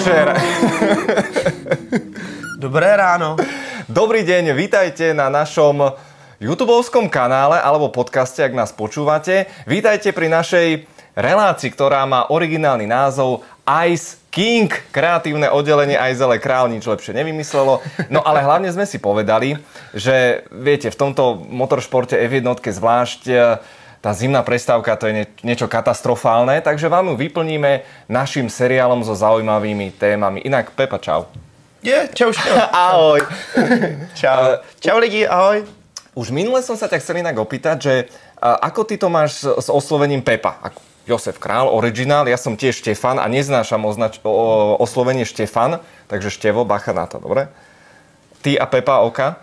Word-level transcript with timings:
večer. 0.00 0.32
Dobré 2.64 2.96
ráno. 2.96 3.36
Dobrý 3.84 4.24
deň, 4.24 4.56
vítajte 4.56 5.12
na 5.12 5.28
našom 5.28 5.92
YouTubeovskom 6.40 7.12
kanále 7.12 7.60
alebo 7.60 7.92
podcaste, 7.92 8.40
ak 8.40 8.56
nás 8.56 8.72
počúvate. 8.72 9.44
Vítajte 9.68 10.16
pri 10.16 10.32
našej 10.32 10.88
relácii, 11.12 11.68
ktorá 11.76 12.08
má 12.08 12.32
originálny 12.32 12.88
názov 12.88 13.44
Ice 13.92 14.16
King, 14.32 14.72
kreatívne 14.88 15.52
oddelenie 15.52 16.00
Aizele 16.00 16.40
Král, 16.40 16.72
nič 16.72 16.88
lepšie 16.88 17.12
nevymyslelo. 17.12 17.84
No 18.08 18.24
ale 18.24 18.40
hlavne 18.40 18.72
sme 18.72 18.88
si 18.88 18.96
povedali, 18.96 19.60
že 19.92 20.48
viete, 20.48 20.88
v 20.88 20.96
tomto 20.96 21.44
motoršporte 21.44 22.16
F1 22.16 22.56
zvlášť 22.56 23.20
tá 24.00 24.16
zimná 24.16 24.40
prestávka 24.40 24.96
to 24.96 25.12
je 25.12 25.14
nie, 25.22 25.26
niečo 25.44 25.68
katastrofálne, 25.68 26.56
takže 26.64 26.88
vám 26.88 27.12
ju 27.12 27.20
vyplníme 27.20 27.84
našim 28.08 28.48
seriálom 28.48 29.04
so 29.04 29.12
zaujímavými 29.12 29.92
témami. 29.92 30.40
Inak 30.40 30.72
Pepa, 30.72 30.96
čau. 30.96 31.28
Je, 31.84 32.08
čau, 32.16 32.32
čau. 32.32 32.56
Ahoj. 32.88 33.20
čau. 34.16 34.60
Čau 34.80 34.96
lidi, 35.00 35.28
ahoj. 35.28 35.64
Už 36.16 36.32
minule 36.32 36.60
som 36.64 36.74
sa 36.76 36.88
ťa 36.88 36.98
chcel 37.00 37.22
inak 37.22 37.38
opýtať, 37.38 37.76
že 37.80 37.94
ako 38.40 38.88
ty 38.88 38.96
to 38.96 39.12
máš 39.12 39.44
s, 39.44 39.68
oslovením 39.68 40.24
Pepa? 40.24 40.58
Ako 40.64 40.80
Josef 41.08 41.40
Král, 41.40 41.68
originál, 41.68 42.28
ja 42.28 42.36
som 42.36 42.56
tiež 42.56 42.80
Štefan 42.80 43.16
a 43.20 43.26
neznášam 43.28 43.80
označ- 43.84 44.20
o, 44.22 44.76
oslovenie 44.76 45.24
Štefan, 45.24 45.80
takže 46.08 46.32
Števo, 46.32 46.64
bacha 46.68 46.92
na 46.92 47.08
to, 47.08 47.20
dobre? 47.20 47.48
Ty 48.40 48.60
a 48.60 48.66
Pepa 48.68 49.04
Oka? 49.04 49.40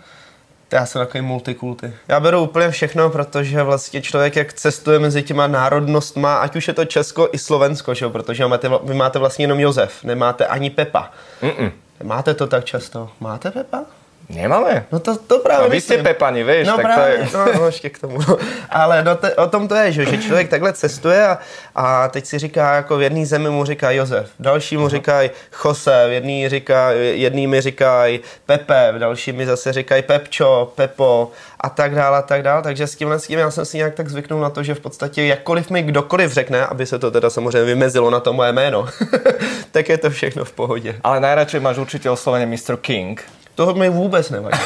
Já 0.72 0.86
jsem 0.86 1.00
takový 1.00 1.22
multikulty. 1.22 1.92
Já 2.08 2.20
beru 2.20 2.40
úplně 2.40 2.70
všechno, 2.70 3.10
protože 3.10 3.62
vlastně 3.62 4.02
člověk, 4.02 4.36
jak 4.36 4.52
cestuje 4.52 4.98
mezi 4.98 5.22
těma 5.22 5.46
národnostma, 5.46 6.36
ať 6.36 6.56
už 6.56 6.68
je 6.68 6.74
to 6.74 6.84
Česko 6.84 7.28
i 7.32 7.38
Slovensko, 7.38 7.94
že? 7.94 8.08
protože 8.08 8.46
máte, 8.46 8.70
vy 8.82 8.94
máte 8.94 9.18
vlastně 9.18 9.42
jenom 9.42 9.60
Josef, 9.60 10.04
nemáte 10.04 10.46
ani 10.46 10.70
Pepa. 10.70 11.10
Mm-mm. 11.42 11.72
Nemáte 12.00 12.34
to 12.34 12.46
tak 12.46 12.64
často. 12.64 13.10
Máte 13.20 13.50
Pepa? 13.50 13.84
Nemáme. 14.28 14.86
No 14.92 15.00
to, 15.00 15.16
to 15.16 15.38
právě 15.38 15.64
no, 15.64 15.70
vy 15.70 15.80
jste 15.80 16.02
Pepani, 16.02 16.44
víš, 16.44 16.66
no, 16.66 16.76
tak 16.76 16.84
právě, 16.84 17.28
to 17.32 17.38
je... 17.38 17.44
No, 17.46 17.60
no, 17.60 17.66
ještě 17.66 17.90
k 17.90 17.98
tomu. 17.98 18.18
Ale 18.70 19.04
no, 19.04 19.16
te, 19.16 19.34
o 19.34 19.46
tom 19.46 19.68
to 19.68 19.74
je, 19.74 19.92
že, 19.92 20.04
že 20.04 20.18
člověk 20.18 20.48
takhle 20.48 20.72
cestuje 20.72 21.26
a, 21.26 21.38
a 21.74 22.08
teď 22.08 22.26
si 22.26 22.38
říká, 22.38 22.74
jako 22.74 22.96
v 22.96 23.02
jedné 23.02 23.26
zemi 23.26 23.50
mu 23.50 23.64
říká 23.64 23.90
Josef, 23.90 24.30
v 24.38 24.42
další 24.42 24.76
mu 24.76 24.88
říkají 24.88 25.30
Jose, 25.64 26.04
v 26.08 26.12
jedný, 26.12 26.48
říká, 26.48 26.90
jedný 26.92 27.46
mi 27.46 27.60
říkají 27.60 28.20
Pepe, 28.46 28.92
v 28.92 28.98
další 28.98 29.32
mi 29.32 29.46
zase 29.46 29.72
říkají 29.72 30.02
Pepčo, 30.02 30.72
Pepo 30.74 31.32
a 31.60 31.68
tak 31.68 31.94
dále 31.94 32.18
a 32.18 32.22
tak 32.22 32.42
dále. 32.42 32.62
Takže 32.62 32.86
s 32.86 32.96
tímhle 32.96 33.18
s 33.18 33.26
tím 33.26 33.38
já 33.38 33.50
jsem 33.50 33.64
si 33.64 33.76
nějak 33.76 33.94
tak 33.94 34.08
zvyknul 34.08 34.40
na 34.40 34.50
to, 34.50 34.62
že 34.62 34.74
v 34.74 34.80
podstatě 34.80 35.24
jakkoliv 35.24 35.70
mi 35.70 35.82
kdokoliv 35.82 36.32
řekne, 36.32 36.66
aby 36.66 36.86
se 36.86 36.98
to 36.98 37.10
teda 37.10 37.30
samozřejmě 37.30 37.64
vymezilo 37.64 38.10
na 38.10 38.20
to 38.20 38.32
moje 38.32 38.52
jméno, 38.52 38.88
tak 39.70 39.88
je 39.88 39.98
to 39.98 40.10
všechno 40.10 40.44
v 40.44 40.52
pohodě. 40.52 40.94
Ale 41.04 41.20
nejradši 41.20 41.60
máš 41.60 41.78
určitě 41.78 42.10
oslovení 42.10 42.46
Mr. 42.46 42.76
King. 42.76 43.24
Toho 43.58 43.74
mi 43.74 43.90
vůbec 43.90 44.30
nevadí. 44.30 44.58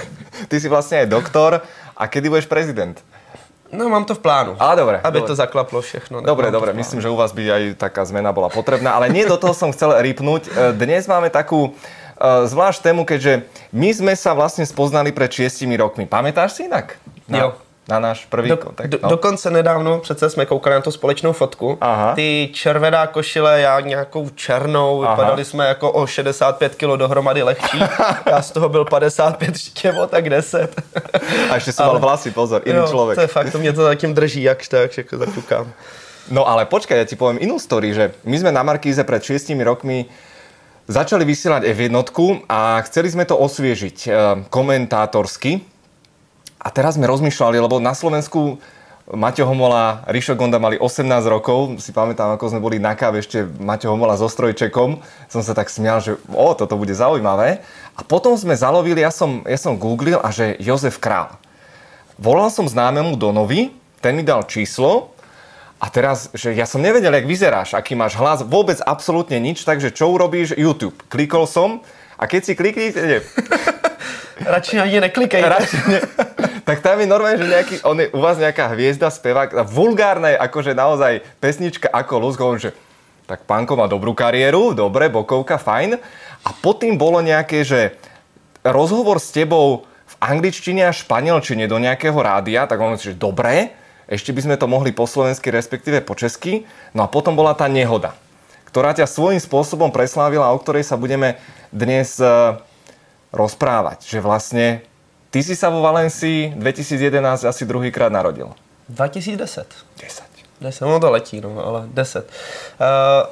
Ty 0.48 0.60
jsi 0.60 0.68
vlastně 0.68 1.06
doktor. 1.06 1.62
A 1.96 2.06
kdy 2.06 2.28
budeš 2.28 2.46
prezident? 2.46 3.04
No, 3.72 3.88
mám 3.88 4.04
to 4.04 4.14
v 4.14 4.18
plánu. 4.18 4.56
Ale 4.58 4.76
dobre. 4.76 5.00
Aby 5.00 5.18
dobre. 5.18 5.28
to 5.28 5.34
zaklaplo 5.34 5.80
všechno. 5.80 6.20
Dobre, 6.20 6.50
dobre. 6.50 6.72
Myslím, 6.76 7.00
že 7.00 7.08
u 7.08 7.16
vás 7.16 7.32
by 7.32 7.42
aj 7.52 7.62
taká 7.80 8.04
zmena 8.04 8.36
bola 8.36 8.52
potrebná. 8.52 8.92
Ale 8.92 9.08
nie 9.08 9.24
do 9.24 9.40
toho 9.40 9.56
som 9.56 9.72
chcel 9.72 9.96
rýpnuť. 9.96 10.76
Dnes 10.76 11.08
máme 11.08 11.32
takú 11.32 11.72
uh, 11.72 12.44
zvlášť 12.44 12.92
tému, 12.92 13.08
keďže 13.08 13.48
my 13.72 13.90
sme 13.96 14.12
sa 14.12 14.36
vlastne 14.36 14.68
spoznali 14.68 15.10
pred 15.10 15.32
šiestimi 15.32 15.80
rokmi. 15.80 16.04
Pamätáš 16.04 16.60
si 16.60 16.68
inak? 16.68 17.00
Na, 17.24 17.48
jo 17.48 17.64
na 17.88 17.98
náš 17.98 18.26
první 18.26 18.48
do, 18.48 18.56
kontakt. 18.56 18.88
Do, 18.88 18.98
no. 19.02 19.08
Dokonce 19.08 19.50
nedávno 19.50 19.98
přece 19.98 20.30
jsme 20.30 20.46
koukali 20.46 20.74
na 20.74 20.80
tu 20.80 20.90
společnou 20.90 21.32
fotku. 21.32 21.78
Aha. 21.80 22.14
Ty 22.14 22.50
červená 22.52 23.06
košile, 23.06 23.60
já 23.60 23.80
nějakou 23.80 24.28
černou, 24.28 25.02
Aha. 25.02 25.14
vypadali 25.14 25.44
jsme 25.44 25.66
jako 25.66 25.92
o 25.92 26.06
65 26.06 26.74
kg 26.74 26.96
dohromady 26.96 27.42
lehčí. 27.42 27.78
já 28.26 28.42
z 28.42 28.50
toho 28.50 28.68
byl 28.68 28.84
55, 28.84 29.58
štěvo, 29.58 30.06
tak 30.06 30.30
10. 30.30 30.82
A 31.50 31.54
ještě 31.54 31.72
jsem 31.72 31.86
mal 31.86 31.98
vlasy, 31.98 32.30
pozor, 32.30 32.62
jiný 32.66 32.78
jo, 32.78 32.86
člověk. 32.88 33.14
To 33.14 33.20
je 33.20 33.26
fakt, 33.26 33.52
to 33.52 33.58
mě 33.58 33.72
to 33.72 33.82
zatím 33.82 34.14
drží, 34.14 34.42
jakž 34.42 34.68
tak, 34.68 34.98
jako 34.98 35.16
zaťukám. 35.16 35.72
No 36.30 36.48
ale 36.48 36.64
počkaj, 36.64 36.96
ja 36.96 37.04
ti 37.04 37.20
poviem 37.20 37.36
inú 37.36 37.60
story, 37.60 37.92
že 37.92 38.16
my 38.24 38.36
sme 38.40 38.48
na 38.48 38.64
Markíze 38.64 39.04
pred 39.04 39.20
6 39.20 39.52
rokmi 39.60 40.08
začali 40.88 41.20
vysielať 41.20 41.68
F1 41.68 41.92
a 42.48 42.80
chceli 42.88 43.12
sme 43.12 43.28
to 43.28 43.36
osviežiť 43.36 43.98
eh, 44.08 44.12
komentátorsky, 44.48 45.73
a 46.64 46.68
teraz 46.72 46.96
sme 46.96 47.04
rozmýšľali, 47.04 47.60
lebo 47.60 47.76
na 47.76 47.92
Slovensku 47.92 48.56
Maťo 49.04 49.44
Homola, 49.44 50.00
Rišo 50.08 50.32
Gonda 50.32 50.56
mali 50.56 50.80
18 50.80 51.04
rokov, 51.28 51.76
si 51.76 51.92
pamätám, 51.92 52.40
ako 52.40 52.56
sme 52.56 52.64
boli 52.64 52.80
na 52.80 52.96
káve 52.96 53.20
ešte 53.20 53.44
Maťo 53.44 53.92
Homola 53.92 54.16
so 54.16 54.32
strojčekom, 54.32 54.96
som 55.28 55.44
sa 55.44 55.52
tak 55.52 55.68
smial, 55.68 56.00
že 56.00 56.16
o, 56.32 56.48
toto 56.56 56.80
bude 56.80 56.96
zaujímavé. 56.96 57.60
A 57.92 58.00
potom 58.00 58.32
sme 58.32 58.56
zalovili, 58.56 59.04
ja 59.04 59.12
som, 59.12 59.44
ja 59.44 59.60
som 59.60 59.76
googlil 59.76 60.16
a 60.24 60.32
že 60.32 60.56
Jozef 60.56 60.96
Král. 61.04 61.36
Volal 62.16 62.48
som 62.48 62.64
známemu 62.64 63.12
Donovi, 63.20 63.76
ten 64.00 64.16
mi 64.16 64.24
dal 64.24 64.48
číslo 64.48 65.12
a 65.76 65.92
teraz, 65.92 66.32
že 66.32 66.56
ja 66.56 66.64
som 66.64 66.80
nevedel, 66.80 67.12
jak 67.12 67.28
vyzeráš, 67.28 67.76
aký 67.76 67.92
máš 67.92 68.16
hlas, 68.16 68.40
vôbec 68.40 68.80
absolútne 68.88 69.36
nič, 69.36 69.68
takže 69.68 69.92
čo 69.92 70.08
urobíš? 70.16 70.56
YouTube. 70.56 70.96
Klikol 71.12 71.44
som 71.44 71.84
a 72.16 72.24
keď 72.24 72.40
si 72.40 72.52
kliknete, 72.56 73.20
Radši 74.42 74.80
ani 74.82 74.98
neklikej. 75.04 75.42
Radši 75.42 75.78
ne. 75.88 75.98
tak 76.68 76.80
tam 76.80 76.98
je 76.98 77.06
normálne, 77.06 77.38
že 77.38 77.48
nejaký, 77.48 77.74
on 77.84 77.96
je 78.00 78.08
u 78.10 78.20
vás 78.20 78.40
nejaká 78.40 78.72
hviezda, 78.72 79.12
spevák, 79.12 79.68
vulgárne, 79.68 80.34
akože 80.34 80.72
naozaj 80.72 81.22
pesnička 81.38 81.92
ako 81.92 82.14
Luz, 82.18 82.36
že 82.60 82.72
tak 83.24 83.48
pánko 83.48 83.76
má 83.76 83.88
dobrú 83.88 84.12
kariéru, 84.12 84.76
dobre, 84.76 85.08
bokovka, 85.08 85.56
fajn. 85.56 85.96
A 86.44 86.48
pod 86.60 86.84
tým 86.84 87.00
bolo 87.00 87.24
nejaké, 87.24 87.64
že 87.64 87.96
rozhovor 88.60 89.16
s 89.16 89.32
tebou 89.32 89.88
v 90.04 90.14
angličtine 90.20 90.84
a 90.88 90.92
španielčine 90.92 91.64
do 91.64 91.80
nejakého 91.80 92.16
rádia, 92.16 92.68
tak 92.68 92.80
on 92.80 92.96
že 93.00 93.16
dobre, 93.16 93.72
ešte 94.04 94.36
by 94.36 94.40
sme 94.44 94.56
to 94.60 94.68
mohli 94.68 94.92
po 94.92 95.08
slovensky, 95.08 95.48
respektíve 95.48 96.04
po 96.04 96.12
česky. 96.12 96.68
No 96.92 97.08
a 97.08 97.08
potom 97.08 97.32
bola 97.32 97.56
tá 97.56 97.64
nehoda, 97.64 98.12
ktorá 98.68 98.92
ťa 98.92 99.08
svojím 99.08 99.40
spôsobom 99.40 99.88
preslávila, 99.88 100.52
o 100.52 100.60
ktorej 100.60 100.84
sa 100.84 101.00
budeme 101.00 101.40
dnes 101.72 102.20
eh, 102.20 102.28
rozprávať, 103.34 104.06
že 104.06 104.22
vlastne 104.22 104.86
ty 105.34 105.42
si 105.42 105.58
sa 105.58 105.66
vo 105.68 105.82
Valencii 105.82 106.54
2011 106.54 107.42
asi 107.44 107.62
druhýkrát 107.66 108.14
narodil. 108.14 108.54
2010. 108.88 109.66
10. 109.98 110.34
10, 110.62 110.86
no 110.86 111.00
to 111.02 111.10
letí, 111.10 111.40
no, 111.42 111.66
ale 111.66 111.90
10. 111.90 112.24
Uh, 112.24 112.30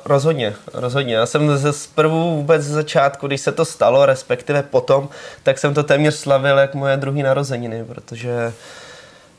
rozhodně, 0.05 0.55
rozhodně. 0.75 1.15
Já 1.15 1.27
jsem 1.27 1.57
ze 1.57 1.73
zprvu 1.73 2.37
vůbec 2.37 2.63
ze 2.63 2.75
začátku, 2.75 3.27
když 3.27 3.41
se 3.41 3.53
to 3.53 3.65
stalo, 3.65 4.07
respektive 4.07 4.63
potom, 4.63 5.09
tak 5.43 5.59
jsem 5.59 5.75
to 5.75 5.83
téměř 5.83 6.15
slavil 6.15 6.59
jak 6.59 6.75
moje 6.75 6.97
druhý 6.97 7.23
narozeniny, 7.23 7.85
protože 7.85 8.47
uh, 8.47 8.53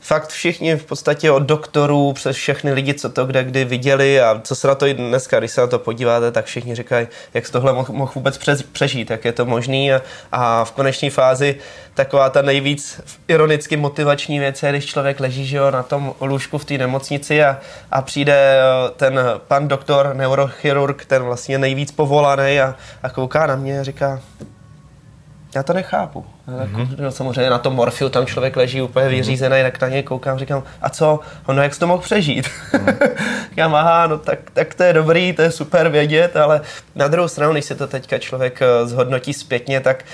fakt 0.04 0.30
všichni 0.30 0.76
v 0.76 0.86
podstatě 0.86 1.32
od 1.32 1.44
doktorů 1.44 2.14
přes 2.14 2.36
všechny 2.36 2.74
lidi, 2.74 2.94
co 2.94 3.10
to 3.10 3.26
kde 3.26 3.44
kdy 3.44 3.66
viděli 3.66 4.22
a 4.22 4.42
co 4.44 4.56
se 4.56 4.68
na 4.68 4.76
to 4.76 4.86
i 4.86 4.94
dneska, 4.94 5.40
když 5.40 5.52
se 5.52 5.62
na 5.62 5.68
to 5.68 5.80
podíváte, 5.80 6.32
tak 6.32 6.46
všichni 6.46 6.76
říkají, 6.76 7.08
jak 7.34 7.50
tohle 7.50 7.74
mohl, 7.74 7.94
mohl 7.94 8.12
vůbec 8.16 8.40
přežít, 8.72 9.10
jak 9.10 9.26
je 9.26 9.32
to 9.32 9.46
možný. 9.46 9.94
A, 9.94 10.02
a 10.32 10.64
v 10.64 10.72
konečné 10.72 11.10
fázi 11.10 11.56
taková 11.94 12.30
ta 12.30 12.42
nejvíc 12.42 13.02
ironicky 13.28 13.78
motivační 13.78 14.40
věc 14.40 14.64
je, 14.64 14.70
když 14.70 14.86
člověk 14.86 15.20
leží 15.20 15.46
že 15.46 15.58
jo, 15.58 15.72
na 15.72 15.84
tom 15.84 16.14
lůžku 16.22 16.58
v 16.58 16.66
té 16.66 16.78
nemocnici 16.78 17.44
a, 17.44 17.60
a 17.92 18.02
přijde 18.02 18.58
ten 18.96 19.20
pan 19.48 19.68
doktor, 19.68 20.16
neurochirurg, 20.16 21.06
ten 21.06 21.24
vlastně 21.24 21.58
nejvíc 21.58 21.92
povolaný 21.92 22.60
a, 22.60 22.76
a 23.04 23.10
kouká 23.10 23.48
na 23.48 23.56
mě 23.56 23.80
a 23.80 23.84
říká, 23.84 24.22
já 25.56 25.64
to 25.64 25.74
nechápu. 25.74 26.26
Mm-hmm. 26.48 27.10
Samozřejmě 27.10 27.50
na 27.50 27.58
tom 27.58 27.74
morfiu 27.74 28.10
tam 28.10 28.26
člověk 28.26 28.56
leží 28.56 28.82
úplně 28.82 29.08
vyřízený, 29.08 29.62
tak 29.62 29.82
na 29.82 29.88
něj 29.88 30.04
koukám, 30.04 30.40
říkám, 30.40 30.64
a 30.82 30.90
co, 30.90 31.20
ono 31.46 31.64
jak 31.64 31.74
jsi 31.74 31.80
to 31.80 31.88
mohl 31.88 32.02
přežít? 32.02 32.50
Mm. 32.74 32.88
říkám, 33.50 33.76
aha, 33.76 34.08
no 34.08 34.18
tak, 34.18 34.40
tak 34.54 34.74
to 34.74 34.84
je 34.84 34.94
dobrý, 34.94 35.34
to 35.34 35.42
je 35.42 35.52
super 35.52 35.90
vědět, 35.90 36.38
ale 36.38 36.62
na 36.96 37.08
druhou 37.08 37.28
stranu, 37.28 37.54
když 37.54 37.66
se 37.66 37.76
to 37.76 37.88
teďka 37.88 38.18
člověk 38.18 38.62
eh, 38.62 38.88
zhodnotí 38.88 39.34
zpětně, 39.34 39.80
tak 39.80 40.06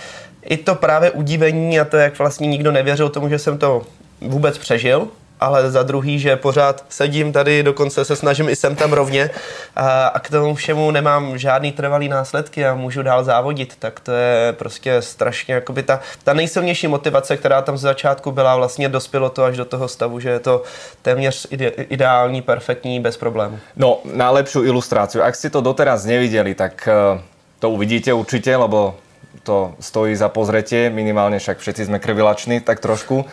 i 0.43 0.57
to 0.57 0.75
právě 0.75 1.11
udívení 1.11 1.79
a 1.79 1.85
to, 1.85 1.97
jak 1.97 2.19
vlastně 2.19 2.47
nikdo 2.47 2.71
nevěřil 2.71 3.09
tomu, 3.09 3.29
že 3.29 3.39
jsem 3.39 3.57
to 3.57 3.81
vůbec 4.21 4.57
přežil, 4.57 5.07
ale 5.39 5.71
za 5.71 5.83
druhý, 5.83 6.19
že 6.19 6.35
pořád 6.35 6.85
sedím 6.89 7.33
tady, 7.33 7.63
dokonce 7.63 8.05
se 8.05 8.15
snažím 8.15 8.49
i 8.49 8.55
sem 8.55 8.75
tam 8.75 8.93
rovně 8.93 9.29
a, 9.75 10.07
a 10.07 10.19
k 10.19 10.29
tomu 10.29 10.55
všemu 10.55 10.91
nemám 10.91 11.37
žádný 11.37 11.71
trvalý 11.71 12.09
následky 12.09 12.65
a 12.65 12.75
můžu 12.75 13.03
dál 13.03 13.23
závodit, 13.23 13.75
tak 13.79 13.99
to 13.99 14.11
je 14.11 14.53
prostě 14.53 15.01
strašně 15.01 15.53
jakoby 15.53 15.83
ta, 15.83 15.99
ta 16.23 16.33
nejsilnější 16.33 16.87
motivace, 16.87 17.37
která 17.37 17.61
tam 17.61 17.77
z 17.77 17.81
začátku 17.81 18.31
byla, 18.31 18.55
vlastně 18.55 18.89
dospělo 18.89 19.29
to 19.29 19.43
až 19.43 19.57
do 19.57 19.65
toho 19.65 19.87
stavu, 19.87 20.19
že 20.19 20.29
je 20.29 20.39
to 20.39 20.63
téměř 21.01 21.47
ide, 21.49 21.67
ideální, 21.67 22.41
perfektní, 22.41 22.99
bez 22.99 23.17
problémů. 23.17 23.59
No, 23.75 23.99
na 24.05 24.31
lepšiu 24.31 24.63
ilustráciu. 24.63 25.23
Ak 25.23 25.35
ste 25.35 25.49
to 25.49 25.61
doteraz 25.61 26.05
nevideli, 26.05 26.55
tak 26.55 26.87
eh, 26.87 27.21
to 27.59 27.69
uvidíte 27.69 28.13
určite, 28.13 28.55
lebo 28.55 28.95
to 29.43 29.73
stojí 29.79 30.15
za 30.15 30.27
pozretie, 30.29 30.91
minimálne 30.93 31.39
však 31.39 31.59
všetci 31.59 31.89
sme 31.89 31.97
krvilační, 31.97 32.61
tak 32.61 32.79
trošku. 32.79 33.23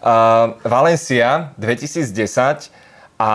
Uh, 0.00 0.56
Valencia 0.64 1.52
2010 1.60 2.72
a 3.20 3.30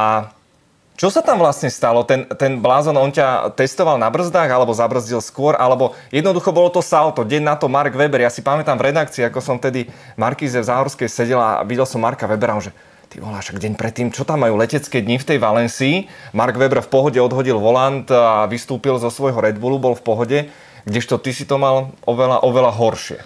Čo 0.95 1.11
sa 1.11 1.19
tam 1.19 1.43
vlastne 1.43 1.67
stalo? 1.67 2.07
Ten, 2.07 2.23
ten 2.39 2.63
blázon, 2.63 2.95
on 2.95 3.11
ťa 3.11 3.51
testoval 3.51 3.99
na 3.99 4.07
brzdách, 4.07 4.47
alebo 4.47 4.71
zabrzdil 4.71 5.19
skôr, 5.19 5.51
alebo 5.59 5.91
jednoducho 6.07 6.55
bolo 6.55 6.71
to 6.71 6.79
salto. 6.79 7.27
Deň 7.27 7.43
na 7.43 7.55
to 7.59 7.67
Mark 7.67 7.91
Weber. 7.91 8.23
Ja 8.23 8.31
si 8.31 8.39
pamätám 8.39 8.79
v 8.79 8.95
redakcii, 8.95 9.27
ako 9.27 9.43
som 9.43 9.59
tedy 9.59 9.91
Markize 10.15 10.55
v 10.55 10.63
Záhorskej 10.63 11.11
sedela 11.11 11.59
a 11.59 11.67
videl 11.67 11.83
som 11.83 11.99
Marka 11.99 12.23
Webera, 12.31 12.55
že 12.63 12.71
ty 13.11 13.19
volá, 13.19 13.43
však 13.43 13.59
deň 13.59 13.75
predtým, 13.75 14.07
čo 14.15 14.23
tam 14.23 14.47
majú 14.47 14.55
letecké 14.55 15.03
dni 15.03 15.19
v 15.19 15.27
tej 15.35 15.37
Valencii. 15.43 15.95
Mark 16.31 16.55
Weber 16.55 16.79
v 16.79 16.87
pohode 16.87 17.19
odhodil 17.19 17.59
volant 17.59 18.07
a 18.15 18.47
vystúpil 18.47 18.95
zo 18.95 19.11
svojho 19.11 19.43
Red 19.43 19.59
Bullu, 19.59 19.75
bol 19.75 19.99
v 19.99 20.03
pohode, 20.03 20.37
kdežto 20.85 21.17
ty 21.17 21.33
si 21.33 21.45
to 21.45 21.57
mal 21.57 21.91
oveľa, 22.05 22.45
oveľa 22.45 22.71
horšie. 22.71 23.19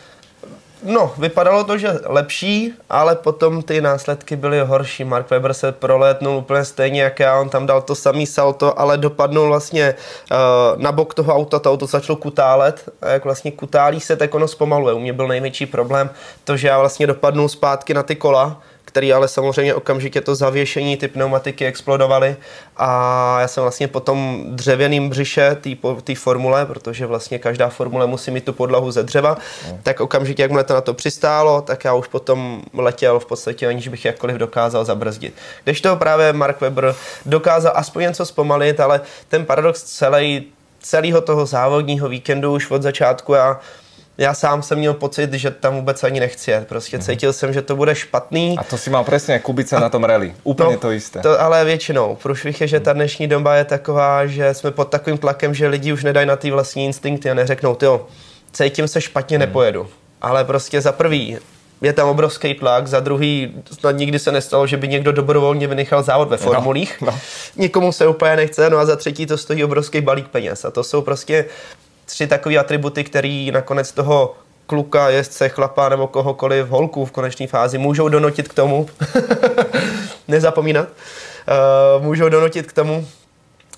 No, 0.83 1.11
vypadalo 1.17 1.63
to, 1.63 1.77
že 1.77 1.91
lepší, 2.07 2.71
ale 2.89 3.15
potom 3.15 3.61
ty 3.61 3.81
následky 3.81 4.35
byly 4.35 4.59
horší. 4.59 5.03
Mark 5.03 5.29
Webber 5.29 5.53
se 5.53 5.71
prolétnul 5.71 6.37
úplně 6.37 6.65
stejně 6.65 7.01
jak 7.01 7.19
já, 7.19 7.39
on 7.39 7.49
tam 7.49 7.65
dal 7.65 7.81
to 7.81 7.95
samý 7.95 8.25
salto, 8.25 8.79
ale 8.79 8.97
dopadnul 8.97 9.47
vlastně 9.47 9.95
uh, 10.31 10.81
na 10.81 10.91
bok 10.91 11.13
toho 11.13 11.35
auta, 11.35 11.59
to 11.59 11.71
auto 11.71 11.85
začalo 11.85 12.15
kutálet 12.15 12.89
a 13.01 13.09
jak 13.09 13.23
vlastně 13.23 13.51
kutálí 13.51 13.99
se, 13.99 14.15
tak 14.15 14.35
ono 14.35 14.47
zpomaluje. 14.47 14.93
U 14.93 14.99
mě 14.99 15.13
byl 15.13 15.27
největší 15.27 15.65
problém 15.65 16.09
to, 16.43 16.57
že 16.57 16.67
já 16.67 16.79
vlastně 16.79 17.07
dopadnul 17.07 17.49
zpátky 17.49 17.93
na 17.93 18.03
ty 18.03 18.15
kola, 18.15 18.61
který 18.89 19.13
ale 19.13 19.27
samozřejmě 19.27 19.73
okamžitě 19.73 20.21
to 20.21 20.35
zavěšení, 20.35 20.97
ty 20.97 21.07
pneumatiky 21.07 21.65
explodovaly 21.65 22.35
a 22.77 23.37
já 23.41 23.47
jsem 23.47 23.61
vlastně 23.61 23.87
po 23.87 23.99
tom 23.99 24.43
dřevěným 24.47 25.09
břiše 25.09 25.57
té 26.03 26.15
formule, 26.15 26.65
protože 26.65 27.05
vlastně 27.05 27.39
každá 27.39 27.69
formule 27.69 28.07
musí 28.07 28.31
mít 28.31 28.45
tu 28.45 28.53
podlahu 28.53 28.91
ze 28.91 29.03
dřeva, 29.03 29.37
no. 29.67 29.79
tak 29.83 29.99
okamžitě, 29.99 30.41
jakmile 30.41 30.63
to 30.63 30.73
na 30.73 30.81
to 30.81 30.93
přistálo, 30.93 31.61
tak 31.61 31.85
já 31.85 31.93
už 31.93 32.07
potom 32.07 32.61
letěl 32.73 33.19
v 33.19 33.25
podstatě, 33.25 33.67
aniž 33.67 33.87
bych 33.87 34.05
jakkoliv 34.05 34.37
dokázal 34.37 34.85
zabrzdit. 34.85 35.33
Když 35.63 35.81
to 35.81 35.95
právě 35.95 36.33
Mark 36.33 36.61
Webber 36.61 36.95
dokázal 37.25 37.71
aspoň 37.75 38.03
něco 38.03 38.25
zpomalit, 38.25 38.79
ale 38.79 39.01
ten 39.27 39.45
paradox 39.45 39.83
celý, 39.83 40.43
celého 40.79 41.21
toho 41.21 41.45
závodního 41.45 42.09
víkendu 42.09 42.53
už 42.53 42.71
od 42.71 42.81
začátku 42.81 43.33
já 43.33 43.59
já 44.19 44.33
sám 44.33 44.63
jsem 44.63 44.77
měl 44.77 44.93
pocit, 44.93 45.33
že 45.33 45.51
tam 45.51 45.75
vůbec 45.75 46.03
ani 46.03 46.19
nechci 46.19 46.51
jet. 46.51 46.67
Prostě 46.67 46.97
mm-hmm. 46.97 47.05
cítil 47.05 47.33
jsem, 47.33 47.53
že 47.53 47.61
to 47.61 47.75
bude 47.75 47.95
špatný. 47.95 48.55
A 48.57 48.63
to 48.63 48.77
si 48.77 48.89
mal 48.89 49.03
přesně 49.03 49.39
Kubice 49.39 49.75
a, 49.75 49.79
na 49.79 49.89
tom 49.89 50.03
rally. 50.03 50.33
Úplně 50.43 50.73
no, 50.73 50.79
to 50.79 50.91
jisté. 50.91 51.19
To 51.19 51.41
ale 51.41 51.65
většinou. 51.65 52.17
Průšvih 52.23 52.61
je, 52.61 52.67
že 52.67 52.79
ta 52.79 52.93
dnešní 52.93 53.27
doba 53.27 53.55
je 53.55 53.65
taková, 53.65 54.25
že 54.25 54.53
jsme 54.53 54.71
pod 54.71 54.85
takovým 54.85 55.17
tlakem, 55.17 55.53
že 55.53 55.67
lidi 55.67 55.93
už 55.93 56.03
nedají 56.03 56.27
na 56.27 56.35
ty 56.35 56.51
vlastní 56.51 56.85
instinkty 56.85 57.31
a 57.31 57.33
neřeknou, 57.33 57.77
jo, 57.81 58.07
cítím 58.51 58.87
se 58.87 59.01
špatně, 59.01 59.37
mm. 59.37 59.39
nepojedu. 59.39 59.87
Ale 60.21 60.45
prostě 60.45 60.81
za 60.81 60.91
prvý, 60.91 61.37
je 61.81 61.93
tam 61.93 62.09
obrovský 62.09 62.53
tlak, 62.53 62.87
za 62.87 62.99
druhý 62.99 63.53
snad 63.79 63.91
nikdy 63.91 64.19
se 64.19 64.31
nestalo, 64.31 64.67
že 64.67 64.77
by 64.77 64.87
někdo 64.87 65.11
dobrovolně 65.11 65.67
vynechal 65.67 66.03
závod 66.03 66.29
ve 66.29 66.37
no, 66.37 66.43
formulích. 66.43 67.01
No, 67.01 67.07
no. 67.07 67.19
Nikomu 67.55 67.91
se 67.91 68.07
úplně 68.07 68.35
nechce, 68.35 68.69
no 68.69 68.77
a 68.77 68.85
za 68.85 68.95
třetí 68.95 69.25
to 69.25 69.37
stojí 69.37 69.63
obrovský 69.63 70.01
balík 70.01 70.27
peněz. 70.27 70.65
A 70.65 70.71
to 70.71 70.83
jsou 70.83 71.01
prostě 71.01 71.45
tři 72.09 72.27
takové 72.27 72.57
atributy, 72.57 73.03
které 73.03 73.49
nakonec 73.53 73.91
toho 73.91 74.35
kluka, 74.65 75.09
jezdce, 75.09 75.49
chlapa 75.49 75.89
nebo 75.89 76.07
kohokoliv 76.07 76.67
holku 76.67 77.05
v 77.05 77.11
konečné 77.11 77.47
fázi 77.47 77.77
můžou 77.77 78.09
donutit 78.09 78.47
k 78.47 78.53
tomu, 78.53 78.89
nezapomínat, 80.27 80.87
uh, 80.87 82.03
můžou 82.03 82.29
donutit 82.29 82.67
k 82.67 82.73
tomu, 82.73 83.07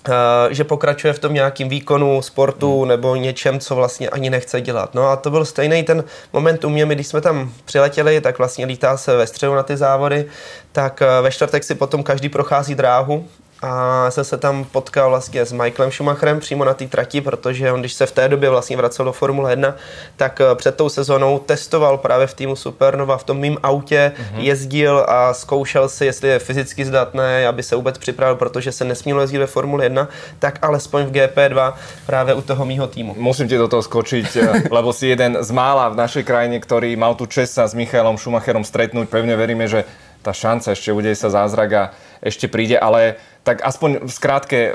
Uh, 0.08 0.52
že 0.52 0.64
pokračuje 0.64 1.12
v 1.12 1.18
tom 1.18 1.34
nějakým 1.34 1.68
výkonu, 1.68 2.22
sportu 2.22 2.80
hmm. 2.80 2.88
nebo 2.88 3.16
něčem, 3.16 3.60
co 3.60 3.74
vlastně 3.74 4.08
ani 4.08 4.30
nechce 4.30 4.60
dělat. 4.60 4.94
No 4.94 5.08
a 5.08 5.16
to 5.16 5.30
byl 5.30 5.44
stejný 5.44 5.82
ten 5.82 6.04
moment 6.32 6.64
u 6.64 6.68
mě, 6.68 6.86
když 6.86 7.06
jsme 7.06 7.20
tam 7.20 7.52
přiletěli, 7.64 8.20
tak 8.20 8.38
vlastně 8.38 8.66
lítá 8.66 8.96
se 8.96 9.16
ve 9.16 9.26
středu 9.26 9.54
na 9.54 9.62
ty 9.62 9.76
závody, 9.76 10.26
tak 10.72 11.00
uh, 11.00 11.24
ve 11.24 11.30
čtvrtek 11.30 11.64
si 11.64 11.74
potom 11.74 12.02
každý 12.02 12.28
prochází 12.28 12.74
dráhu 12.74 13.28
a 13.62 14.10
jsem 14.10 14.24
se 14.24 14.38
tam 14.38 14.64
potkal 14.64 15.10
vlastně 15.10 15.44
s 15.44 15.52
Michaelem 15.52 15.92
Schumacherem 15.92 16.40
přímo 16.40 16.64
na 16.64 16.74
té 16.74 16.86
trati, 16.86 17.20
protože 17.20 17.72
on, 17.72 17.80
když 17.80 17.92
se 17.92 18.06
v 18.06 18.12
té 18.12 18.28
době 18.28 18.50
vlastně 18.50 18.76
vracel 18.76 19.04
do 19.04 19.12
Formule 19.12 19.52
1, 19.52 19.76
tak 20.16 20.40
eh, 20.40 20.54
před 20.54 20.76
tou 20.76 20.88
sezónou 20.88 21.38
testoval 21.38 21.98
právě 21.98 22.26
v 22.26 22.34
týmu 22.34 22.56
Supernova 22.56 23.16
v 23.18 23.24
tom 23.24 23.38
mým 23.38 23.58
autě, 23.62 24.12
mm-hmm. 24.14 24.40
jezdil 24.40 25.06
a 25.08 25.34
zkoušel 25.34 25.88
si, 25.88 26.04
jestli 26.04 26.28
je 26.28 26.38
fyzicky 26.38 26.84
zdatné, 26.84 27.46
aby 27.46 27.62
se 27.62 27.76
vůbec 27.76 27.98
připravil, 27.98 28.36
protože 28.36 28.72
se 28.72 28.84
nesmělo 28.84 29.20
jezdit 29.20 29.38
ve 29.38 29.46
Formule 29.46 29.84
1, 29.84 30.08
tak 30.38 30.58
alespoň 30.62 31.04
v 31.04 31.10
GP2 31.10 31.72
právě 32.06 32.34
u 32.34 32.42
toho 32.42 32.64
mýho 32.64 32.86
týmu. 32.86 33.14
Musím 33.18 33.48
ti 33.48 33.56
do 33.56 33.68
toho 33.68 33.82
skočiť, 33.82 34.36
eh, 34.36 34.62
lebo 34.70 34.92
si 34.92 35.06
jeden 35.06 35.38
z 35.40 35.50
mála 35.50 35.88
v 35.88 35.96
našej 35.96 36.24
krajine, 36.26 36.58
ktorý 36.58 36.98
mal 36.98 37.14
tu 37.14 37.30
čest 37.30 37.54
sa 37.54 37.70
s 37.70 37.78
Michaelom 37.78 38.18
Schumacherom 38.18 38.66
stretnúť. 38.66 39.06
Pevne 39.06 39.38
veríme, 39.38 39.70
že 39.70 39.86
tá 40.22 40.30
šanca 40.30 40.72
ešte 40.72 40.94
udeje 40.94 41.18
sa 41.18 41.34
zázrak 41.34 41.70
a 41.74 41.84
ešte 42.22 42.46
príde, 42.46 42.78
ale 42.78 43.18
tak 43.42 43.64
aspoň 43.64 43.98
v 44.02 44.12
skrátke, 44.12 44.72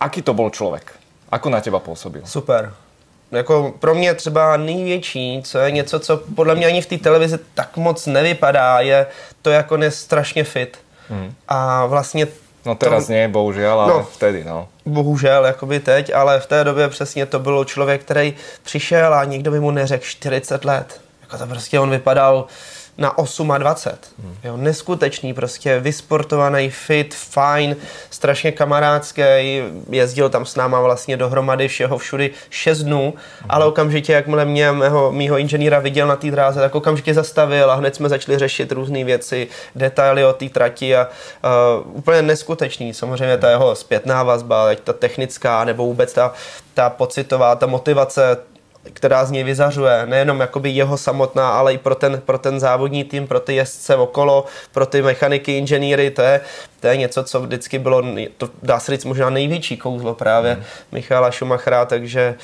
aký 0.00 0.22
to 0.22 0.34
byl 0.34 0.50
člověk? 0.50 0.92
Ako 1.32 1.50
na 1.50 1.60
těba 1.60 1.78
působil? 1.78 2.22
Super. 2.24 2.72
Jako 3.30 3.74
pro 3.78 3.94
mě 3.94 4.14
třeba 4.14 4.56
největší, 4.56 5.42
co 5.44 5.58
je 5.58 5.70
něco, 5.70 6.00
co 6.00 6.16
podle 6.16 6.54
mě 6.54 6.66
ani 6.66 6.82
v 6.82 6.86
té 6.86 6.98
televizi 6.98 7.38
tak 7.54 7.76
moc 7.76 8.06
nevypadá, 8.06 8.80
je 8.80 9.06
to, 9.42 9.50
jak 9.50 9.72
on 9.72 9.82
je 9.82 9.90
strašně 9.90 10.44
fit. 10.44 10.78
Hmm. 11.08 11.34
A 11.48 11.86
vlastně 11.86 12.26
No 12.66 12.74
teraz 12.74 13.06
to, 13.06 13.12
nie, 13.12 13.28
bohužel, 13.28 13.80
ale 13.80 13.92
no, 13.92 14.02
vtedy, 14.02 14.44
no. 14.44 14.68
Bohužel, 14.86 15.44
jakoby 15.44 15.80
teď, 15.80 16.14
ale 16.14 16.40
v 16.40 16.46
té 16.46 16.64
době 16.64 16.88
přesně 16.88 17.26
to 17.26 17.38
bylo 17.38 17.64
člověk, 17.64 18.00
který 18.00 18.34
přišel 18.62 19.14
a 19.14 19.24
nikdo 19.24 19.50
by 19.50 19.60
mu 19.60 19.70
neřekl 19.70 20.04
40 20.04 20.64
let. 20.64 21.00
Jako 21.20 21.38
to 21.38 21.46
prostě 21.46 21.80
on 21.80 21.90
vypadal 21.90 22.46
na 22.98 23.14
28. 23.58 23.98
Hmm. 24.22 24.34
Jo, 24.44 24.56
neskutečný, 24.56 25.34
prostě 25.34 25.80
vysportovaný, 25.80 26.70
fit, 26.70 27.14
fajn, 27.14 27.76
strašně 28.10 28.52
kamarádský, 28.52 29.22
jezdil 29.90 30.28
tam 30.28 30.46
s 30.46 30.56
náma 30.56 30.80
vlastně 30.80 31.16
dohromady 31.16 31.68
všeho 31.68 31.98
všudy 31.98 32.30
6 32.50 32.82
dnů, 32.82 33.02
hmm. 33.02 33.50
ale 33.50 33.64
okamžitě, 33.64 34.12
jakmile 34.12 34.44
mě 34.44 34.72
mého, 34.72 35.12
mýho 35.12 35.38
inženýra 35.38 35.78
viděl 35.78 36.06
na 36.06 36.16
té 36.16 36.30
dráze, 36.30 36.60
tak 36.60 36.74
okamžitě 36.74 37.14
zastavil 37.14 37.70
a 37.70 37.74
hned 37.74 37.94
jsme 37.94 38.08
začali 38.08 38.38
řešit 38.38 38.72
různé 38.72 39.04
věci, 39.04 39.48
detaily 39.74 40.24
o 40.24 40.32
té 40.32 40.48
trati 40.48 40.96
a 40.96 41.08
uh, 41.86 41.96
úplně 41.96 42.22
neskutečný. 42.22 42.94
Samozřejmě 42.94 43.38
ta 43.38 43.50
jeho 43.50 43.74
zpětná 43.74 44.22
vazba, 44.22 44.68
ať 44.68 44.80
ta 44.80 44.92
technická, 44.92 45.64
nebo 45.64 45.86
vůbec 45.86 46.12
ta, 46.12 46.32
ta 46.74 46.90
pocitová, 46.90 47.54
ta 47.54 47.66
motivace 47.66 48.36
která 48.92 49.24
z 49.24 49.30
něj 49.30 49.44
vyzařuje, 49.44 50.02
nejenom 50.06 50.40
jakoby 50.40 50.70
jeho 50.70 50.96
samotná, 50.96 51.50
ale 51.50 51.74
i 51.74 51.78
pro 51.78 51.94
ten, 51.94 52.22
pro 52.24 52.38
ten 52.38 52.60
závodní 52.60 53.04
tým, 53.04 53.26
pro 53.26 53.40
ty 53.40 53.54
jezdce 53.54 53.96
okolo, 53.96 54.44
pro 54.72 54.86
ty 54.86 55.02
mechaniky, 55.02 55.58
inženýry, 55.58 56.10
to 56.10 56.22
je, 56.22 56.40
to 56.80 56.86
je 56.86 56.96
něco, 56.96 57.24
co 57.24 57.40
vždycky 57.40 57.78
bylo, 57.78 58.02
to 58.36 58.48
dá 58.62 58.80
se 58.80 58.92
říct 58.92 59.04
možná 59.04 59.30
největší 59.30 59.76
kouzlo 59.76 60.14
právě 60.14 60.54
mm. 60.54 60.62
Michala 60.92 61.32
Schumachera, 61.32 61.84
takže 61.84 62.34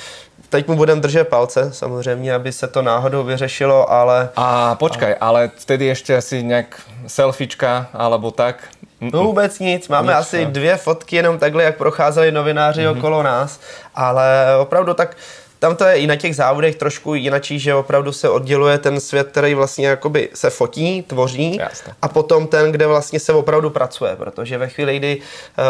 teď 0.49 0.69
mu 0.69 0.77
budem 0.77 1.01
držet 1.01 1.29
palce, 1.29 1.73
samozřejmě, 1.73 2.35
aby 2.35 2.53
se 2.53 2.69
to 2.69 2.83
náhodou 2.83 3.25
vyřešilo, 3.25 3.93
ale... 3.93 4.29
A 4.37 4.75
počkaj, 4.75 5.17
ale 5.21 5.51
vtedy 5.57 5.85
ještě 5.87 6.17
asi 6.17 6.43
nějak 6.43 6.81
selfiečka, 7.07 7.87
alebo 7.95 8.31
tak? 8.31 8.57
No 9.01 9.25
vůbec 9.25 9.59
nic, 9.59 9.89
máme 9.89 10.13
nic, 10.13 10.21
asi 10.21 10.45
no. 10.45 10.51
dvě 10.51 10.77
fotky 10.77 11.17
jenom 11.17 11.39
takhle, 11.39 11.63
jak 11.63 11.77
procházeli 11.77 12.33
novináři 12.33 12.81
mm-hmm. 12.81 12.99
okolo 12.99 13.23
nás, 13.23 13.61
ale 13.95 14.27
opravdu 14.61 14.95
tak 14.95 15.17
tam 15.63 15.77
to 15.77 15.85
je 15.85 15.97
i 15.97 16.07
na 16.07 16.17
těch 16.17 16.37
závodech 16.37 16.77
trošku 16.77 17.15
jinačí, 17.15 17.59
že 17.59 17.75
opravdu 17.75 18.13
se 18.13 18.29
odděluje 18.29 18.79
ten 18.79 19.01
svět, 19.01 19.29
který 19.31 19.55
vlastně 19.55 19.87
jakoby 19.87 20.29
se 20.35 20.51
fotí, 20.51 21.03
tvoří 21.03 21.57
Jasne. 21.57 21.95
a 22.03 22.09
potom 22.09 22.47
ten, 22.47 22.73
kde 22.73 22.87
vlastně 22.87 23.21
se 23.21 23.33
opravdu 23.33 23.71
pracuje, 23.71 24.17
protože 24.17 24.59
ve 24.59 24.69
chvíli, 24.69 24.99
kdy 24.99 25.17
uh, 25.17 25.65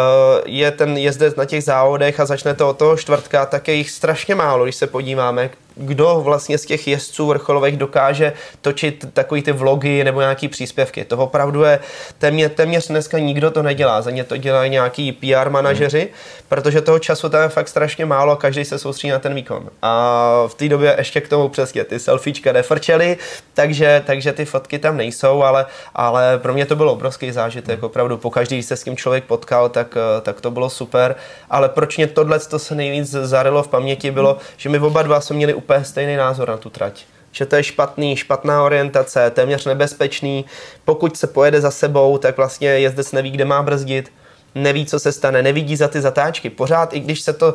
je 0.46 0.70
ten 0.70 0.96
jezdec 0.96 1.36
na 1.36 1.44
těch 1.44 1.64
závodech 1.64 2.20
a 2.20 2.26
začne 2.26 2.54
to 2.54 2.68
od 2.68 2.78
toho 2.78 2.96
čtvrtka, 2.96 3.46
tak 3.46 3.68
je 3.68 3.74
jich 3.74 3.90
strašně 3.90 4.34
málo, 4.34 4.64
když 4.64 4.76
se 4.76 4.86
podíváme, 4.86 5.50
kdo 5.74 6.20
vlastně 6.20 6.58
z 6.58 6.66
těch 6.66 6.88
jezdců 6.88 7.26
vrcholových 7.26 7.76
dokáže 7.76 8.32
točit 8.60 9.06
takový 9.12 9.42
ty 9.42 9.52
vlogy 9.52 10.04
nebo 10.04 10.20
nějaký 10.20 10.48
příspěvky. 10.48 11.04
To 11.04 11.18
opravdu 11.18 11.62
je 11.62 11.78
téměř, 12.18 12.52
téměř 12.54 12.88
dneska 12.88 13.18
nikdo 13.18 13.50
to 13.50 13.62
nedělá. 13.62 14.02
Za 14.02 14.10
ně 14.10 14.24
to 14.24 14.36
dělají 14.36 14.70
nějaký 14.70 15.12
PR 15.12 15.50
manažeři, 15.50 16.00
hmm. 16.00 16.08
protože 16.48 16.80
toho 16.80 16.98
času 16.98 17.28
tam 17.28 17.42
je 17.42 17.48
fakt 17.48 17.68
strašně 17.68 18.06
málo 18.06 18.32
a 18.32 18.36
každý 18.36 18.64
se 18.64 18.78
soustředí 18.78 19.10
na 19.10 19.18
ten 19.18 19.34
výkon. 19.34 19.70
A 19.82 20.44
v 20.46 20.54
té 20.54 20.68
době 20.68 20.94
ještě 20.98 21.20
k 21.20 21.28
tomu 21.28 21.48
přesně 21.48 21.84
ty 21.84 21.98
selfiečka 21.98 22.52
nefrčely, 22.52 23.16
takže, 23.54 24.02
takže 24.06 24.32
ty 24.32 24.44
fotky 24.44 24.78
tam 24.78 24.96
nejsou, 24.96 25.42
ale, 25.42 25.66
ale 25.94 26.38
pro 26.38 26.54
mě 26.54 26.66
to 26.66 26.76
bylo 26.76 26.92
obrovský 26.92 27.32
zážitek. 27.32 27.78
Hmm. 27.78 27.84
Opravdu 27.84 28.16
pokaždý, 28.16 28.56
když 28.56 28.66
se 28.66 28.76
s 28.76 28.84
tím 28.84 28.96
člověk 28.96 29.24
potkal, 29.24 29.68
tak, 29.68 29.94
tak 30.22 30.40
to 30.40 30.50
bylo 30.50 30.70
super. 30.70 31.14
Ale 31.50 31.68
proč 31.68 31.96
mě 31.96 32.06
tohle 32.06 32.38
to 32.38 32.58
se 32.58 32.74
nejvíc 32.74 33.10
zarilo 33.10 33.62
v 33.62 33.68
paměti 33.68 34.10
bylo, 34.10 34.38
že 34.56 34.68
my 34.68 34.78
oba 34.78 35.02
dva 35.02 35.20
jsme 35.20 35.36
měli 35.36 35.54
úplně 35.62 35.84
stejný 35.84 36.16
názor 36.16 36.48
na 36.48 36.56
tu 36.56 36.70
trať. 36.70 37.04
Že 37.32 37.46
to 37.46 37.56
je 37.56 37.62
špatný, 37.62 38.16
špatná 38.16 38.64
orientace, 38.64 39.30
téměř 39.30 39.64
nebezpečný. 39.64 40.44
Pokud 40.84 41.16
se 41.16 41.26
pojede 41.26 41.60
za 41.60 41.70
sebou, 41.70 42.18
tak 42.18 42.36
vlastně 42.36 42.68
jezdec 42.68 43.12
neví, 43.12 43.30
kde 43.30 43.44
má 43.44 43.62
brzdit 43.62 44.12
neví, 44.54 44.86
co 44.86 44.98
se 44.98 45.12
stane, 45.12 45.42
nevidí 45.42 45.76
za 45.76 45.88
ty 45.88 46.00
zatáčky. 46.00 46.50
Pořád, 46.50 46.94
i 46.94 47.00
když 47.00 47.20
se 47.20 47.32
to 47.32 47.54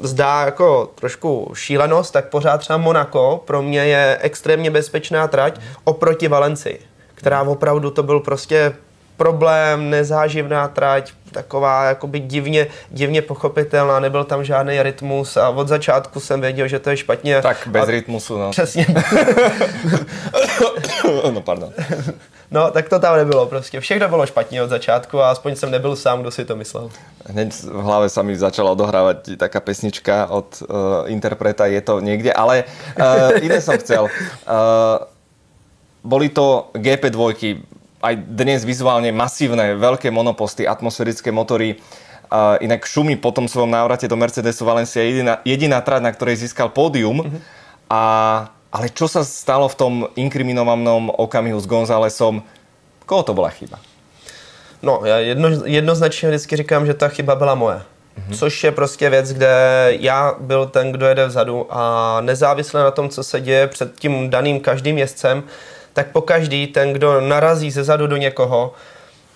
zdá 0.00 0.44
jako 0.44 0.90
trošku 0.94 1.52
šílenost, 1.54 2.12
tak 2.12 2.28
pořád 2.28 2.58
třeba 2.58 2.76
Monaco 2.76 3.42
pro 3.44 3.62
mě 3.62 3.80
je 3.80 4.18
extrémně 4.20 4.70
bezpečná 4.70 5.28
trať 5.28 5.60
oproti 5.84 6.28
Valenci, 6.28 6.78
která 7.14 7.42
opravdu 7.42 7.90
to 7.90 8.02
byl 8.02 8.20
prostě 8.20 8.72
problém, 9.16 9.90
nezáživná 9.90 10.68
trať, 10.68 11.12
taková 11.30 11.84
jakoby 11.84 12.20
divně, 12.20 12.66
divně 12.90 13.22
pochopitelná, 13.22 14.00
nebyl 14.00 14.24
tam 14.24 14.44
žádný 14.44 14.82
rytmus 14.82 15.36
a 15.36 15.48
od 15.48 15.68
začátku 15.68 16.20
jsem 16.20 16.40
věděl, 16.40 16.68
že 16.68 16.78
to 16.78 16.90
je 16.90 16.96
špatně. 16.96 17.42
Tak 17.42 17.68
bez 17.70 17.88
a... 17.88 17.90
rytmusu, 17.90 18.38
no. 18.38 18.50
Přesně. 18.50 18.86
no, 21.30 21.40
pardon. 21.40 21.72
No, 22.50 22.70
tak 22.70 22.88
to 22.88 22.98
tam 22.98 23.16
nebylo 23.16 23.46
prostě. 23.46 23.80
Všechno 23.80 24.08
bylo 24.08 24.26
špatně 24.26 24.62
od 24.62 24.70
začátku 24.70 25.20
a 25.20 25.30
aspoň 25.30 25.56
jsem 25.56 25.70
nebyl 25.70 25.96
sám, 25.96 26.20
kdo 26.20 26.30
si 26.30 26.44
to 26.44 26.56
myslel. 26.56 26.90
Hneď 27.26 27.56
v 27.64 27.82
hlave 27.82 28.12
sa 28.12 28.20
mi 28.20 28.36
začala 28.36 28.76
odohrávať 28.76 29.40
taká 29.40 29.64
pesnička 29.64 30.28
od 30.28 30.60
uh, 30.60 31.08
interpreta, 31.08 31.64
je 31.66 31.80
to 31.80 32.04
niekde, 32.04 32.28
ale 32.28 32.68
uh, 33.00 33.32
iné 33.40 33.64
som 33.64 33.80
chcel. 33.80 34.12
Uh, 34.44 35.08
boli 36.04 36.28
to 36.28 36.68
GP2, 36.76 37.18
aj 38.04 38.14
dnes 38.20 38.60
vizuálne 38.68 39.08
masívne, 39.16 39.72
veľké 39.80 40.12
monoposty, 40.12 40.68
atmosférické 40.68 41.32
motory. 41.32 41.80
Uh, 42.28 42.60
inak 42.60 42.84
Šumi 42.84 43.16
po 43.16 43.32
tom 43.32 43.48
svojom 43.48 43.72
návrate 43.72 44.04
do 44.04 44.16
Mercedesu 44.16 44.64
Valencia 44.64 45.00
je 45.00 45.08
jediná, 45.08 45.34
jediná 45.44 45.78
trať, 45.80 46.02
na 46.04 46.12
ktorej 46.12 46.44
získal 46.44 46.68
pódium. 46.68 47.24
Mm-hmm. 47.24 47.40
A, 47.88 48.02
ale 48.72 48.86
čo 48.92 49.08
sa 49.08 49.24
stalo 49.24 49.68
v 49.70 49.76
tom 49.76 49.92
inkriminovanom 50.18 51.08
okamihu 51.16 51.56
s 51.60 51.68
Gonzálesom? 51.68 52.44
Koho 53.08 53.22
to 53.22 53.32
bola 53.32 53.48
chyba? 53.48 53.80
No, 54.82 55.00
já 55.04 55.18
jedno, 55.18 55.48
jednoznačně 55.64 56.28
vždycky 56.28 56.56
říkám, 56.56 56.86
že 56.86 56.94
ta 56.94 57.08
chyba 57.08 57.36
byla 57.36 57.54
moje. 57.54 57.76
Mm-hmm. 57.76 58.36
Což 58.36 58.64
je 58.64 58.72
prostě 58.72 59.10
věc, 59.10 59.32
kde 59.32 59.52
já 60.00 60.34
byl 60.40 60.66
ten, 60.66 60.92
kdo 60.92 61.06
jede 61.06 61.26
vzadu 61.26 61.66
a 61.70 62.20
nezávisle 62.20 62.82
na 62.82 62.90
tom, 62.90 63.08
co 63.08 63.24
se 63.24 63.40
děje 63.40 63.66
před 63.66 63.94
tím 63.94 64.30
daným 64.30 64.60
každým 64.60 64.98
jezdcem, 64.98 65.42
tak 65.94 66.12
po 66.12 66.20
každý 66.20 66.66
ten, 66.66 66.92
kdo 66.92 67.20
narazí 67.20 67.70
ze 67.70 67.84
zadu 67.84 68.06
do 68.06 68.16
někoho, 68.16 68.72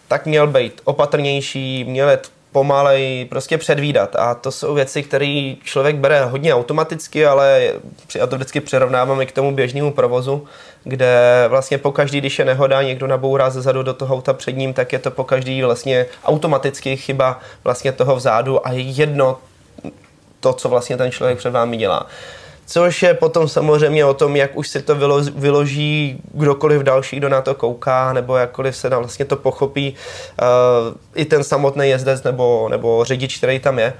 tak 0.08 0.26
měl 0.26 0.46
být 0.46 0.80
opatrnější, 0.84 1.84
měl 1.84 2.08
jet 2.08 2.30
pomalej, 2.52 3.24
prostě 3.24 3.58
předvídat. 3.58 4.16
A 4.16 4.34
to 4.34 4.52
jsou 4.52 4.74
věci, 4.74 5.02
které 5.02 5.54
člověk 5.64 5.96
bere 5.96 6.24
hodně 6.24 6.54
automaticky, 6.54 7.26
ale 7.26 7.72
já 8.14 8.26
to 8.26 8.36
vždycky 8.36 8.60
přirovnávám 8.60 9.20
i 9.20 9.26
k 9.26 9.32
tomu 9.32 9.54
běžnému 9.54 9.92
provozu, 9.92 10.46
kde 10.84 11.44
vlastně 11.48 11.78
po 11.78 11.92
každý, 11.92 12.20
když 12.20 12.38
je 12.38 12.44
nehoda, 12.44 12.82
někdo 12.82 13.06
nabourá 13.06 13.50
ze 13.50 13.62
zadu 13.62 13.82
do 13.82 13.94
toho 13.94 14.14
auta 14.14 14.32
před 14.32 14.52
ním, 14.52 14.74
tak 14.74 14.92
je 14.92 14.98
to 14.98 15.10
po 15.10 15.24
každý 15.24 15.62
vlastně 15.62 16.06
automaticky 16.24 16.96
chyba 16.96 17.40
vlastně 17.64 17.92
toho 17.92 18.16
vzadu 18.16 18.66
a 18.66 18.72
je 18.72 18.80
jedno 18.80 19.38
to, 20.40 20.52
co 20.52 20.68
vlastně 20.68 20.96
ten 20.96 21.10
člověk 21.10 21.38
před 21.38 21.50
vámi 21.50 21.76
dělá. 21.76 22.06
Což 22.70 23.02
je 23.02 23.14
potom 23.14 23.48
samozřejmě 23.48 24.04
o 24.04 24.14
tom, 24.14 24.36
jak 24.36 24.56
už 24.56 24.68
si 24.68 24.82
to 24.82 24.96
vyloží 25.34 26.20
kdokoliv 26.34 26.82
další, 26.82 27.16
kdo 27.16 27.28
na 27.28 27.40
to 27.40 27.54
kouká, 27.54 28.12
nebo 28.12 28.36
jakkoliv 28.36 28.76
se 28.76 28.88
vlastně 28.88 29.24
to 29.24 29.36
pochopí 29.36 29.94
uh, 30.42 30.46
i 31.14 31.24
ten 31.24 31.44
samotný 31.44 31.88
jezdec 31.88 32.22
nebo, 32.22 32.68
nebo 32.70 33.04
řidič, 33.04 33.36
který 33.36 33.58
tam 33.58 33.78
je. 33.78 33.92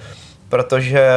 Protože 0.49 1.09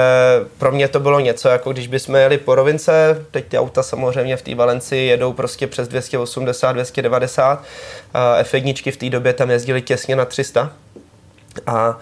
pro 0.58 0.72
mě 0.72 0.88
to 0.88 1.00
bylo 1.00 1.20
něco, 1.20 1.50
jako 1.50 1.72
když 1.72 1.88
bychom 1.88 2.15
jeli 2.15 2.38
po 2.38 2.55
rovince, 2.55 3.25
teď 3.31 3.46
ty 3.48 3.58
auta 3.58 3.84
samozřejmě 3.84 4.38
v 4.38 4.41
té 4.41 4.55
Valenci 4.55 4.98
jedou 4.98 5.34
prostě 5.34 5.67
přes 5.67 5.88
280, 5.88 6.72
290, 6.72 7.60
uh, 7.60 7.63
F1 8.41 8.91
v 8.91 8.98
té 8.98 9.10
době 9.10 9.34
tam 9.34 9.50
jezdili 9.50 9.81
těsně 9.81 10.15
na 10.15 10.25
300. 10.25 10.74
A 11.67 12.00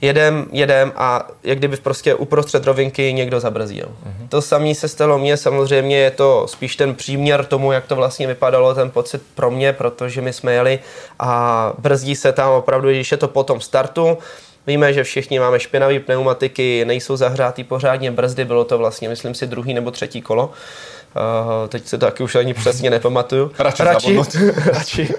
jedem, 0.00 0.46
jedem 0.52 0.92
a 0.96 1.28
jak 1.42 1.58
kdyby 1.58 1.76
prostě 1.76 2.14
uprostřed 2.14 2.64
rovinky 2.64 3.12
někdo 3.12 3.40
zabrzdil. 3.40 3.86
Mm-hmm. 3.86 4.28
To 4.28 4.42
samé 4.42 4.74
se 4.74 4.88
stalo 4.88 5.18
mně, 5.18 5.36
samozřejmě 5.36 5.96
je 5.96 6.10
to 6.10 6.46
spíš 6.48 6.76
ten 6.76 6.94
příměr 6.94 7.44
tomu, 7.44 7.72
jak 7.72 7.86
to 7.86 7.96
vlastně 7.96 8.26
vypadalo, 8.26 8.74
ten 8.74 8.90
pocit 8.90 9.22
pro 9.34 9.50
mě, 9.50 9.72
protože 9.72 10.20
my 10.20 10.32
jsme 10.32 10.52
jeli 10.52 10.78
a 11.18 11.72
brzdí 11.78 12.16
se 12.16 12.32
tam 12.32 12.52
opravdu, 12.52 12.88
když 12.88 13.10
je 13.10 13.16
to 13.16 13.28
po 13.28 13.44
tom 13.44 13.60
startu, 13.60 14.18
Víme, 14.66 14.92
že 14.92 15.04
všichni 15.04 15.38
máme 15.38 15.60
špinavé 15.60 16.00
pneumatiky, 16.00 16.84
nejsou 16.84 17.16
zahřátý 17.16 17.64
pořádně 17.64 18.10
brzdy, 18.10 18.44
bylo 18.44 18.64
to 18.64 18.78
vlastně, 18.78 19.08
myslím 19.08 19.34
si, 19.34 19.46
druhý 19.46 19.74
nebo 19.74 19.90
třetí 19.90 20.22
kolo. 20.22 20.46
Uh, 20.46 21.68
teď 21.68 21.86
se 21.86 21.98
to 21.98 22.06
taky 22.06 22.22
už 22.22 22.34
ani 22.34 22.54
přesně 22.54 22.90
nepamatuju. 22.90 23.50
Radši, 23.58 23.82
radši, 23.82 24.18
radši. 24.66 25.14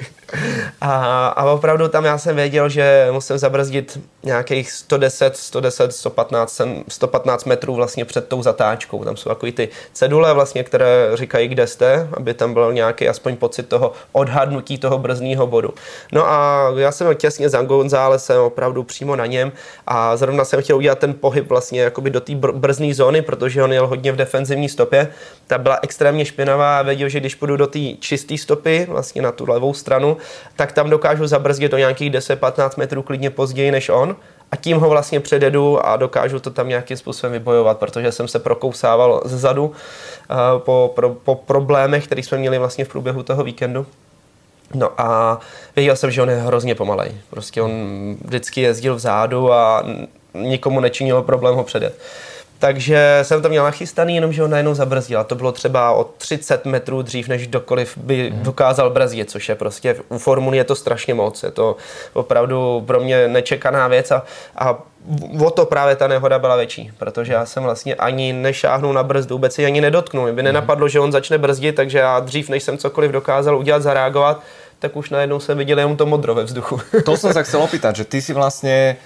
A, 0.81 1.27
a 1.27 1.43
opravdu 1.43 1.87
tam 1.87 2.05
já 2.05 2.17
jsem 2.17 2.35
věděl, 2.35 2.69
že 2.69 3.07
musím 3.11 3.37
zabrzdit 3.37 3.99
nějakých 4.23 4.71
110, 4.71 5.37
110, 5.37 5.93
115, 5.93 6.61
115 6.87 7.45
metrů 7.45 7.75
vlastně 7.75 8.05
před 8.05 8.27
tou 8.27 8.43
zatáčkou. 8.43 9.03
Tam 9.03 9.17
jsou 9.17 9.29
takový 9.29 9.51
ty 9.51 9.69
cedule 9.93 10.33
vlastně, 10.33 10.63
které 10.63 11.09
říkají, 11.13 11.47
kde 11.47 11.67
jste, 11.67 12.07
aby 12.13 12.33
tam 12.33 12.53
byl 12.53 12.73
nějaký 12.73 13.09
aspoň 13.09 13.35
pocit 13.35 13.67
toho 13.67 13.93
odhadnutí 14.11 14.77
toho 14.77 14.97
brzdního 14.97 15.47
bodu. 15.47 15.73
No 16.11 16.27
a 16.27 16.67
já 16.77 16.91
jsem 16.91 17.15
těsně 17.15 17.49
za 17.49 17.61
Gonzálesem, 17.61 18.41
opravdu 18.41 18.83
přímo 18.83 19.15
na 19.15 19.25
něm 19.25 19.51
a 19.87 20.17
zrovna 20.17 20.45
jsem 20.45 20.61
chtěl 20.61 20.77
udělat 20.77 20.99
ten 20.99 21.13
pohyb 21.13 21.49
vlastně 21.49 21.81
jakoby 21.81 22.09
do 22.09 22.21
té 22.21 22.33
br- 22.33 22.53
brzdní 22.53 22.93
zóny, 22.93 23.21
protože 23.21 23.63
on 23.63 23.73
jel 23.73 23.87
hodně 23.87 24.11
v 24.11 24.15
defenzivní 24.15 24.69
stopě. 24.69 25.07
Ta 25.47 25.57
byla 25.57 25.79
extrémně 25.81 26.25
špinavá 26.25 26.79
a 26.79 26.81
věděl, 26.81 27.09
že 27.09 27.19
když 27.19 27.35
půjdu 27.35 27.57
do 27.57 27.67
té 27.67 27.79
čisté 27.99 28.37
stopy, 28.37 28.87
vlastně 28.89 29.21
na 29.21 29.31
tu 29.31 29.45
levou 29.49 29.73
stranu, 29.73 30.14
tak 30.55 30.71
tam 30.71 30.89
dokážu 30.89 31.27
zabrzdit 31.27 31.71
do 31.71 31.77
nějakých 31.77 32.11
10-15 32.11 32.69
metrů 32.77 33.01
klidně 33.01 33.29
později 33.29 33.71
než 33.71 33.89
on 33.89 34.15
a 34.51 34.55
tím 34.55 34.77
ho 34.77 34.89
vlastně 34.89 35.19
přededu 35.19 35.85
a 35.85 35.95
dokážu 35.95 36.39
to 36.39 36.51
tam 36.51 36.69
nějakým 36.69 36.97
způsobem 36.97 37.31
vybojovat, 37.33 37.77
protože 37.77 38.11
jsem 38.11 38.27
se 38.27 38.39
prokousával 38.39 39.21
ze 39.25 39.37
zadu 39.37 39.65
uh, 39.65 39.75
po, 40.57 40.91
pro, 40.95 41.09
po 41.09 41.35
problémech, 41.35 42.05
které 42.05 42.23
jsme 42.23 42.37
měli 42.37 42.57
vlastně 42.57 42.85
v 42.85 42.89
průběhu 42.89 43.23
toho 43.23 43.43
víkendu. 43.43 43.85
No 44.73 44.89
a 44.97 45.39
věděl 45.75 45.95
jsem, 45.95 46.11
že 46.11 46.21
on 46.21 46.29
je 46.29 46.35
hrozně 46.35 46.75
pomalej. 46.75 47.11
Prostě 47.29 47.61
on 47.61 47.71
vždycky 48.25 48.61
jezdil 48.61 48.95
vzadu 48.95 49.53
a 49.53 49.83
nikomu 50.33 50.79
nečinilo 50.79 51.23
problém 51.23 51.55
ho 51.55 51.63
předjet. 51.63 51.99
Takže 52.59 53.19
jsem 53.21 53.41
to 53.41 53.49
měl 53.49 53.63
nachystaný, 53.63 54.15
jenomže 54.15 54.41
ho 54.41 54.47
najednou 54.47 54.73
zabrzdil. 54.73 55.19
A 55.19 55.23
to 55.23 55.35
bylo 55.35 55.51
třeba 55.51 55.91
o 55.91 56.03
30 56.03 56.65
metrů 56.65 57.01
dřív, 57.01 57.27
než 57.27 57.47
kdokoliv 57.47 57.97
by 57.97 58.31
mm. 58.31 58.43
dokázal 58.43 58.89
brzdit, 58.89 59.31
což 59.31 59.49
je 59.49 59.55
prostě 59.55 59.95
u 60.09 60.17
Formuly 60.17 60.57
je 60.57 60.63
to 60.63 60.75
strašně 60.75 61.13
moc. 61.13 61.43
Je 61.43 61.51
to 61.51 61.75
opravdu 62.13 62.83
pro 62.87 62.99
mě 62.99 63.27
nečekaná 63.27 63.87
věc 63.87 64.11
a, 64.11 64.23
a 64.55 64.77
o 65.45 65.51
to 65.51 65.65
právě 65.65 65.95
ta 65.95 66.07
nehoda 66.07 66.39
byla 66.39 66.55
větší, 66.55 66.91
protože 66.97 67.33
já 67.33 67.45
jsem 67.45 67.63
vlastně 67.63 67.95
ani 67.95 68.33
nešáhnul 68.33 68.93
na 68.93 69.03
brzdu, 69.03 69.35
vůbec 69.35 69.53
si 69.53 69.65
ani 69.65 69.81
nedotknul. 69.81 70.23
Mě 70.23 70.33
by 70.33 70.41
mhm. 70.41 70.45
nenapadlo, 70.45 70.87
že 70.87 70.99
on 70.99 71.11
začne 71.11 71.37
brzdit, 71.37 71.75
takže 71.75 71.97
já 71.97 72.19
dřív, 72.19 72.49
než 72.49 72.63
jsem 72.63 72.77
cokoliv 72.77 73.11
dokázal 73.11 73.57
udělat, 73.57 73.81
zareagovat, 73.81 74.41
tak 74.79 74.95
už 74.95 75.09
najednou 75.09 75.39
jsem 75.39 75.57
viděl 75.57 75.79
jenom 75.79 75.97
to 75.97 76.05
modro 76.05 76.35
ve 76.35 76.43
vzduchu. 76.43 76.79
To 77.05 77.17
jsem 77.17 77.33
se 77.33 77.43
chcel 77.47 77.61
opýtať, 77.61 77.95
že 77.95 78.05
ty 78.05 78.21
si 78.21 78.33
vlastně 78.33 78.97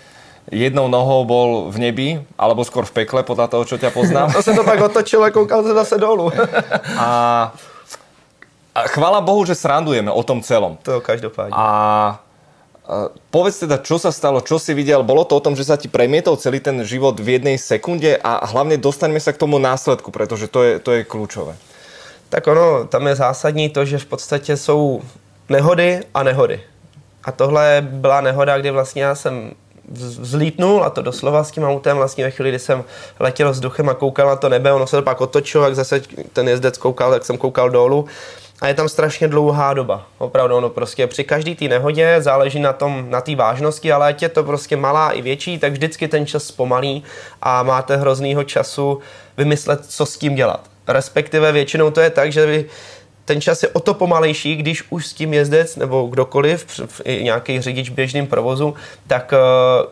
jednou 0.51 0.88
nohou 0.88 1.25
bol 1.25 1.50
v 1.72 1.77
nebi, 1.77 2.10
alebo 2.39 2.63
skôr 2.63 2.86
v 2.86 3.03
pekle, 3.03 3.24
podľa 3.24 3.48
toho, 3.48 3.63
čo 3.65 3.75
ťa 3.77 3.91
poznám. 3.91 4.31
to 4.34 4.41
se 4.43 4.53
to 4.53 4.63
pak 4.63 4.81
otočilo 4.81 5.24
a 5.24 5.31
koukal 5.31 5.63
se 5.63 5.74
zase 5.74 5.98
dolů. 5.98 6.31
a, 6.98 7.08
a 8.75 8.79
chvála 8.88 9.22
Bohu, 9.22 9.46
že 9.46 9.55
srandujeme 9.55 10.12
o 10.12 10.24
tom 10.24 10.41
celom. 10.41 10.77
To 10.84 11.01
každopádně. 11.01 11.53
A 11.55 12.19
Povedz 13.29 13.62
teda, 13.62 13.77
čo 13.77 14.01
sa 14.01 14.10
stalo, 14.10 14.41
čo 14.41 14.58
si 14.58 14.74
videl? 14.74 15.05
Bolo 15.05 15.22
to 15.22 15.38
o 15.38 15.46
tom, 15.46 15.53
že 15.53 15.62
sa 15.62 15.77
ti 15.77 15.86
premietol 15.86 16.41
celý 16.41 16.58
ten 16.58 16.81
život 16.81 17.22
v 17.22 17.38
jednej 17.38 17.62
sekunde 17.62 18.17
a 18.17 18.41
hlavne 18.50 18.81
dostaňme 18.81 19.22
sa 19.22 19.29
k 19.29 19.38
tomu 19.38 19.62
následku, 19.62 20.10
pretože 20.10 20.50
to 20.50 20.65
je, 20.65 20.74
to 20.81 20.98
je 20.98 21.05
kľúčové. 21.05 21.53
Tak 22.34 22.50
ono, 22.50 22.89
tam 22.89 23.05
je 23.05 23.22
zásadní 23.22 23.69
to, 23.69 23.86
že 23.86 24.01
v 24.01 24.05
podstatě 24.05 24.58
jsou 24.58 25.01
nehody 25.50 26.01
a 26.13 26.24
nehody. 26.24 26.62
A 27.24 27.31
tohle 27.31 27.86
byla 27.86 28.22
nehoda, 28.22 28.58
kdy 28.58 28.72
vlastně 28.72 29.03
já 29.03 29.15
jsem 29.15 29.53
vzlítnul 29.91 30.84
a 30.84 30.89
to 30.89 31.01
doslova 31.01 31.43
s 31.43 31.51
tím 31.51 31.63
autem 31.63 31.98
vlastně 31.98 32.24
ve 32.24 32.31
chvíli, 32.31 32.50
kdy 32.50 32.60
jsem 32.60 32.84
letěl 33.19 33.51
vzduchem 33.51 33.89
a 33.89 33.93
koukal 33.93 34.27
na 34.27 34.36
to 34.36 34.50
nebe, 34.50 34.74
ono 34.74 34.88
se 34.88 34.96
to 34.96 35.01
pak 35.01 35.22
otočilo, 35.22 35.63
jak 35.63 35.75
zase 35.75 36.01
ten 36.34 36.50
jezdec 36.50 36.77
koukal, 36.77 37.12
tak 37.12 37.25
jsem 37.25 37.38
koukal 37.38 37.69
dolů 37.69 38.05
a 38.62 38.67
je 38.67 38.74
tam 38.74 38.89
strašně 38.89 39.27
dlouhá 39.27 39.74
doba. 39.74 40.05
Opravdu 40.17 40.55
ono 40.55 40.69
prostě 40.69 41.08
při 41.08 41.24
každé 41.24 41.55
té 41.55 41.65
nehodě 41.65 42.15
záleží 42.19 42.60
na 42.60 42.74
tom, 42.74 43.05
na 43.10 43.22
té 43.22 43.36
vážnosti, 43.36 43.91
ale 43.91 44.08
ať 44.08 44.22
je 44.22 44.29
to 44.29 44.43
prostě 44.43 44.77
malá 44.77 45.12
i 45.12 45.22
větší, 45.22 45.60
tak 45.60 45.72
vždycky 45.72 46.08
ten 46.08 46.25
čas 46.25 46.43
zpomalí 46.43 47.03
a 47.41 47.63
máte 47.63 47.98
hroznýho 47.98 48.43
času 48.43 49.00
vymyslet, 49.38 49.86
co 49.86 50.05
s 50.05 50.17
tím 50.17 50.36
dělat. 50.36 50.69
Respektive 50.88 51.51
většinou 51.51 51.91
to 51.91 52.01
je 52.01 52.10
tak, 52.10 52.31
že 52.31 52.46
vy 52.46 52.65
ten 53.29 53.41
čas 53.41 53.63
je 53.63 53.69
o 53.69 53.79
to 53.79 53.93
pomalejší, 53.93 54.55
když 54.55 54.83
už 54.89 55.07
s 55.07 55.13
tím 55.13 55.33
jezdec 55.33 55.75
nebo 55.75 56.07
kdokoliv, 56.07 56.81
nějaký 57.05 57.62
řidič 57.62 57.89
běžným 57.89 58.27
provozu, 58.27 58.74
tak 59.07 59.33
eh, 59.33 59.38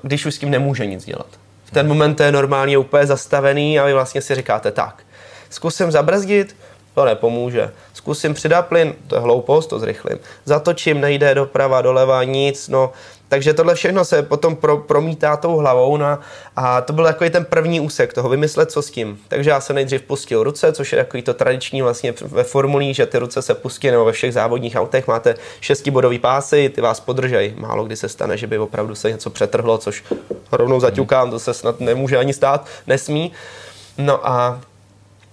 když 0.02 0.26
už 0.26 0.36
s 0.36 0.38
tím 0.38 0.50
nemůže 0.50 0.86
nic 0.86 1.06
dělat. 1.06 1.28
V 1.66 1.72
ten 1.72 1.88
moment 1.88 2.16
to 2.16 2.24
je 2.24 2.32
normálně 2.32 2.78
úplně 2.78 3.06
zastavený 3.06 3.80
a 3.80 3.86
vy 3.86 3.94
vlastně 3.94 4.22
si 4.22 4.36
říkáte 4.36 4.72
tak, 4.72 5.04
zkusím 5.50 5.92
zabrzdit, 5.92 6.56
to 6.94 7.06
nepomůže. 7.06 7.72
Zkusím 7.94 8.34
přidat 8.34 8.68
plyn, 8.68 8.94
to 9.08 9.16
je 9.16 9.22
hloupost, 9.22 9.68
to 9.68 9.80
zrychlím. 9.80 10.18
Zatočím, 10.46 11.02
nejde 11.02 11.36
doprava, 11.36 11.82
doleva, 11.82 12.24
nic, 12.24 12.68
no 12.70 12.92
takže 13.30 13.54
tohle 13.54 13.76
všechno 13.76 14.06
se 14.06 14.24
potom 14.24 14.56
pro, 14.56 14.78
promítá 14.78 15.38
tou 15.38 15.58
hlavou 15.58 15.98
no, 15.98 16.20
a 16.56 16.82
to 16.82 16.94
byl 16.94 17.04
takový 17.04 17.30
ten 17.30 17.46
první 17.46 17.80
úsek 17.80 18.14
toho, 18.14 18.30
vymyslet 18.30 18.72
co 18.72 18.82
s 18.82 18.92
tím. 18.92 19.20
Takže 19.28 19.50
já 19.50 19.62
jsem 19.62 19.76
nejdřív 19.76 20.02
pustil 20.02 20.44
ruce, 20.44 20.74
což 20.74 20.92
je 20.92 20.98
takový 20.98 21.24
to 21.24 21.34
tradiční 21.34 21.82
vlastně 21.82 22.14
ve 22.22 22.44
formulí, 22.44 22.94
že 22.94 23.06
ty 23.06 23.18
ruce 23.18 23.42
se 23.42 23.54
pustí, 23.54 23.92
nebo 23.92 24.06
ve 24.06 24.12
všech 24.12 24.34
závodních 24.34 24.76
autech 24.76 25.08
máte 25.08 25.36
šestibodový 25.62 26.20
pásy, 26.20 26.70
ty 26.70 26.82
vás 26.82 27.00
podržej. 27.00 27.54
Málo 27.58 27.86
kdy 27.86 27.96
se 27.96 28.10
stane, 28.10 28.38
že 28.38 28.48
by 28.48 28.58
opravdu 28.58 28.96
se 28.96 29.12
něco 29.12 29.30
přetrhlo, 29.30 29.78
což 29.78 30.04
rovnou 30.52 30.80
zaťukám, 30.80 31.32
to 31.32 31.40
se 31.40 31.54
snad 31.54 31.80
nemůže 31.80 32.18
ani 32.18 32.34
stát, 32.34 32.68
nesmí. 32.88 33.32
No 33.98 34.28
a 34.28 34.62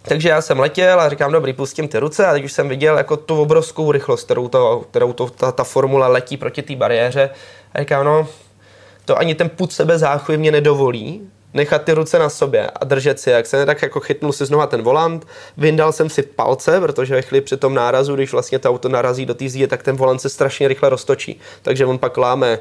takže 0.03 0.29
já 0.29 0.41
jsem 0.41 0.61
letěl 0.61 1.01
a 1.01 1.09
říkám, 1.09 1.33
dobrý, 1.33 1.53
pustím 1.53 1.89
ty 1.89 1.99
ruce 1.99 2.27
a 2.27 2.33
teď 2.33 2.45
už 2.45 2.53
jsem 2.53 2.69
viděl 2.69 2.97
jako 2.99 3.17
tu 3.17 3.41
obrovskou 3.41 3.93
rychlost, 3.93 4.25
kterou, 4.25 4.49
to, 4.49 4.85
kterou 4.91 5.13
to, 5.13 5.31
ta, 5.31 5.53
ta 5.53 5.65
formule 5.65 6.09
letí 6.09 6.37
proti 6.37 6.63
té 6.63 6.77
bariéře 6.77 7.31
a 7.75 7.81
říkám, 7.81 8.05
no, 8.05 8.29
to 9.05 9.19
ani 9.19 9.35
ten 9.35 9.49
put 9.49 9.73
sebe 9.73 9.99
záchvy 9.99 10.37
mě 10.37 10.53
nedovolí, 10.53 11.31
nechat 11.55 11.83
ty 11.83 11.93
ruce 11.93 12.19
na 12.19 12.29
sobě 12.29 12.71
a 12.71 12.85
držet 12.85 13.21
si. 13.21 13.31
Jak 13.31 13.47
jsem 13.47 13.67
tak 13.67 13.83
jako 13.83 14.01
chytnul 14.01 14.33
si 14.33 14.47
znova 14.47 14.67
ten 14.67 14.83
volant, 14.83 15.27
vyndal 15.57 15.93
jsem 15.93 16.11
si 16.11 16.23
palce, 16.23 16.81
protože 16.81 17.15
ve 17.15 17.23
chvíli 17.23 17.41
při 17.41 17.57
tom 17.57 17.75
nárazu, 17.75 18.15
když 18.15 18.33
vlastně 18.33 18.59
to 18.59 18.71
auto 18.71 18.89
narazí 18.89 19.27
do 19.27 19.35
té 19.35 19.49
zdi, 19.49 19.67
tak 19.67 19.83
ten 19.83 19.97
volant 19.97 20.21
se 20.21 20.29
strašně 20.29 20.69
rychle 20.69 20.89
roztočí. 20.89 21.41
Takže 21.63 21.87
on 21.87 21.99
pak 21.99 22.17
láme 22.17 22.59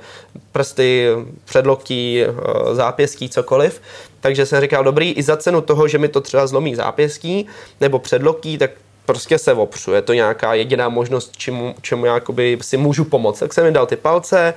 prsty, 0.52 1.08
předloktí, 1.46 2.24
eh, 2.24 2.76
zápěstí, 2.76 3.30
cokoliv. 3.30 3.82
Takže 4.20 4.46
jsem 4.46 4.62
říkal, 4.62 4.84
dobrý, 4.84 5.12
i 5.12 5.24
za 5.24 5.38
cenu 5.38 5.62
toho, 5.62 5.88
že 5.88 5.98
mi 5.98 6.08
to 6.08 6.22
třeba 6.22 6.48
zlomí 6.48 6.76
zápěstí 6.76 7.48
nebo 7.82 8.00
předloktí, 8.00 8.58
tak 8.58 8.72
prostě 9.06 9.38
se 9.38 9.54
opřu. 9.54 9.94
Je 9.94 10.02
to 10.02 10.14
nějaká 10.14 10.54
jediná 10.54 10.90
možnost, 10.90 11.38
čemu, 11.38 11.76
čemu 11.82 12.06
já 12.06 12.22
si 12.62 12.78
můžu 12.78 13.04
pomoct. 13.04 13.40
Tak 13.40 13.54
jsem 13.54 13.66
mi 13.66 13.72
dal 13.72 13.86
ty 13.86 13.96
palce, 13.96 14.54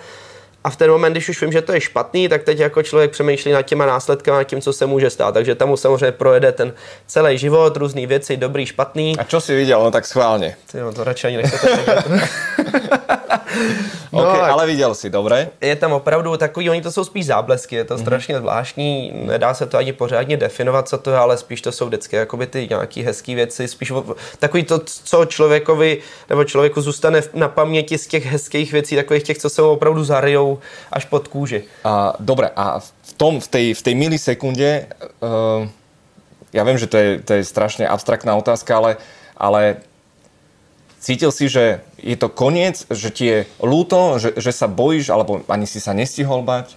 a 0.66 0.70
v 0.70 0.76
ten 0.76 0.90
moment, 0.90 1.12
když 1.12 1.28
už 1.28 1.40
vím, 1.40 1.52
že 1.52 1.62
to 1.62 1.72
je 1.72 1.80
špatný, 1.80 2.28
tak 2.28 2.42
teď 2.42 2.58
jako 2.58 2.82
člověk 2.82 3.10
přemýšlí 3.10 3.52
nad 3.52 3.62
těma 3.62 3.86
následky, 3.86 4.30
nad 4.30 4.44
tím, 4.44 4.60
co 4.60 4.72
se 4.72 4.86
může 4.86 5.10
stát. 5.10 5.34
Takže 5.34 5.54
tam 5.54 5.68
mu 5.68 5.76
samozřejmě 5.76 6.12
projede 6.12 6.52
ten 6.52 6.72
celý 7.06 7.38
život, 7.38 7.76
různé 7.76 8.06
věci, 8.06 8.36
dobrý, 8.36 8.66
špatný. 8.66 9.18
A 9.18 9.24
co 9.24 9.40
si 9.40 9.56
viděl, 9.56 9.84
no 9.84 9.90
tak 9.90 10.06
schválně. 10.06 10.56
Ty, 10.72 10.78
no, 10.78 10.92
to 10.92 11.04
radši 11.04 11.26
ani 11.26 11.36
nechcete 11.36 11.78
no, 14.12 14.18
okay, 14.20 14.50
ale 14.50 14.66
viděl 14.66 14.94
si, 14.94 15.10
dobré? 15.10 15.48
Je 15.60 15.76
tam 15.76 15.92
opravdu 15.92 16.36
takový, 16.36 16.70
oni 16.70 16.82
to 16.82 16.92
jsou 16.92 17.04
spíš 17.04 17.26
záblesky, 17.26 17.76
je 17.76 17.84
to 17.84 17.94
mm-hmm. 17.94 18.00
strašně 18.00 18.38
zvláštní, 18.38 19.12
nedá 19.14 19.54
se 19.54 19.66
to 19.66 19.78
ani 19.78 19.92
pořádně 19.92 20.36
definovat, 20.36 20.88
co 20.88 20.98
to 20.98 21.10
je, 21.10 21.16
ale 21.16 21.38
spíš 21.38 21.60
to 21.60 21.72
jsou 21.72 21.86
vždycky 21.86 22.16
jakoby 22.16 22.46
ty 22.46 22.66
nějaký 22.70 23.02
hezké 23.02 23.34
věci, 23.34 23.68
spíš 23.68 23.92
takový 24.38 24.64
to, 24.64 24.80
co 24.84 25.24
člověkovi 25.24 26.02
nebo 26.28 26.44
člověku 26.44 26.80
zůstane 26.80 27.22
na 27.34 27.48
paměti 27.48 27.98
z 27.98 28.06
těch 28.06 28.26
hezkých 28.26 28.72
věcí, 28.72 28.96
takových 28.96 29.22
těch, 29.22 29.38
co 29.38 29.50
se 29.50 29.62
opravdu 29.62 30.04
zaryjou 30.04 30.58
až 30.92 31.04
pod 31.04 31.28
kůži. 31.28 31.64
A, 31.84 32.14
dobré, 32.20 32.50
a 32.56 32.78
v 32.78 33.12
tom, 33.16 33.40
v 33.40 33.48
tej, 33.48 33.74
v 33.74 33.82
tej 33.82 33.94
milisekunde, 33.94 34.86
uh, 35.20 35.68
ja 36.52 36.64
viem, 36.64 36.78
že 36.80 36.88
to 36.88 36.96
je, 36.96 37.08
to 37.20 37.32
je 37.36 37.42
strašne 37.44 37.84
abstraktná 37.84 38.32
otázka, 38.36 38.76
ale, 38.76 38.90
ale 39.36 39.84
cítil 41.06 41.30
si, 41.30 41.46
že 41.46 41.86
je 42.02 42.16
to 42.18 42.26
koniec, 42.26 42.82
že 42.90 43.14
ti 43.14 43.24
je 43.30 43.38
lúto, 43.62 44.18
že, 44.18 44.34
že 44.34 44.50
sa 44.50 44.66
bojíš, 44.66 45.14
alebo 45.14 45.46
ani 45.46 45.62
si 45.62 45.78
sa 45.78 45.94
nestihol 45.94 46.42
bať? 46.42 46.74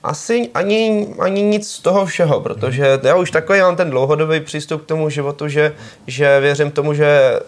Asi 0.00 0.48
ani, 0.56 1.12
ani 1.20 1.44
nic 1.44 1.68
z 1.68 1.84
toho 1.84 2.08
všeho, 2.08 2.40
protože 2.40 3.00
já 3.04 3.16
už 3.16 3.30
takový 3.30 3.60
mám 3.60 3.76
ten 3.76 3.90
dlouhodobý 3.90 4.40
přístup 4.40 4.82
k 4.82 4.96
tomu 4.96 5.12
životu, 5.12 5.48
že, 5.48 5.76
že 6.06 6.40
věřím 6.40 6.70
tomu, 6.70 6.94
že 6.96 7.40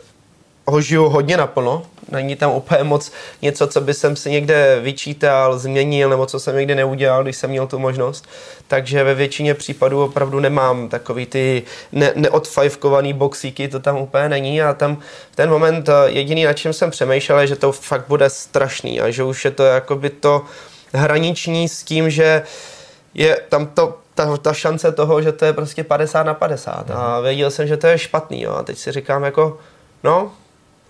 ho 0.66 0.81
žiju 0.81 1.09
hodně 1.09 1.37
naplno. 1.37 1.83
Není 2.11 2.37
tam 2.37 2.52
úplně 2.52 2.85
moc 2.85 3.12
něco, 3.42 3.66
co 3.66 3.81
by 3.81 3.95
jsem 3.95 4.16
si 4.16 4.31
někde 4.31 4.81
vyčítal, 4.83 5.59
změnil, 5.59 6.11
nebo 6.11 6.26
co 6.26 6.40
jsem 6.40 6.57
někdy 6.57 6.75
neudělal, 6.75 7.23
když 7.23 7.37
jsem 7.37 7.50
měl 7.50 7.66
tu 7.66 7.78
možnost. 7.78 8.28
Takže 8.69 9.04
ve 9.04 9.14
většině 9.14 9.54
případů 9.54 10.04
opravdu 10.04 10.40
nemám 10.40 10.88
takový 10.88 11.26
ty 11.26 11.62
ne- 11.92 12.12
neodfajfkovaný 12.14 13.12
boxíky, 13.12 13.69
to 13.69 13.81
tam 13.81 13.97
úplně 13.97 14.28
není. 14.28 14.62
A 14.62 14.75
tam 14.75 14.97
v 15.33 15.37
ten 15.37 15.50
moment 15.50 15.88
eh, 15.88 15.92
jediný, 16.07 16.45
na 16.45 16.52
čem 16.52 16.73
jsem 16.73 16.90
přemýšlel, 16.90 17.38
je, 17.38 17.47
že 17.47 17.57
to 17.57 17.73
fakt 17.73 18.04
bude 18.09 18.31
strašný 18.31 19.00
a 19.00 19.11
že 19.11 19.23
už 19.23 19.45
je 19.45 19.50
to 19.50 19.64
jakoby 19.64 20.11
to 20.11 20.45
hraniční 20.92 21.69
s 21.69 21.83
tím, 21.83 22.11
že 22.11 22.42
je 23.14 23.40
tam 23.48 23.66
to 23.66 23.98
ta, 24.14 24.37
ta 24.37 24.53
šance 24.53 24.92
toho, 24.92 25.22
že 25.22 25.33
to 25.33 25.44
je 25.44 25.53
prostě 25.53 25.85
50 25.85 26.22
na 26.22 26.35
50 26.35 26.90
a 26.90 27.20
věděl 27.20 27.51
jsem, 27.51 27.68
že 27.68 27.77
to 27.77 27.87
je 27.87 27.98
špatný 27.98 28.42
jo. 28.42 28.53
a 28.53 28.62
teď 28.62 28.79
si 28.79 28.92
říkám 28.92 29.25
jako, 29.25 29.59
no, 30.05 30.33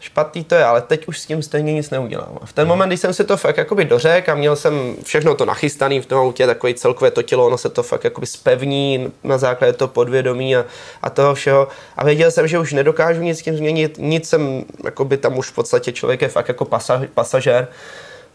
špatný 0.02 0.44
to 0.44 0.54
je, 0.54 0.64
ale 0.64 0.80
teď 0.80 1.08
už 1.08 1.18
s 1.18 1.26
tím 1.26 1.42
stejně 1.42 1.72
nic 1.72 1.90
neudělám. 1.90 2.38
A 2.42 2.46
v 2.46 2.52
ten 2.52 2.68
moment, 2.68 2.88
když 2.88 3.00
jsem 3.00 3.14
si 3.14 3.24
to 3.24 3.36
fakt 3.36 3.56
jakoby 3.56 3.84
dořek 3.84 4.28
a 4.28 4.34
měl 4.34 4.56
jsem 4.56 4.96
všechno 5.04 5.34
to 5.34 5.44
nachystané 5.44 6.00
v 6.00 6.06
tom 6.06 6.18
autě, 6.18 6.46
takový 6.46 6.74
celkové 6.74 7.10
to 7.10 7.22
tělo, 7.22 7.46
ono 7.46 7.58
se 7.58 7.68
to 7.68 7.82
fakt 7.82 8.04
jakoby 8.04 8.26
spevní 8.26 9.12
na 9.24 9.38
základě 9.38 9.72
toho 9.72 9.88
podvědomí 9.88 10.56
a, 10.56 10.64
a 11.02 11.10
toho 11.10 11.34
všeho. 11.34 11.68
A 11.96 12.04
věděl 12.04 12.30
jsem, 12.30 12.48
že 12.48 12.58
už 12.58 12.72
nedokážu 12.72 13.22
nic 13.22 13.38
s 13.38 13.42
tím 13.42 13.56
změnit, 13.56 13.96
nic 13.98 14.28
jsem, 14.28 14.64
jakoby 14.84 15.16
tam 15.16 15.38
už 15.38 15.48
v 15.48 15.54
podstatě 15.54 15.92
člověk 15.92 16.22
je 16.22 16.28
fakt 16.28 16.48
jako 16.48 16.64
pasaž, 16.64 17.08
pasažér, 17.14 17.68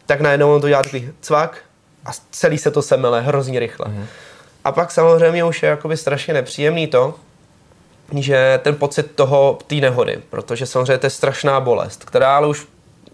tak 0.06 0.22
najednou 0.22 0.56
on 0.56 0.62
to 0.62 0.68
dělá 0.68 0.84
takový 0.84 1.10
cvak 1.22 1.58
a 2.06 2.10
celý 2.32 2.58
se 2.58 2.72
to 2.72 2.82
semele 2.82 3.22
hrozně 3.22 3.60
rychle. 3.60 3.86
Mm. 3.90 4.06
A 4.64 4.72
pak 4.72 4.92
samozřejmě 4.92 5.44
už 5.44 5.64
je 5.64 5.70
jakoby 5.70 5.98
strašně 5.98 6.34
nepříjemný 6.34 6.88
to, 6.88 7.16
že 8.16 8.60
ten 8.64 8.76
pocit 8.76 9.12
toho, 9.16 9.58
té 9.68 9.76
nehody, 9.76 10.22
protože 10.30 10.66
samozřejmě 10.66 10.98
to 10.98 11.06
je 11.06 11.10
strašná 11.10 11.60
bolest, 11.60 12.06
která 12.06 12.38
ale 12.38 12.48
už 12.48 12.68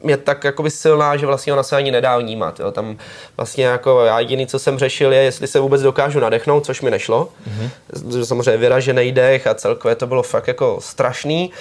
je 0.04 0.18
tak 0.18 0.44
jakoby 0.44 0.70
silná, 0.70 1.18
že 1.18 1.26
vlastně 1.26 1.54
ona 1.54 1.64
se 1.64 1.76
ani 1.76 1.92
nedá 1.92 2.18
vnímat. 2.18 2.60
Jo. 2.60 2.72
Tam 2.72 2.98
vlastně 3.38 3.66
jako 3.66 4.06
já 4.06 4.20
jediný, 4.20 4.48
co 4.48 4.60
jsem 4.60 4.80
řešil, 4.80 5.14
je, 5.14 5.22
jestli 5.22 5.48
se 5.48 5.60
vůbec 5.60 5.82
dokážu 5.82 6.20
nadechnout, 6.20 6.66
což 6.66 6.82
mi 6.82 6.92
nešlo. 6.92 7.30
Mm-hmm. 7.48 8.24
Samozřejmě 8.24 8.58
vyražený 8.58 9.12
dech 9.12 9.48
a 9.48 9.54
celkově 9.54 9.96
to 9.96 10.08
bylo 10.08 10.24
fakt 10.24 10.48
jako 10.48 10.78
strašný. 10.82 11.52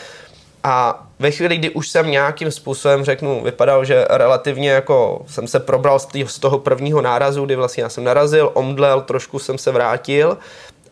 A 0.64 1.06
ve 1.18 1.30
chvíli, 1.30 1.56
kdy 1.56 1.70
už 1.70 1.88
jsem 1.88 2.10
nějakým 2.10 2.50
způsobem, 2.50 3.04
řeknu, 3.04 3.42
vypadal, 3.44 3.84
že 3.84 4.06
relativně 4.10 4.70
jako 4.70 5.22
jsem 5.26 5.48
se 5.48 5.60
probral 5.60 5.98
z 6.26 6.38
toho 6.38 6.58
prvního 6.58 7.02
nárazu, 7.02 7.44
kdy 7.44 7.56
vlastně 7.56 7.82
já 7.82 7.88
jsem 7.88 8.04
narazil, 8.04 8.50
omdlel, 8.54 9.00
trošku 9.00 9.38
jsem 9.38 9.58
se 9.58 9.70
vrátil, 9.70 10.38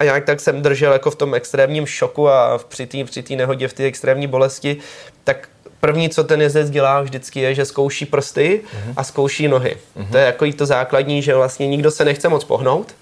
a 0.00 0.04
nějak 0.04 0.24
tak 0.24 0.40
jsem 0.40 0.62
držel 0.62 0.92
jako 0.92 1.10
v 1.10 1.16
tom 1.16 1.34
extrémním 1.34 1.86
šoku 1.86 2.28
a 2.28 2.60
při 2.68 2.86
té 2.86 3.04
při 3.04 3.36
nehodě, 3.36 3.68
v 3.68 3.72
té 3.72 3.84
extrémní 3.84 4.26
bolesti, 4.26 4.76
tak 5.24 5.48
první, 5.80 6.08
co 6.08 6.24
ten 6.24 6.42
jezdec 6.42 6.70
dělá 6.70 7.00
vždycky 7.00 7.40
je, 7.40 7.54
že 7.54 7.64
zkouší 7.64 8.06
prsty 8.06 8.60
uh-huh. 8.64 8.92
a 8.96 9.04
zkouší 9.04 9.48
nohy. 9.48 9.76
Uh-huh. 9.96 10.10
To 10.10 10.16
je 10.16 10.24
jako 10.24 10.46
to 10.56 10.66
základní, 10.66 11.22
že 11.22 11.34
vlastně 11.34 11.68
nikdo 11.68 11.90
se 11.90 12.04
nechce 12.04 12.28
moc 12.28 12.44
pohnout, 12.44 12.94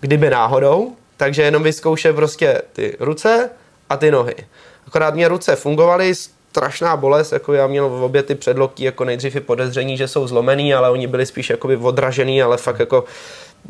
kdyby 0.00 0.30
náhodou, 0.30 0.92
takže 1.16 1.42
jenom 1.42 1.62
vyzkouše 1.62 2.12
prostě 2.12 2.62
ty 2.72 2.96
ruce 3.00 3.50
a 3.90 3.96
ty 3.96 4.10
nohy. 4.10 4.34
Akorát 4.86 5.14
mě 5.14 5.28
ruce 5.28 5.56
fungovaly, 5.56 6.14
strašná 6.14 6.96
bolest, 6.96 7.32
jako 7.32 7.52
já 7.52 7.66
měl 7.66 7.88
v 7.88 8.02
obě 8.02 8.22
ty 8.22 8.34
předloktí 8.34 8.82
jako 8.82 9.04
nejdřív 9.04 9.36
i 9.36 9.40
podezření, 9.40 9.96
že 9.96 10.08
jsou 10.08 10.26
zlomený, 10.26 10.74
ale 10.74 10.90
oni 10.90 11.06
byli 11.06 11.26
spíš 11.26 11.50
jakoby 11.50 11.76
odražený, 11.76 12.42
ale 12.42 12.56
fakt 12.56 12.78
jako 12.78 13.04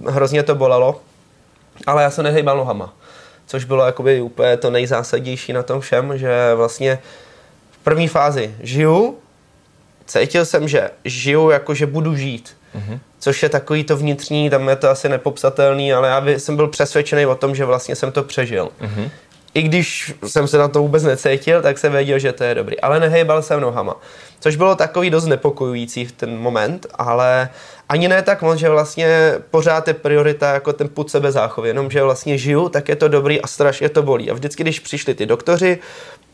hrozně 0.06 0.42
to 0.42 0.54
bolelo 0.54 1.00
ale 1.86 2.02
já 2.02 2.10
se 2.10 2.22
nehejbal 2.22 2.56
nohama. 2.56 2.94
Což 3.46 3.64
bylo 3.64 3.86
jakoby 3.86 4.20
úplně 4.20 4.56
to 4.56 4.70
nejzásadnější 4.70 5.52
na 5.52 5.62
tom 5.62 5.80
všem, 5.80 6.18
že 6.18 6.54
vlastně 6.54 6.98
v 7.70 7.78
první 7.84 8.08
fázi 8.08 8.54
žiju, 8.60 9.18
cítil 10.06 10.44
jsem, 10.44 10.68
že 10.68 10.90
žiju 11.04 11.50
jako, 11.50 11.74
že 11.74 11.86
budu 11.86 12.16
žít. 12.16 12.56
Mm-hmm. 12.76 12.98
Což 13.18 13.42
je 13.42 13.48
takový 13.48 13.84
to 13.84 13.96
vnitřní, 13.96 14.50
tam 14.50 14.68
je 14.68 14.76
to 14.76 14.90
asi 14.90 15.08
nepopsatelný, 15.08 15.92
ale 15.92 16.08
já 16.08 16.38
jsem 16.38 16.56
byl 16.56 16.68
přesvědčený 16.68 17.26
o 17.26 17.34
tom, 17.34 17.54
že 17.54 17.64
vlastně 17.64 17.96
jsem 17.96 18.12
to 18.12 18.22
přežil. 18.22 18.70
Mm-hmm 18.80 19.10
i 19.54 19.62
když 19.62 20.14
jsem 20.26 20.48
se 20.48 20.58
na 20.58 20.68
to 20.68 20.78
vůbec 20.78 21.02
necítil, 21.02 21.62
tak 21.62 21.78
jsem 21.78 21.92
věděl, 21.92 22.18
že 22.18 22.32
to 22.32 22.44
je 22.44 22.54
dobrý. 22.54 22.80
Ale 22.80 23.00
nehejbal 23.00 23.42
jsem 23.42 23.60
nohama. 23.60 23.96
Což 24.40 24.56
bylo 24.56 24.76
takový 24.76 25.10
dost 25.10 25.26
nepokojující 25.26 26.04
v 26.04 26.12
ten 26.12 26.38
moment, 26.38 26.86
ale 26.94 27.48
ani 27.88 28.08
ne 28.08 28.22
tak 28.22 28.42
moc, 28.42 28.58
že 28.58 28.68
vlastně 28.68 29.34
pořád 29.50 29.88
je 29.88 29.94
priorita 29.94 30.54
jako 30.54 30.72
ten 30.72 30.88
put 30.88 31.10
sebe 31.10 31.32
záchovy, 31.32 31.68
jenom 31.68 31.90
že 31.90 32.02
vlastně 32.02 32.38
žiju, 32.38 32.68
tak 32.68 32.88
je 32.88 32.96
to 32.96 33.08
dobrý 33.08 33.40
a 33.40 33.46
strašně 33.46 33.88
to 33.88 34.02
bolí. 34.02 34.30
A 34.30 34.34
vždycky, 34.34 34.62
když 34.62 34.80
přišli 34.80 35.14
ty 35.14 35.26
doktoři, 35.26 35.78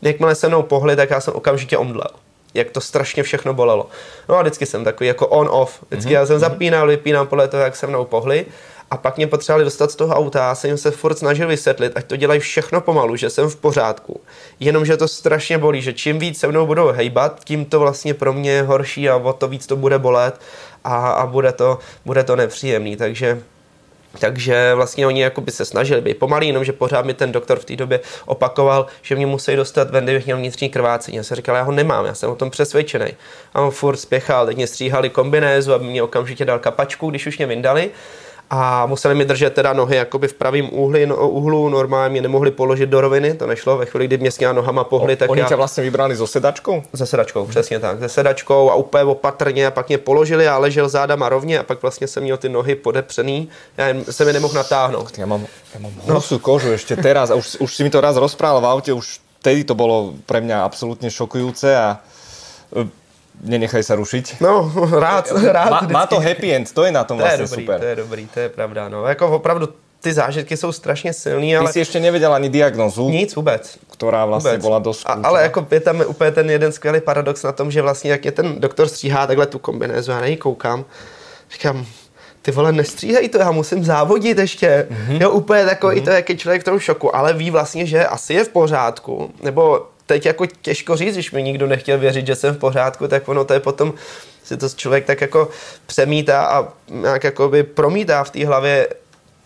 jakmile 0.01 0.35
se 0.35 0.47
mnou 0.47 0.63
pohli, 0.63 0.95
tak 0.95 1.09
já 1.09 1.21
jsem 1.21 1.33
okamžitě 1.33 1.77
omdlel 1.77 2.09
jak 2.53 2.71
to 2.71 2.81
strašně 2.81 3.23
všechno 3.23 3.53
bolelo. 3.53 3.89
No 4.29 4.35
a 4.35 4.41
vždycky 4.41 4.65
jsem 4.65 4.83
takový 4.83 5.07
jako 5.07 5.27
on-off. 5.27 5.83
Vždycky 5.89 6.11
mm-hmm. 6.11 6.13
já 6.13 6.25
jsem 6.25 6.35
mhm. 6.35 6.39
zapínal, 6.39 6.87
vypínal 6.87 7.25
podle 7.25 7.47
toho, 7.47 7.63
jak 7.63 7.75
se 7.75 7.87
mnou 7.87 8.05
pohli 8.05 8.45
a 8.91 8.97
pak 8.97 9.17
mě 9.17 9.27
potřebovali 9.27 9.63
dostat 9.63 9.91
z 9.91 9.95
toho 9.95 10.15
auta, 10.15 10.39
já 10.39 10.55
jsem 10.55 10.67
jim 10.67 10.77
se 10.77 10.91
furt 10.91 11.17
snažil 11.17 11.47
vysvětlit, 11.47 11.91
ať 11.95 12.05
to 12.05 12.15
dělají 12.15 12.39
všechno 12.39 12.81
pomalu, 12.81 13.15
že 13.15 13.29
jsem 13.29 13.49
v 13.49 13.55
pořádku. 13.55 14.21
Jenomže 14.59 14.97
to 14.97 15.07
strašně 15.07 15.57
bolí, 15.57 15.81
že 15.81 15.93
čím 15.93 16.19
víc 16.19 16.39
se 16.39 16.47
mnou 16.47 16.65
budou 16.65 16.87
hejbat, 16.87 17.41
tím 17.43 17.65
to 17.65 17.79
vlastně 17.79 18.13
pro 18.13 18.33
mě 18.33 18.51
je 18.51 18.63
horší 18.63 19.09
a 19.09 19.15
o 19.15 19.33
to 19.33 19.47
víc 19.47 19.67
to 19.67 19.75
bude 19.75 19.99
bolet 19.99 20.41
a, 20.83 21.09
a 21.09 21.25
bude, 21.25 21.51
to, 21.51 21.79
bude 22.05 22.23
to 22.23 22.35
nepříjemný. 22.35 22.95
Takže 22.95 23.41
takže 24.19 24.71
vlastně 24.75 25.07
oni 25.07 25.21
jako 25.21 25.41
by 25.41 25.51
se 25.51 25.65
snažili 25.65 26.01
být 26.01 26.17
pomalý, 26.17 26.47
jenomže 26.47 26.73
pořád 26.73 27.05
mi 27.05 27.13
ten 27.13 27.31
doktor 27.31 27.59
v 27.59 27.65
té 27.65 27.75
době 27.75 27.99
opakoval, 28.25 28.85
že 29.01 29.15
mě 29.15 29.25
musí 29.25 29.55
dostat 29.55 29.89
ven, 29.89 30.03
kdybych 30.03 30.25
měl 30.25 30.37
vnitřní 30.37 30.69
krvácení. 30.69 31.17
Já 31.17 31.23
jsem 31.23 31.35
říkal, 31.35 31.55
já 31.55 31.61
ho 31.61 31.71
nemám, 31.71 32.05
já 32.05 32.13
jsem 32.13 32.29
o 32.29 32.35
tom 32.35 32.49
přesvědčený. 32.49 33.07
A 33.53 33.61
on 33.61 33.71
furt 33.71 33.97
spěchal, 33.97 34.45
teď 34.45 34.55
mě 34.55 34.67
stříhali 34.67 35.09
kombinézu, 35.09 35.73
aby 35.73 35.85
mě 35.85 36.03
okamžitě 36.03 36.45
dal 36.45 36.59
kapačku, 36.59 37.09
když 37.09 37.27
už 37.27 37.37
mě 37.37 37.47
vyndali 37.47 37.91
a 38.49 38.85
museli 38.85 39.15
mi 39.15 39.25
držet 39.25 39.53
teda 39.53 39.73
nohy 39.73 39.95
jakoby 39.95 40.27
v 40.27 40.33
pravém 40.33 40.69
úhlu, 40.71 41.05
no, 41.05 41.29
úhlu, 41.29 41.69
normálně 41.69 42.11
mě 42.11 42.21
nemohli 42.21 42.51
položit 42.51 42.89
do 42.89 43.01
roviny, 43.01 43.33
to 43.33 43.47
nešlo, 43.47 43.77
ve 43.77 43.85
chvíli, 43.85 44.07
kdy 44.07 44.17
mě 44.17 44.31
s 44.31 44.39
nohama 44.53 44.83
pohli, 44.83 45.15
tak 45.15 45.29
Oni 45.29 45.41
já... 45.41 45.47
tě 45.47 45.55
vlastně 45.55 45.83
vybrali 45.83 46.15
so 46.15 46.31
sedačkou? 46.31 46.83
Se 46.95 47.05
sedačkou, 47.05 47.45
přesně 47.45 47.79
tak, 47.79 47.99
se 47.99 48.09
sedačkou 48.09 48.71
a 48.71 48.75
úplně 48.75 49.03
opatrně 49.03 49.67
a 49.67 49.71
pak 49.71 49.87
mě 49.87 49.97
položili 49.97 50.47
a 50.47 50.57
ležel 50.57 50.89
zádama 50.89 51.29
rovně 51.29 51.59
a 51.59 51.63
pak 51.63 51.81
vlastně 51.81 52.07
jsem 52.07 52.23
měl 52.23 52.37
ty 52.37 52.49
nohy 52.49 52.75
podepřený, 52.75 53.49
já 53.77 53.85
jsem 54.11 54.27
je 54.27 54.33
nemohl 54.33 54.53
natáhnout. 54.53 55.17
Ja 55.19 55.27
mám, 55.27 55.43
ja 55.75 55.79
mám 55.83 55.91
husú 56.07 56.39
kožu 56.39 56.71
ešte 56.71 56.95
teraz 56.95 57.27
a 57.27 57.35
už, 57.35 57.59
už 57.59 57.69
si 57.75 57.83
mi 57.83 57.91
to 57.91 57.99
raz 57.99 58.15
rozprával 58.15 58.63
v 58.63 58.69
aute, 58.71 58.91
už 58.95 59.19
vtedy 59.43 59.67
to 59.67 59.75
bolo 59.75 60.15
pre 60.23 60.39
mňa 60.39 60.63
absolútne 60.63 61.11
šokujúce 61.11 61.67
a 61.75 61.99
e, 62.71 62.87
nenechaj 63.43 63.83
sa 63.83 63.95
rušiť. 63.95 64.39
No, 64.43 64.67
rád, 65.05 65.31
rád. 65.57 65.71
Má, 65.89 66.03
má 66.03 66.05
to 66.05 66.19
happy 66.19 66.53
end, 66.53 66.71
to 66.71 66.85
je 66.85 66.91
na 66.91 67.03
tom 67.03 67.17
to 67.17 67.23
je 67.23 67.27
vlastne 67.27 67.45
dobrý, 67.47 67.63
super. 67.65 67.77
to 67.79 67.85
je 67.85 67.95
dobrý, 67.95 68.23
to 68.27 68.39
je 68.39 68.49
pravda, 68.49 68.89
no. 68.89 69.05
Jako 69.05 69.27
opravdu 69.39 69.69
ty 70.01 70.13
zážitky 70.13 70.57
jsou 70.57 70.71
strašně 70.71 71.13
silný, 71.13 71.51
Ty 71.51 71.57
ale 71.57 71.73
si 71.73 71.79
ešte 71.81 71.99
nevedel 71.99 72.33
ani 72.33 72.49
diagnozu, 72.49 73.09
nic 73.09 73.35
vůbec. 73.35 73.77
ktorá 73.99 74.23
vlastne 74.23 74.55
Vůbec. 74.55 74.63
bola 74.63 74.79
dosť 74.79 75.03
A, 75.05 75.13
ale 75.27 75.43
jako 75.51 75.67
je 75.71 75.79
tam 75.79 75.97
úplně 76.07 76.31
ten 76.31 76.47
jeden 76.49 76.71
skvělý 76.71 77.01
paradox 77.01 77.43
na 77.43 77.51
tom, 77.51 77.71
že 77.71 77.81
vlastně 77.81 78.11
jak 78.11 78.25
je 78.25 78.31
ten 78.31 78.59
doktor 78.59 78.87
stříhá 78.87 79.27
takhle 79.27 79.45
tu 79.45 79.59
kombinézu, 79.59 80.11
já 80.11 80.21
na 80.21 80.37
koukám, 80.39 80.85
říkám, 81.51 81.85
ty 82.41 82.51
vole, 82.51 82.71
nestříhej 82.71 83.29
to, 83.29 83.37
já 83.37 83.51
musím 83.51 83.83
závodit 83.83 84.37
ještě. 84.37 84.87
Mm-hmm. 84.89 85.21
Jo, 85.21 85.29
úplně 85.29 85.65
takový 85.65 86.01
mm-hmm. 86.01 86.03
to, 86.05 86.11
jak 86.11 86.29
je 86.29 86.35
člověk 86.35 86.61
v 86.61 86.65
tom 86.65 86.79
šoku, 86.79 87.15
ale 87.15 87.33
ví 87.33 87.51
vlastně, 87.51 87.85
že 87.85 88.07
asi 88.07 88.33
je 88.33 88.43
v 88.43 88.49
pořádku, 88.49 89.31
nebo 89.43 89.87
teď 90.09 90.25
jako 90.25 90.45
těžko 90.45 90.95
říct, 90.95 91.13
když 91.13 91.31
mi 91.31 91.43
nikdo 91.43 91.67
nechtěl 91.67 91.97
věřit, 91.97 92.27
že 92.27 92.35
jsem 92.35 92.55
v 92.55 92.57
pořádku, 92.57 93.07
tak 93.07 93.29
ono 93.29 93.45
to 93.45 93.53
je 93.53 93.59
potom, 93.59 93.93
si 94.43 94.57
to 94.57 94.69
člověk 94.69 95.05
tak 95.05 95.21
jako 95.21 95.49
přemítá 95.85 96.45
a 96.45 96.67
nějak 96.89 97.23
jakoby 97.23 97.63
promítá 97.63 98.23
v 98.23 98.29
té 98.29 98.45
hlavě, 98.45 98.87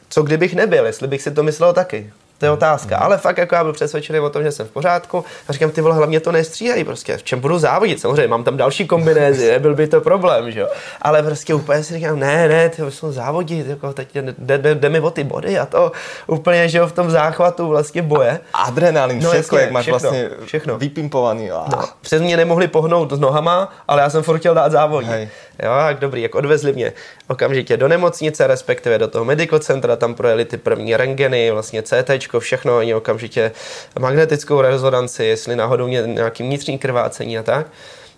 co 0.10 0.24
kdybych 0.24 0.56
nebyl, 0.56 0.86
jestli 0.86 1.08
bych 1.08 1.22
si 1.22 1.32
to 1.32 1.44
myslel 1.44 1.74
taky. 1.74 2.14
To 2.44 2.48
je 2.48 2.52
otázka. 2.52 2.98
Ale 2.98 3.18
fakt 3.18 3.38
jako 3.38 3.56
já 3.56 3.64
byl 3.64 3.74
přesvědčený 3.74 4.20
o 4.20 4.30
tom, 4.30 4.44
že 4.44 4.52
jsem 4.52 4.68
v 4.68 4.72
pořádku. 4.72 5.26
A 5.48 5.54
říkám, 5.54 5.72
ty 5.72 5.82
vole, 5.82 5.96
hlavně 5.96 6.20
to 6.20 6.32
nestříhají 6.32 6.84
prostě. 6.84 7.18
V 7.18 7.24
čem 7.24 7.40
budu 7.40 7.60
závodit? 7.60 8.00
Samozřejmě 8.00 8.28
mám 8.28 8.44
tam 8.44 8.58
další 8.58 8.88
kombinézy, 8.88 9.52
nebyl 9.52 9.76
by 9.76 9.88
to 9.88 10.02
problém, 10.02 10.52
že 10.52 10.60
jo. 10.60 10.68
Ale 11.02 11.24
prostě 11.24 11.54
úplně 11.54 11.84
si 11.84 11.94
říkám, 11.94 12.20
ne, 12.20 12.48
ne, 12.48 12.70
ty 12.70 12.82
jsou 12.90 13.12
závodit, 13.12 13.68
jako 13.68 13.94
teď 13.94 14.08
jde, 14.16 14.58
jde, 14.58 14.76
jde, 14.76 14.90
mi 14.90 15.00
o 15.00 15.12
ty 15.12 15.24
body 15.24 15.60
a 15.60 15.66
to 15.66 15.92
úplně, 16.28 16.70
že 16.70 16.78
jo, 16.78 16.88
v 16.88 16.92
tom 16.92 17.12
záchvatu 17.12 17.68
vlastně 17.68 18.02
boje. 18.02 18.40
Adrenalin, 18.54 19.24
No 19.24 19.34
jasně, 19.34 19.60
jak 19.60 19.72
máš 19.72 19.84
všechno, 19.86 20.00
vlastne 20.00 20.30
všechno. 20.46 20.78
vypimpovaný. 20.78 21.52
Ah. 21.52 21.70
No, 21.72 21.84
přes 22.02 22.22
mě 22.22 22.38
nemohli 22.38 22.68
pohnout 22.68 23.12
s 23.12 23.20
nohama, 23.20 23.74
ale 23.88 24.02
já 24.02 24.10
jsem 24.10 24.24
furt 24.24 24.40
chtěl 24.40 24.54
dát 24.54 24.72
závodit. 24.72 25.10
Hej. 25.10 25.30
Jo, 25.64 25.72
jak 25.88 26.00
dobrý, 26.00 26.22
jak 26.22 26.36
odvezli 26.36 26.74
mě 26.74 26.94
okamžitě 27.28 27.78
do 27.78 27.88
nemocnice, 27.88 28.48
respektive 28.48 28.98
do 28.98 29.08
toho 29.08 29.26
medical 29.26 29.60
centra, 29.60 29.96
tam 29.96 30.14
projeli 30.14 30.46
ty 30.46 30.58
první 30.58 30.96
rengeny, 30.96 31.52
vlastně 31.52 31.84
CT, 31.84 32.10
všechno, 32.40 32.78
oni 32.78 32.96
okamžitě 32.96 33.52
magnetickou 34.00 34.62
rezonanci, 34.62 35.26
jestli 35.26 35.56
náhodou 35.56 35.88
mě 35.88 36.04
nějaký 36.06 36.44
vnitřní 36.44 36.78
krvácení 36.78 37.38
a 37.38 37.44
tak. 37.44 37.68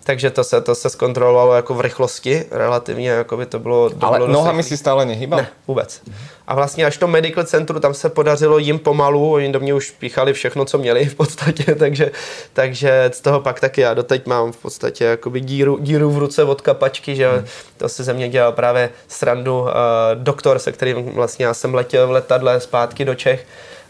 Takže 0.06 0.30
to 0.30 0.44
se, 0.44 0.60
to 0.60 0.74
se 0.74 0.90
zkontrolovalo 0.90 1.54
jako 1.54 1.74
v 1.74 1.80
rychlosti, 1.80 2.44
relativně, 2.50 3.08
jako 3.08 3.36
by 3.36 3.46
to 3.46 3.58
bylo... 3.58 3.90
To 3.90 4.06
Ale 4.06 4.18
bylo 4.18 4.32
nohami 4.32 4.62
si 4.62 4.76
stále 4.76 5.06
nehýbal? 5.06 5.40
Ne, 5.40 5.48
vůbec. 5.68 6.00
A 6.46 6.54
vlastně 6.54 6.86
až 6.86 6.96
v 6.96 7.00
tom 7.00 7.10
medical 7.10 7.44
centru, 7.44 7.80
tam 7.80 7.94
se 7.94 8.08
podařilo 8.08 8.58
jim 8.58 8.78
pomalu, 8.78 9.32
oni 9.32 9.52
do 9.52 9.60
mě 9.60 9.74
už 9.74 9.90
píchali 9.90 10.32
všechno, 10.32 10.64
co 10.64 10.78
měli 10.78 11.06
v 11.06 11.14
podstatě, 11.14 11.74
takže, 11.78 12.10
takže 12.52 13.10
z 13.14 13.20
toho 13.20 13.40
pak 13.40 13.60
taky 13.60 13.80
já 13.80 13.94
doteď 13.94 14.26
mám 14.26 14.52
v 14.52 14.56
podstatě 14.56 15.04
jakoby 15.04 15.40
díru, 15.40 15.78
díru 15.80 16.10
v 16.10 16.18
ruce 16.18 16.44
od 16.44 16.60
kapačky, 16.60 17.16
že 17.16 17.44
to 17.76 17.88
se 17.88 18.04
ze 18.04 18.12
mě 18.12 18.28
dělal 18.28 18.52
právě 18.52 18.90
srandu 19.08 19.60
uh, 19.60 19.68
doktor, 20.14 20.58
se 20.58 20.72
kterým 20.72 21.04
vlastně 21.04 21.46
já 21.46 21.54
jsem 21.54 21.74
letěl 21.74 22.06
v 22.06 22.10
letadle 22.10 22.60
zpátky 22.60 23.04
do 23.04 23.14
Čech 23.14 23.46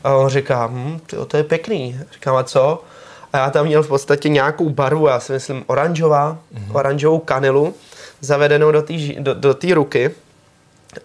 a 0.06 0.14
on 0.14 0.28
říká, 0.28 0.66
hm, 0.66 1.00
tyjo, 1.06 1.24
to 1.24 1.36
je 1.36 1.44
pěkný. 1.44 2.00
Říkám, 2.12 2.36
a 2.36 2.44
co? 2.44 2.82
A 3.32 3.38
já 3.38 3.50
tam 3.50 3.66
měl 3.66 3.82
v 3.82 3.88
podstatě 3.88 4.28
nějakou 4.28 4.68
barvu, 4.68 5.06
já 5.06 5.20
si 5.20 5.32
myslím 5.32 5.64
oranžová, 5.66 6.38
mm-hmm. 6.54 6.76
oranžovou 6.76 7.18
kanilu, 7.18 7.74
zavedenou 8.20 8.72
do 8.72 8.82
té 8.82 8.94
do, 9.18 9.34
do 9.34 9.54
té 9.54 9.74
ruky. 9.74 10.10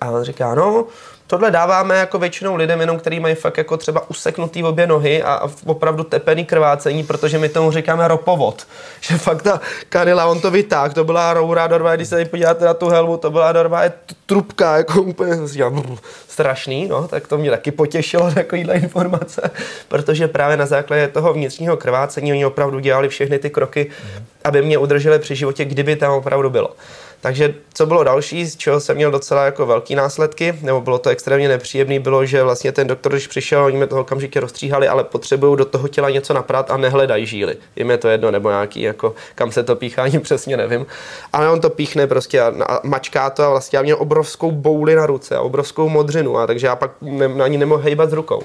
A 0.01 0.11
on 0.11 0.23
říká, 0.23 0.55
no, 0.55 0.85
tohle 1.31 1.51
dáváme 1.51 1.97
jako 1.97 2.19
většinou 2.19 2.55
lidem, 2.55 2.79
jenom 2.79 2.99
který 2.99 3.19
mají 3.19 3.35
fakt 3.35 3.57
jako 3.57 3.77
třeba 3.77 4.09
useknutý 4.09 4.63
obě 4.63 4.87
nohy 4.87 5.23
a, 5.23 5.49
opravdu 5.65 6.03
tepený 6.03 6.45
krvácení, 6.45 7.03
protože 7.03 7.37
my 7.37 7.49
tomu 7.49 7.71
říkáme 7.71 8.07
ropovod. 8.07 8.67
Že 9.01 9.17
fakt 9.17 9.41
ta 9.41 9.61
kanila, 9.89 10.25
on 10.25 10.39
to 10.39 10.51
vytáhl, 10.51 10.93
to 10.93 11.03
byla 11.03 11.33
roura 11.33 11.67
dorva, 11.67 11.95
když 11.95 12.07
se 12.07 12.25
podíváte 12.25 12.65
na 12.65 12.73
tu 12.73 12.89
helmu, 12.89 13.17
to 13.17 13.31
byla 13.31 13.51
dorva 13.51 13.81
trubka, 14.25 14.77
jako 14.77 15.01
úplně 15.01 15.33
strašný, 16.27 16.87
no, 16.87 17.07
tak 17.07 17.27
to 17.27 17.37
mě 17.37 17.49
taky 17.49 17.71
potěšilo 17.71 18.31
takovýhle 18.35 18.75
informace, 18.75 19.51
protože 19.87 20.27
právě 20.27 20.57
na 20.57 20.65
základě 20.65 21.07
toho 21.07 21.33
vnitřního 21.33 21.77
krvácení 21.77 22.31
oni 22.31 22.45
opravdu 22.45 22.79
dělali 22.79 23.09
všechny 23.09 23.39
ty 23.39 23.49
kroky, 23.49 23.91
aby 24.43 24.61
mě 24.61 24.77
udrželi 24.77 25.19
při 25.19 25.35
životě, 25.35 25.65
kdyby 25.65 25.95
tam 25.95 26.13
opravdu 26.13 26.49
bylo. 26.49 26.75
Takže 27.21 27.53
co 27.73 27.85
bylo 27.85 28.03
další, 28.03 28.45
z 28.45 28.55
čeho 28.55 28.79
jsem 28.79 28.95
měl 28.95 29.11
docela 29.11 29.45
jako 29.45 29.65
velký 29.65 29.95
následky, 29.95 30.53
nebo 30.61 30.81
bylo 30.81 30.99
to 30.99 31.09
extrémně 31.09 31.47
nepříjemný, 31.47 31.99
bylo, 31.99 32.25
že 32.25 32.43
vlastně 32.43 32.71
ten 32.71 32.87
doktor, 32.87 33.11
když 33.11 33.27
přišel, 33.27 33.63
oni 33.63 33.77
mě 33.77 33.87
toho 33.87 34.01
okamžitě 34.01 34.39
rozstříhali, 34.39 34.87
ale 34.87 35.03
potřebují 35.03 35.57
do 35.57 35.65
toho 35.65 35.87
těla 35.87 36.09
něco 36.09 36.33
naprat 36.33 36.71
a 36.71 36.77
nehledají 36.77 37.25
žíly. 37.25 37.57
Jim 37.75 37.91
je 37.91 37.97
to 37.97 38.07
jedno, 38.07 38.31
nebo 38.31 38.49
nějaký, 38.49 38.81
jako, 38.81 39.15
kam 39.35 39.51
se 39.51 39.63
to 39.63 39.75
píchá, 39.75 40.03
ani 40.03 40.19
přesně 40.19 40.57
nevím. 40.57 40.85
Ale 41.33 41.49
on 41.49 41.61
to 41.61 41.69
píchne 41.69 42.07
prostě 42.07 42.41
a, 42.41 42.53
a 42.65 42.79
mačká 42.83 43.29
to 43.29 43.43
a 43.43 43.49
vlastně 43.49 43.77
já 43.77 43.83
měl 43.83 43.97
obrovskou 43.99 44.51
bouli 44.51 44.95
na 44.95 45.05
ruce 45.05 45.35
a 45.35 45.41
obrovskou 45.41 45.89
modřinu, 45.89 46.37
a 46.37 46.47
takže 46.47 46.67
já 46.67 46.75
pak 46.75 46.91
ne, 47.01 47.25
ani 47.25 47.57
nemohl 47.57 47.83
hejbat 47.83 48.09
s 48.09 48.13
rukou. 48.13 48.43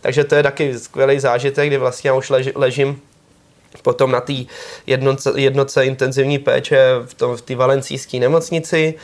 Takže 0.00 0.24
to 0.24 0.34
je 0.34 0.42
taky 0.42 0.78
skvělý 0.78 1.20
zážitek, 1.20 1.66
kdy 1.68 1.76
vlastně 1.78 2.10
já 2.10 2.14
už 2.14 2.30
lež, 2.30 2.48
ležím 2.54 3.00
potom 3.82 4.10
na 4.10 4.20
té 4.20 4.32
jednoce, 4.86 5.32
jednoce 5.36 5.86
intenzivní 5.86 6.38
péče 6.38 6.86
v, 7.06 7.14
tom, 7.14 7.36
v 7.36 7.42
té 7.42 7.54
valencijské 7.56 8.18
nemocnici 8.18 8.94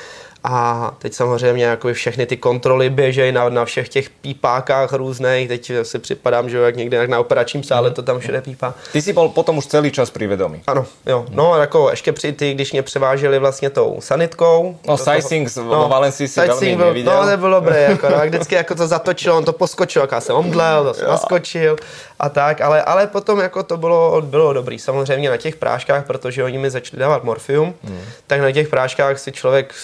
a 0.45 0.91
teď 0.99 1.15
samozřejmě 1.15 1.65
jako 1.65 1.93
všechny 1.93 2.27
ty 2.27 2.37
kontroly 2.37 2.91
běžejí 2.91 3.33
na, 3.33 3.49
na 3.49 3.65
všech 3.65 3.89
těch 3.89 4.11
pípákách 4.11 4.93
různých. 4.93 5.49
Teď 5.49 5.73
si 5.83 5.99
připadám, 5.99 6.51
že 6.51 6.59
jak 6.59 6.77
někde 6.77 6.97
jak 6.97 7.09
na 7.11 7.19
operačním 7.21 7.63
sále 7.63 7.91
to 7.91 8.03
tam 8.03 8.19
všude 8.19 8.41
pípá. 8.41 8.75
Ty 8.93 9.03
si 9.03 9.13
bol 9.13 9.29
potom 9.29 9.59
už 9.59 9.67
celý 9.67 9.91
čas 9.91 10.11
pri 10.11 10.27
vedomí. 10.27 10.63
Ano, 10.67 10.87
jo. 11.07 11.27
No, 11.31 11.57
jako 11.57 11.91
ještě 11.91 12.13
při 12.13 12.33
ty, 12.33 12.55
když 12.55 12.73
mě 12.73 12.83
převáželi 12.83 13.39
vlastně 13.39 13.71
tou 13.71 13.97
sanitkou. 14.01 14.63
No, 14.89 14.97
do 14.97 15.05
toho- 15.05 15.13
sightseeing 15.13 15.57
vo 15.57 15.89
Valencii 15.89 16.29
si 16.29 16.41
velmi 16.41 16.77
byl, 16.77 16.87
neviděl. 16.87 17.13
No, 17.25 17.31
to 17.31 17.37
bylo 17.37 17.61
dobré, 17.61 17.83
jako, 17.83 18.09
no, 18.09 18.27
vždycky 18.27 18.55
jako 18.55 18.75
to 18.75 18.87
zatočilo, 18.87 19.37
on 19.37 19.45
to 19.45 19.53
poskočil, 19.53 20.03
jak 20.03 20.13
já 20.13 20.21
jsem 20.21 20.37
omdlel, 20.37 20.85
to 20.85 20.95
jsem 20.95 21.09
naskočil 21.09 21.77
a 22.23 22.29
tak, 22.29 22.61
ale, 22.61 22.83
ale 22.83 23.07
potom 23.07 23.41
jako 23.41 23.63
to 23.63 23.77
bylo, 23.77 24.23
bylo 24.23 24.53
dobrý. 24.53 24.79
Samozřejmě 24.79 25.31
na 25.31 25.37
těch 25.37 25.57
práškách, 25.57 26.07
protože 26.07 26.45
oni 26.45 26.59
mi 26.59 26.71
začali 26.71 27.01
dávat 27.01 27.25
morfium, 27.25 27.75
hmm. 27.85 28.01
tak 28.27 28.41
na 28.41 28.53
těch 28.53 28.69
práškách 28.69 29.19
si 29.19 29.33
člověk 29.33 29.75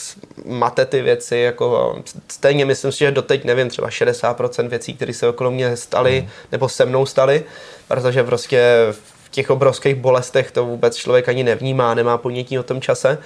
mate 0.47 0.87
ty 0.87 1.03
věci, 1.03 1.37
jako 1.37 1.99
stejně 2.29 2.65
myslím 2.65 2.93
si, 2.93 2.99
že 2.99 3.11
doteď 3.11 3.45
nevím, 3.45 3.69
třeba 3.69 3.89
60% 3.89 4.69
věcí, 4.69 4.95
které 4.95 5.15
se 5.15 5.29
okolo 5.29 5.51
mě 5.51 5.77
staly, 5.77 6.21
hmm. 6.21 6.29
nebo 6.53 6.69
se 6.69 6.85
mnou 6.87 7.07
staly, 7.07 7.45
protože 7.89 8.25
prostě 8.25 8.87
v 9.25 9.31
těch 9.31 9.51
obrovských 9.51 9.95
bolestech 9.95 10.51
to 10.51 10.65
vůbec 10.65 10.97
člověk 10.97 11.29
ani 11.29 11.45
nevnímá, 11.45 11.95
nemá 11.95 12.19
ponětí 12.19 12.59
o 12.59 12.63
tom 12.63 12.81
čase. 12.81 13.19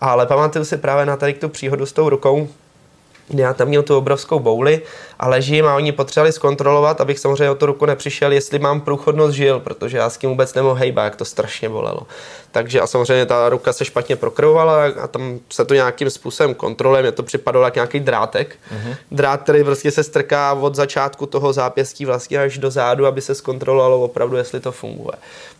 Ale 0.00 0.26
pamatuju 0.26 0.64
si 0.64 0.76
právě 0.76 1.06
na 1.06 1.16
tady 1.16 1.34
tu 1.34 1.48
příhodu 1.48 1.86
s 1.86 1.92
tou 1.92 2.08
rukou, 2.08 2.48
kdy 3.28 3.42
já 3.42 3.54
tam 3.54 3.68
měl 3.68 3.82
tu 3.82 3.96
obrovskou 3.96 4.38
bouli 4.38 4.82
a 5.18 5.28
ležím 5.28 5.66
a 5.66 5.76
oni 5.76 5.92
potřebovali 5.92 6.32
zkontrolovat, 6.32 7.00
abych 7.00 7.18
samozřejmě 7.18 7.50
o 7.50 7.54
tu 7.54 7.66
ruku 7.66 7.86
nepřišel, 7.86 8.32
jestli 8.32 8.58
mám 8.58 8.80
průchodnost 8.80 9.34
žil, 9.34 9.60
protože 9.60 9.96
já 9.96 10.10
s 10.10 10.18
tím 10.18 10.30
vůbec 10.30 10.54
nemohl 10.54 10.74
hejbat, 10.74 11.04
jak 11.04 11.16
to 11.16 11.24
strašně 11.24 11.68
bolelo. 11.68 12.00
Takže 12.52 12.80
a 12.80 12.86
samozřejmě 12.86 13.26
ta 13.26 13.48
ruka 13.48 13.72
se 13.72 13.84
špatně 13.84 14.16
prokrvovala 14.16 14.84
a 15.02 15.06
tam 15.06 15.38
se 15.50 15.64
to 15.64 15.74
nějakým 15.74 16.10
způsobem 16.10 16.54
kontroluje, 16.54 17.02
mě 17.02 17.12
to 17.12 17.22
připadalo 17.22 17.64
jak 17.64 17.74
nějaký 17.74 18.00
drátek. 18.00 18.56
Mm-hmm. 18.74 18.96
Drát, 19.10 19.42
který 19.42 19.64
prostě 19.64 19.90
se 19.90 20.02
strká 20.02 20.52
od 20.52 20.74
začátku 20.74 21.26
toho 21.26 21.52
zápěstí 21.52 22.04
vlastně 22.04 22.38
až 22.38 22.58
do 22.58 22.70
zádu, 22.70 23.06
aby 23.06 23.20
se 23.20 23.34
zkontrolovalo 23.34 24.00
opravdu, 24.00 24.36
jestli 24.36 24.60
to 24.60 24.72
funguje. 24.72 25.16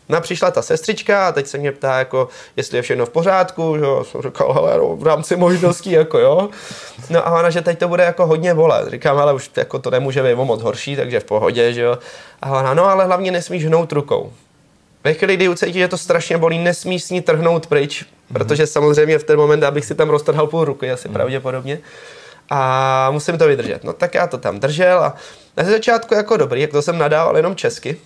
No 0.09 0.21
přišla 0.21 0.51
ta 0.51 0.63
sestřička 0.63 1.29
a 1.29 1.33
teď 1.33 1.47
se 1.47 1.59
mě 1.59 1.73
ptá, 1.73 1.99
jako, 1.99 2.29
jestli 2.57 2.79
je 2.79 2.83
všechno 2.83 3.07
v 3.07 3.11
pořádku, 3.11 3.77
že 3.79 3.85
jo, 3.85 4.05
jsem 4.05 4.23
říkal, 4.23 4.53
hele, 4.53 4.79
no, 4.79 4.97
v 4.97 5.07
rámci 5.07 5.37
možností, 5.37 5.91
jako 5.91 6.19
jo. 6.19 6.49
No 7.11 7.27
a 7.27 7.39
ona, 7.39 7.51
že 7.51 7.63
teď 7.63 7.79
to 7.79 7.89
bude 7.89 8.05
jako 8.05 8.27
hodně 8.27 8.55
bolet. 8.55 8.89
Říkám, 8.91 9.19
ale 9.19 9.33
už 9.33 9.51
jako 9.57 9.79
to 9.79 9.91
nemůže 9.91 10.23
být 10.23 10.35
moc 10.35 10.63
horší, 10.63 10.97
takže 10.97 11.21
v 11.21 11.25
pohodě, 11.25 11.73
že 11.73 11.83
jo. 11.83 11.99
A 12.43 12.51
ona, 12.61 12.75
no 12.75 12.85
ale 12.85 13.05
hlavně 13.05 13.31
nesmíš 13.31 13.67
hnout 13.67 13.93
rukou. 13.93 14.33
Ve 15.05 15.15
chvíli, 15.15 15.37
kdy 15.37 15.49
ucítí, 15.49 15.79
že 15.79 15.89
to 15.89 15.99
strašně 15.99 16.39
bolí, 16.39 16.59
nesmíš 16.59 17.05
s 17.05 17.11
ní 17.11 17.21
trhnout 17.21 17.67
pryč, 17.67 18.03
mm-hmm. 18.03 18.33
protože 18.33 18.67
samozřejmě 18.67 19.19
v 19.19 19.25
ten 19.25 19.37
moment, 19.37 19.63
abych 19.63 19.85
si 19.85 19.95
tam 19.95 20.11
roztrhal 20.11 20.47
půl 20.47 20.65
ruky, 20.65 20.91
asi 20.91 21.09
mm-hmm. 21.09 21.13
pravděpodobně. 21.13 21.79
a 22.51 23.11
musím 23.11 23.39
to 23.39 23.47
vydržet. 23.47 23.85
No 23.85 23.93
tak 23.93 24.15
já 24.15 24.27
to 24.27 24.39
tam 24.39 24.61
držel 24.61 24.99
a 24.99 25.15
na 25.57 25.65
začátku 25.65 26.15
jako 26.15 26.37
dobrý, 26.37 26.61
jak 26.61 26.71
to 26.71 26.83
jsem 26.83 26.99
nadával 26.99 27.37
jenom 27.37 27.57
česky, 27.57 27.97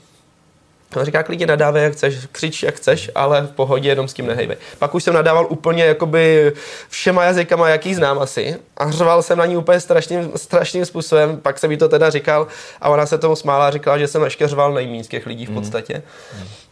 On 0.97 1.05
říká, 1.05 1.23
klidně 1.23 1.47
nadávej, 1.47 1.83
jak 1.83 1.93
chceš, 1.93 2.27
křič, 2.33 2.63
jak 2.63 2.75
chceš, 2.75 3.11
ale 3.15 3.43
v 3.43 3.51
pohodě, 3.51 3.89
jenom 3.89 4.09
s 4.09 4.15
tím 4.15 4.27
nehejbej. 4.27 4.57
Pak 4.79 4.95
už 4.95 5.05
jsem 5.05 5.15
nadával 5.15 5.47
úplně 5.49 5.85
jakoby 5.85 6.53
všema 6.89 7.25
jazykama, 7.25 7.69
jaký 7.69 7.95
znám 7.95 8.19
asi. 8.19 8.57
A 8.77 8.91
řval 8.91 9.23
jsem 9.23 9.39
na 9.39 9.47
ní 9.47 9.57
úplně 9.57 9.81
strašným, 9.81 10.33
strašným 10.37 10.85
způsobem. 10.85 11.41
Pak 11.41 11.59
jsem 11.59 11.71
jí 11.71 11.77
to 11.77 11.89
teda 11.89 12.11
říkal 12.11 12.47
a 12.81 12.89
ona 12.89 13.07
se 13.07 13.19
tomu 13.19 13.37
smála 13.37 13.67
a 13.67 13.71
říkala, 13.71 13.99
že 13.99 14.09
jsem 14.09 14.23
ještě 14.23 14.49
řval 14.49 14.73
nejméně 14.73 15.05
z 15.05 15.09
těch 15.09 15.27
lidí 15.27 15.47
v 15.47 15.51
podstatě. 15.51 16.03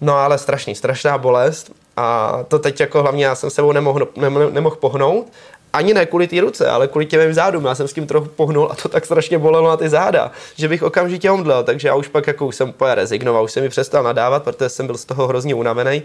No 0.01 0.15
ale 0.15 0.39
strašný, 0.39 0.75
strašná 0.75 1.19
bolest. 1.19 1.73
A 1.97 2.39
to 2.49 2.59
teď 2.59 2.81
jako 2.81 3.03
hlavně 3.03 3.25
já 3.25 3.35
jsem 3.35 3.51
sebou 3.51 3.73
nemohl, 3.73 4.09
nemohl 4.51 4.77
pohnout 4.77 5.33
ani 5.73 5.95
ne 5.95 6.07
kvůli 6.07 6.27
té 6.27 6.41
ruce, 6.41 6.71
ale 6.71 6.89
kvůli 6.89 7.07
těm 7.07 7.35
zádům. 7.35 7.65
Já 7.65 7.75
jsem 7.75 7.89
s 7.89 7.93
tím 7.93 8.07
trochu 8.07 8.29
pohnul 8.29 8.69
a 8.73 8.75
to 8.75 8.89
tak 8.89 9.05
strašně 9.05 9.39
bolelo 9.39 9.69
na 9.69 9.77
ty 9.77 9.89
záda, 9.89 10.33
že 10.57 10.69
bych 10.69 10.83
okamžitě 10.83 11.31
omdlel. 11.31 11.65
Takže 11.65 11.89
já 11.89 11.95
už 11.95 12.09
pak 12.09 12.27
jako 12.27 12.47
už 12.47 12.57
jsem 12.57 12.69
úplně 12.69 12.95
rezignoval, 12.95 13.45
už 13.45 13.53
jsem 13.53 13.63
mi 13.63 13.69
přestal 13.69 14.03
nadávat, 14.03 14.43
protože 14.43 14.69
jsem 14.69 14.87
byl 14.87 14.97
z 14.97 15.05
toho 15.05 15.27
hrozně 15.27 15.55
unavený. 15.55 16.03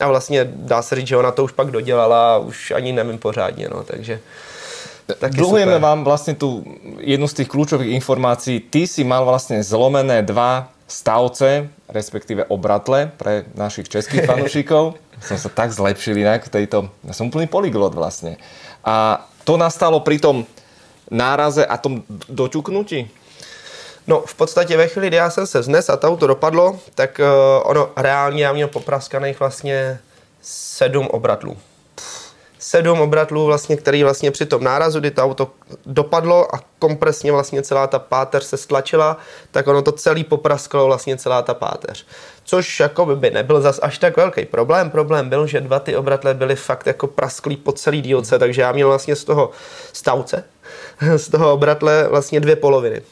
A 0.00 0.08
vlastně 0.08 0.50
dá 0.54 0.82
se 0.82 0.96
říct, 0.96 1.06
že 1.06 1.16
ona 1.16 1.30
to 1.30 1.44
už 1.44 1.52
pak 1.52 1.70
dodělala 1.70 2.34
a 2.34 2.38
už 2.38 2.70
ani 2.70 2.92
nevím 2.92 3.18
pořádně. 3.18 3.68
No, 3.70 3.82
takže 3.82 4.20
Dlhujeme 5.28 5.78
vám 5.78 6.04
vlastně 6.04 6.34
tu 6.34 6.64
jednu 6.98 7.28
z 7.28 7.34
těch 7.34 7.48
klíčových 7.48 7.90
informací. 7.90 8.60
Ty 8.70 8.86
si 8.86 9.04
mal 9.04 9.24
vlastně 9.24 9.62
zlomené 9.62 10.22
dva 10.22 10.68
stavce, 10.88 11.68
respektíve 11.88 12.44
obratle 12.44 13.10
pre 13.16 13.44
našich 13.54 13.88
českých 13.88 14.26
fanúšikov. 14.26 14.94
som 15.20 15.36
sa 15.44 15.52
tak 15.52 15.70
zlepšil 15.70 16.16
inak 16.16 16.48
v 16.48 16.50
tejto... 16.50 16.88
Ja 17.04 17.12
som 17.12 17.28
úplný 17.28 17.46
polyglot 17.46 17.92
vlastne. 17.92 18.40
A 18.84 19.26
to 19.44 19.56
nastalo 19.56 20.00
pri 20.00 20.18
tom 20.18 20.46
náraze 21.10 21.66
a 21.66 21.76
tom 21.76 22.02
doťuknutí? 22.28 23.10
No, 24.06 24.20
v 24.26 24.34
podstatě 24.34 24.76
ve 24.76 24.88
chvíli, 24.88 25.06
kdy 25.06 25.16
já 25.16 25.30
jsem 25.30 25.46
se 25.46 25.62
znes 25.62 25.88
a 25.88 25.96
to 25.96 26.08
auto 26.08 26.26
dopadlo, 26.26 26.80
tak 26.94 27.20
uh, 27.20 27.26
ono 27.70 27.90
reálně 27.96 28.44
já 28.44 28.52
měl 28.52 28.68
popraskaných 28.68 29.40
vlastně 29.40 29.98
sedm 30.42 31.06
obratlů. 31.06 31.56
Sedm 32.70 33.00
obratlů, 33.00 33.46
vlastně, 33.46 33.76
který 33.76 34.02
vlastně 34.02 34.30
při 34.30 34.46
tom 34.46 34.64
nárazu, 34.64 35.00
kdy 35.00 35.10
to 35.10 35.22
auto 35.22 35.50
dopadlo 35.86 36.54
a 36.54 36.60
kompresně 36.78 37.32
vlastně 37.32 37.62
celá 37.62 37.86
ta 37.86 37.98
páteř 37.98 38.44
se 38.44 38.56
stlačila, 38.56 39.16
tak 39.50 39.66
ono 39.66 39.82
to 39.82 39.92
celý 39.92 40.24
popraskalo 40.24 40.86
vlastně 40.86 41.16
celá 41.16 41.42
ta 41.42 41.54
páteř 41.54 42.06
což 42.44 42.80
jako 42.80 43.06
by 43.16 43.30
nebyl 43.30 43.60
zas 43.60 43.80
až 43.82 43.98
tak 43.98 44.16
velký 44.16 44.44
problém. 44.44 44.90
Problém 44.90 45.28
byl, 45.28 45.46
že 45.46 45.60
dva 45.60 45.78
ty 45.78 45.96
obratle 45.96 46.34
byly 46.34 46.56
fakt 46.56 46.86
jako 46.86 47.06
prasklý 47.06 47.56
po 47.56 47.72
celý 47.72 48.02
dílce, 48.02 48.38
takže 48.38 48.62
já 48.62 48.72
měl 48.72 48.88
vlastně 48.88 49.16
z 49.16 49.24
toho 49.24 49.50
stavce, 49.92 50.44
z 51.16 51.28
toho 51.28 51.52
obratle 51.52 52.08
vlastně 52.08 52.40
dvě 52.40 52.56
poloviny. 52.56 53.02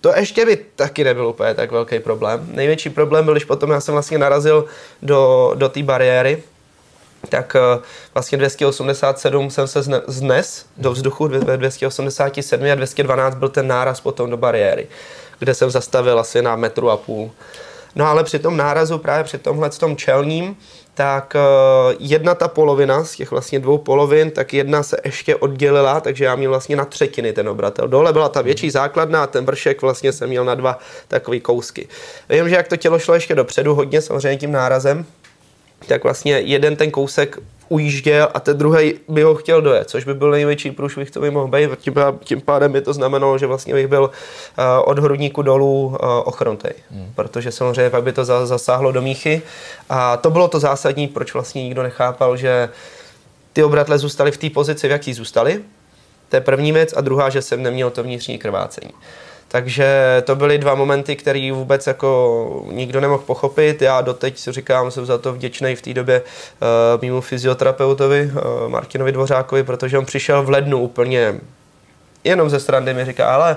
To 0.00 0.16
ještě 0.16 0.46
by 0.46 0.56
taky 0.76 1.04
nebyl 1.04 1.26
úplně 1.26 1.54
tak 1.54 1.72
velký 1.72 1.98
problém. 1.98 2.46
Největší 2.52 2.90
problém 2.90 3.24
byl, 3.24 3.34
když 3.34 3.44
potom 3.44 3.70
já 3.70 3.80
jsem 3.80 3.92
vlastně 3.92 4.18
narazil 4.18 4.64
do, 5.02 5.52
do 5.54 5.68
té 5.68 5.82
bariéry, 5.82 6.42
tak 7.28 7.56
eh, 7.56 7.82
vlastně 8.14 8.38
287 8.38 9.50
jsem 9.50 9.68
se 9.68 9.82
znes 10.06 10.66
do 10.76 10.92
vzduchu, 10.92 11.28
287 11.28 12.72
a 12.72 12.74
212 12.74 13.34
byl 13.34 13.48
ten 13.48 13.68
náraz 13.68 14.00
potom 14.00 14.30
do 14.30 14.36
bariéry, 14.36 14.86
kde 15.38 15.54
jsem 15.54 15.70
zastavil 15.70 16.20
asi 16.20 16.42
na 16.42 16.56
metru 16.56 16.90
a 16.90 16.96
půl. 16.96 17.30
No 17.94 18.06
ale 18.06 18.24
při 18.24 18.38
tom 18.38 18.56
nárazu, 18.56 18.98
právě 18.98 19.24
při 19.24 19.38
tomhle 19.38 19.70
tom 19.70 19.96
čelním, 19.96 20.56
tak 20.94 21.36
uh, 21.36 21.94
jedna 21.98 22.34
ta 22.34 22.48
polovina 22.48 23.04
z 23.04 23.16
těch 23.16 23.30
vlastně 23.30 23.60
dvou 23.60 23.78
polovin, 23.78 24.30
tak 24.30 24.54
jedna 24.54 24.82
se 24.82 24.96
ještě 25.04 25.36
oddělila, 25.36 26.00
takže 26.00 26.24
já 26.24 26.36
měl 26.36 26.50
vlastně 26.50 26.76
na 26.76 26.84
třetiny 26.84 27.32
ten 27.32 27.48
obratel. 27.48 27.88
Dole 27.88 28.12
byla 28.12 28.28
ta 28.28 28.42
větší 28.42 28.70
základna 28.70 29.22
a 29.22 29.26
ten 29.26 29.44
vršek 29.44 29.82
vlastně 29.82 30.12
jsem 30.12 30.28
měl 30.28 30.44
na 30.44 30.54
dva 30.54 30.78
takové 31.08 31.40
kousky. 31.40 31.88
Vím, 32.28 32.48
že 32.48 32.54
jak 32.54 32.68
to 32.68 32.76
tělo 32.76 32.98
šlo 32.98 33.14
ještě 33.14 33.34
dopředu 33.34 33.74
hodně 33.74 34.02
samozřejmě 34.02 34.38
tím 34.38 34.52
nárazem, 34.52 35.06
tak 35.86 36.04
vlastně 36.04 36.32
jeden 36.32 36.76
ten 36.76 36.90
kousek 36.90 37.38
ujížděl 37.68 38.28
a 38.34 38.40
ten 38.40 38.58
druhý 38.58 38.94
by 39.08 39.22
ho 39.22 39.34
chtěl 39.34 39.62
dojet, 39.62 39.90
což 39.90 40.04
by 40.04 40.14
byl 40.14 40.30
největší 40.30 40.70
průšvih, 40.70 41.10
co 41.10 41.20
by 41.20 41.30
mohl 41.30 41.48
být. 41.48 41.70
Tím, 41.78 41.94
tím 42.24 42.40
pádem 42.40 42.72
by 42.72 42.80
to 42.80 42.92
znamenalo, 42.92 43.38
že 43.38 43.46
vlastně 43.46 43.74
bych 43.74 43.86
byl 43.86 44.02
uh, 44.02 44.64
od 44.84 44.98
hrudníku 44.98 45.42
dolů 45.42 45.86
uh, 45.86 45.96
ochrontej, 46.24 46.72
hmm. 46.90 47.12
protože 47.14 47.52
samozřejmě 47.52 47.90
pak 47.90 48.02
by 48.02 48.12
to 48.12 48.24
za, 48.24 48.46
zasáhlo 48.46 48.92
do 48.92 49.02
míchy 49.02 49.42
a 49.88 50.16
to 50.16 50.30
bylo 50.30 50.48
to 50.48 50.60
zásadní, 50.60 51.08
proč 51.08 51.34
vlastně 51.34 51.64
nikdo 51.64 51.82
nechápal, 51.82 52.36
že 52.36 52.68
ty 53.52 53.62
obratle 53.62 53.98
zůstaly 53.98 54.32
v 54.32 54.36
té 54.36 54.50
pozici, 54.50 54.88
v 54.88 54.90
jaký 54.90 55.14
zůstaly. 55.14 55.60
To 56.28 56.36
je 56.36 56.40
první 56.40 56.72
věc 56.72 56.94
a 56.96 57.00
druhá, 57.00 57.30
že 57.30 57.42
jsem 57.42 57.62
neměl 57.62 57.90
to 57.90 58.02
vnitřní 58.02 58.38
krvácení. 58.38 58.92
Takže 59.54 60.22
to 60.24 60.36
byly 60.36 60.58
dva 60.58 60.74
momenty, 60.74 61.16
které 61.16 61.52
vůbec 61.52 61.86
jako 61.86 62.64
nikdo 62.72 63.00
nemohl 63.00 63.22
pochopit. 63.26 63.82
Já 63.82 64.00
doteď 64.00 64.38
si 64.38 64.52
říkám, 64.52 64.90
jsem 64.90 65.06
za 65.06 65.18
to 65.18 65.32
vděčný 65.32 65.76
v 65.76 65.82
té 65.82 65.94
době 65.94 66.20
uh, 66.20 67.02
mimo 67.02 67.20
fyzioterapeutovi 67.20 68.30
uh, 68.34 68.68
Martinovi 68.68 69.12
Dvořákovi, 69.12 69.62
protože 69.64 69.98
on 69.98 70.06
přišel 70.06 70.42
v 70.42 70.50
lednu 70.50 70.78
úplně 70.78 71.40
jenom 72.24 72.50
ze 72.50 72.60
strany 72.60 72.94
mi 72.94 73.04
říká, 73.04 73.34
ale 73.34 73.56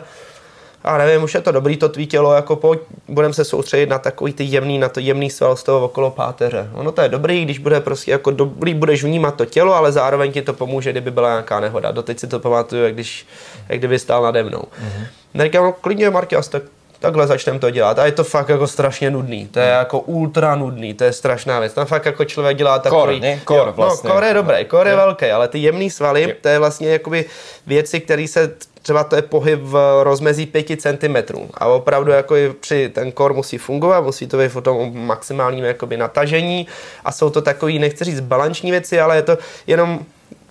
a 0.88 0.98
nevím, 0.98 1.24
už 1.24 1.34
je 1.34 1.42
to 1.42 1.52
dobrý 1.52 1.78
to 1.78 1.90
tvý 1.90 2.08
tělo, 2.08 2.34
jako 2.34 2.56
pojď, 2.56 2.80
budeme 3.08 3.34
se 3.34 3.46
soustředit 3.46 3.90
na 3.90 4.00
takový 4.00 4.34
ty 4.34 4.44
jemný, 4.44 4.80
na 4.80 4.90
to 4.90 5.00
jemný 5.00 5.30
sval 5.30 5.56
z 5.56 5.64
toho 5.64 5.86
okolo 5.86 6.12
páteře. 6.12 6.70
Ono 6.74 6.92
to 6.92 7.02
je 7.02 7.10
dobrý, 7.10 7.46
když 7.46 7.60
bude 7.60 7.82
prostě 7.82 8.12
jako 8.12 8.32
dobrý, 8.32 8.74
budeš 8.74 9.04
vnímat 9.04 9.36
to 9.36 9.46
tělo, 9.46 9.76
ale 9.76 9.92
zároveň 9.92 10.32
ti 10.32 10.42
to 10.42 10.54
pomůže, 10.54 10.92
kdyby 10.92 11.12
byla 11.12 11.30
nějaká 11.30 11.60
nehoda. 11.60 11.92
Doteď 11.92 12.20
si 12.20 12.28
to 12.28 12.40
pamatuju, 12.40 12.84
jak, 12.84 12.94
když, 12.94 13.28
jak 13.70 13.80
kdyby 13.80 14.00
stál 14.00 14.24
nade 14.24 14.44
mnou. 14.44 14.62
Mm-hmm. 14.62 15.44
Říkám, 15.44 15.64
no, 15.64 15.74
klidně 15.74 16.10
Martias, 16.10 16.48
tak 16.48 16.64
takhle 17.00 17.28
začneme 17.28 17.60
to 17.60 17.70
dělat. 17.70 18.00
A 18.00 18.06
je 18.06 18.12
to 18.12 18.24
fakt 18.24 18.50
jako 18.50 18.68
strašně 18.68 19.12
nudný. 19.12 19.48
To 19.48 19.60
je 19.60 19.66
hmm. 19.66 19.76
jako 19.76 20.00
ultra 20.00 20.56
nudný, 20.56 20.94
to 20.94 21.04
je 21.04 21.14
strašná 21.14 21.60
věc. 21.60 21.74
Tam 21.74 21.86
fakt 21.86 22.06
jako 22.06 22.26
člověk 22.26 22.58
dělá 22.58 22.80
takový... 22.80 23.16
Kor, 23.16 23.22
ne? 23.22 23.40
Kor, 23.44 23.66
no, 23.66 23.74
vlastně. 23.74 24.08
No, 24.08 24.14
kor 24.16 24.24
je 24.24 24.34
dobrý, 24.34 24.66
kor 24.66 24.88
je 24.88 24.94
jo. 24.94 24.98
velký, 24.98 25.26
ale 25.26 25.48
ty 25.48 25.60
jemný 25.60 25.90
svaly, 25.90 26.24
jo. 26.24 26.30
to 26.42 26.48
je 26.48 26.60
vlastně 26.60 26.90
jakoby 26.90 27.26
věci, 27.68 28.00
které 28.00 28.28
se 28.28 28.52
třeba 28.88 29.04
to 29.04 29.16
je 29.16 29.22
pohyb 29.22 29.60
v 29.64 30.04
rozmezí 30.04 30.46
5 30.46 30.82
cm. 30.82 31.16
A 31.54 31.66
opravdu 31.66 32.12
jako 32.12 32.36
při 32.60 32.90
ten 32.90 33.12
kor 33.12 33.34
musí 33.34 33.58
fungovat, 33.58 34.04
musí 34.04 34.28
to 34.28 34.38
být 34.38 34.48
v 34.48 34.62
tom 34.62 35.06
maximálním 35.06 35.64
jakoby 35.64 35.98
natažení 35.98 36.68
a 37.06 37.12
jsou 37.12 37.30
to 37.30 37.42
takový, 37.42 37.80
nechci 37.80 38.04
říct 38.04 38.20
balanční 38.20 38.72
věci, 38.72 39.00
ale 39.00 39.16
je 39.16 39.22
to 39.22 39.38
jenom 39.68 40.00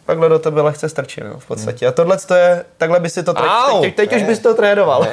takhle 0.07 0.29
do 0.29 0.39
tebe 0.39 0.61
lehce 0.61 0.89
strčí, 0.89 1.21
no, 1.25 1.39
v 1.39 1.47
podstatě. 1.47 1.87
A 1.87 1.93
tohle 1.93 2.17
to 2.17 2.35
je, 2.35 2.65
takhle 2.77 3.01
by 3.01 3.11
si 3.11 3.23
to 3.23 3.35
trénoval. 3.35 3.81
Teď, 3.81 3.95
teď 3.95 4.17
už 4.17 4.23
bys 4.23 4.39
to 4.39 4.55
trénoval. 4.55 5.07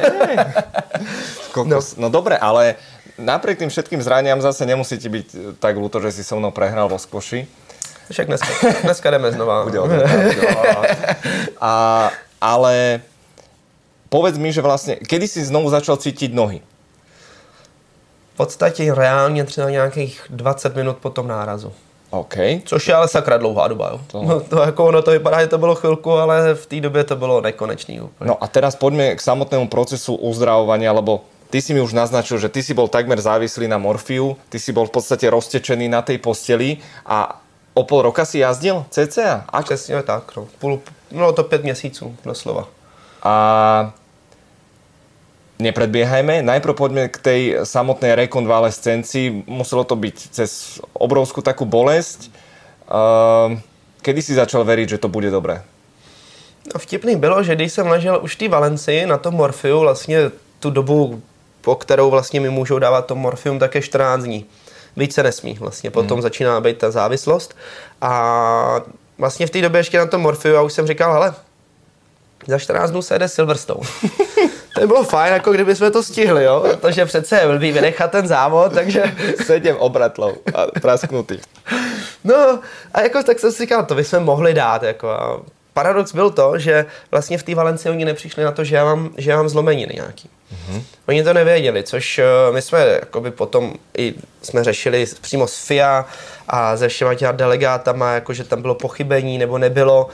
no. 1.64 1.80
no 1.98 2.10
dobre, 2.10 2.38
ale 2.38 2.76
napriek 3.16 3.60
tým 3.60 3.70
všetkým 3.72 4.04
zraniam 4.04 4.42
zase 4.44 4.68
nemusí 4.68 5.00
ti 5.00 5.08
byť 5.08 5.28
tak 5.64 5.80
ľúto, 5.80 6.04
že 6.04 6.12
si 6.12 6.28
so 6.28 6.36
mnou 6.36 6.52
prehral 6.52 6.92
vo 6.92 7.00
skoši. 7.00 7.48
Však 8.12 8.28
dneska, 8.28 8.52
dneska 8.84 9.08
jdeme 9.12 9.32
znova. 9.32 9.64
A, 11.64 12.12
ale 12.44 13.00
povedz 14.14 14.38
mi, 14.38 14.54
že 14.54 14.62
vlastně, 14.62 14.96
kedy 14.96 15.28
si 15.28 15.46
znovu 15.46 15.70
začal 15.70 15.98
cítit 15.98 16.34
nohy? 16.34 16.62
V 18.34 18.38
podstatě 18.38 18.94
reálně 18.94 19.44
třeba 19.44 19.70
nějakých 19.70 20.26
20 20.30 20.76
minut 20.76 20.98
po 20.98 21.10
tom 21.10 21.28
nárazu. 21.28 21.74
OK. 22.10 22.36
Což 22.66 22.88
je 22.88 22.94
ale 22.94 23.08
sakra 23.08 23.38
dlouhá 23.38 23.68
doba, 23.68 23.90
jo. 23.90 24.00
To, 24.08 24.24
no, 24.24 24.40
to 24.40 24.62
jako 24.62 24.86
ono 24.86 25.02
to 25.02 25.12
vypadá, 25.12 25.42
že 25.42 25.48
to 25.48 25.58
bylo 25.58 25.76
chvilku, 25.76 26.12
ale 26.12 26.54
v 26.56 26.66
té 26.66 26.82
době 26.82 27.04
to 27.04 27.16
bylo 27.16 27.42
nekonečný 27.42 28.02
úplně. 28.02 28.28
No 28.28 28.44
a 28.44 28.48
teraz 28.48 28.76
pojďme 28.76 29.16
k 29.16 29.22
samotnému 29.22 29.68
procesu 29.68 30.16
uzdravovania, 30.16 30.92
lebo 30.94 31.26
ty 31.50 31.62
si 31.62 31.74
mi 31.74 31.82
už 31.82 31.94
naznačil, 31.94 32.38
že 32.38 32.54
ty 32.54 32.64
si 32.64 32.74
bol 32.74 32.88
takmer 32.88 33.18
závislý 33.22 33.66
na 33.68 33.82
morfiu, 33.82 34.38
ty 34.50 34.60
si 34.60 34.70
bol 34.74 34.86
v 34.86 34.94
podstate 34.94 35.26
roztečený 35.30 35.90
na 35.90 36.06
tej 36.06 36.22
posteli 36.22 36.78
a 37.06 37.42
o 37.74 37.82
pol 37.84 38.02
roka 38.02 38.26
si 38.26 38.46
jazdil 38.46 38.86
cca? 38.90 39.46
A... 39.50 39.62
Přesně 39.62 40.04
tak, 40.04 40.36
no. 40.38 40.48
Půl, 40.60 40.82
no 41.12 41.34
to 41.34 41.44
pět 41.44 41.64
měsíců, 41.64 42.16
doslova. 42.26 42.68
A 43.24 44.03
nepredbiehajme. 45.60 46.42
Najprv 46.42 46.74
poďme 46.74 47.04
k 47.10 47.18
tej 47.18 47.42
samotnej 47.64 48.16
rekonvalescencii. 48.16 49.46
Muselo 49.46 49.84
to 49.84 49.94
byť 49.96 50.18
cez 50.34 50.82
obrovskú 50.94 51.42
takú 51.46 51.66
bolesť. 51.66 52.30
Ehm, 52.90 53.62
kedy 54.02 54.20
si 54.22 54.34
začal 54.34 54.66
veriť, 54.66 54.98
že 54.98 55.02
to 55.02 55.10
bude 55.12 55.30
dobré? 55.30 55.62
No, 56.74 56.80
vtipný 56.80 57.16
bylo, 57.16 57.44
že 57.44 57.56
když 57.56 57.74
jsem 57.74 57.88
ležel 57.88 58.20
už 58.24 58.36
v 58.36 58.40
té 58.40 58.48
Valencii 58.48 59.06
na 59.06 59.18
tom 59.18 59.34
morfiu, 59.34 59.80
vlastně 59.80 60.32
tu 60.60 60.70
dobu, 60.70 61.22
po 61.62 61.76
kterou 61.76 62.10
vlastně 62.10 62.40
mi 62.40 62.50
můžou 62.50 62.80
dávat 62.80 63.06
to 63.06 63.16
morfium, 63.16 63.60
tak 63.60 63.76
je 63.76 63.82
14 63.82 64.24
dní. 64.24 64.46
Víc 64.98 65.14
se 65.14 65.24
nesmí 65.24 65.54
vlastně, 65.60 65.92
potom 65.92 66.16
hmm. 66.16 66.22
začíná 66.22 66.62
být 66.62 66.78
ta 66.78 66.92
závislost. 66.92 67.56
A 68.02 68.82
vlastně 69.18 69.48
v 69.48 69.50
té 69.50 69.62
době 69.62 69.80
ještě 69.80 69.98
na 69.98 70.06
tom 70.06 70.22
morfiu, 70.22 70.54
já 70.54 70.62
už 70.62 70.74
jsem 70.74 70.88
říkal, 70.88 71.14
hele, 71.14 71.34
za 72.48 72.60
14 72.60 72.92
dnů 72.92 73.02
se 73.02 73.16
jede 73.16 73.28
Silverstone. 73.28 73.90
to 74.74 74.82
by 74.82 74.88
bylo 74.88 75.04
fajn, 75.04 75.34
jako 75.34 75.54
kdyby 75.54 75.76
jsme 75.76 75.92
to 75.92 76.04
stihli, 76.04 76.44
jo? 76.44 76.66
Protože 76.82 77.06
přece 77.06 77.40
je 77.40 77.48
blbý 77.48 77.72
vynechat 77.72 78.12
ten 78.12 78.28
závod, 78.28 78.74
takže... 78.74 79.04
Sedím 79.46 79.76
obratlou 79.76 80.34
a 80.54 80.80
prasknutý. 80.82 81.40
no, 82.24 82.60
a 82.94 83.02
jako 83.02 83.24
tak 83.24 83.40
jsem 83.40 83.52
si 83.52 83.64
říkal, 83.64 83.86
to 83.86 83.96
bychom 83.96 84.24
mohli 84.24 84.54
dát, 84.54 84.84
jako 84.84 85.10
a 85.10 85.42
paradox 85.74 86.14
byl 86.14 86.30
to, 86.30 86.58
že 86.58 86.86
vlastně 87.12 87.38
v 87.38 87.44
té 87.44 87.56
Valencii 87.56 87.92
oni 87.92 88.06
nepřišli 88.06 88.44
na 88.44 88.52
to, 88.52 88.64
že 88.64 88.76
já 88.76 88.86
mám, 88.86 89.10
že 89.18 89.32
já 89.32 89.38
mám 89.38 89.50
zlomeniny 89.50 89.94
nějaký. 89.96 90.30
Mm-hmm. 90.54 90.84
Oni 91.08 91.24
to 91.24 91.34
nevěděli, 91.34 91.84
což 91.84 92.20
uh, 92.20 92.56
my 92.56 92.62
jsme 92.62 92.80
jakoby 92.80 93.32
potom 93.32 93.74
i 93.98 94.14
jsme 94.42 94.64
řešili 94.64 95.06
přímo 95.22 95.48
s 95.48 95.66
FIA 95.66 96.06
a 96.48 96.78
se 96.78 96.88
všema 96.88 97.16
těma 97.16 97.32
delegátama, 97.32 98.14
jako 98.14 98.34
že 98.34 98.44
tam 98.44 98.62
bylo 98.62 98.76
pochybení 98.76 99.38
nebo 99.38 99.58
nebylo 99.58 100.10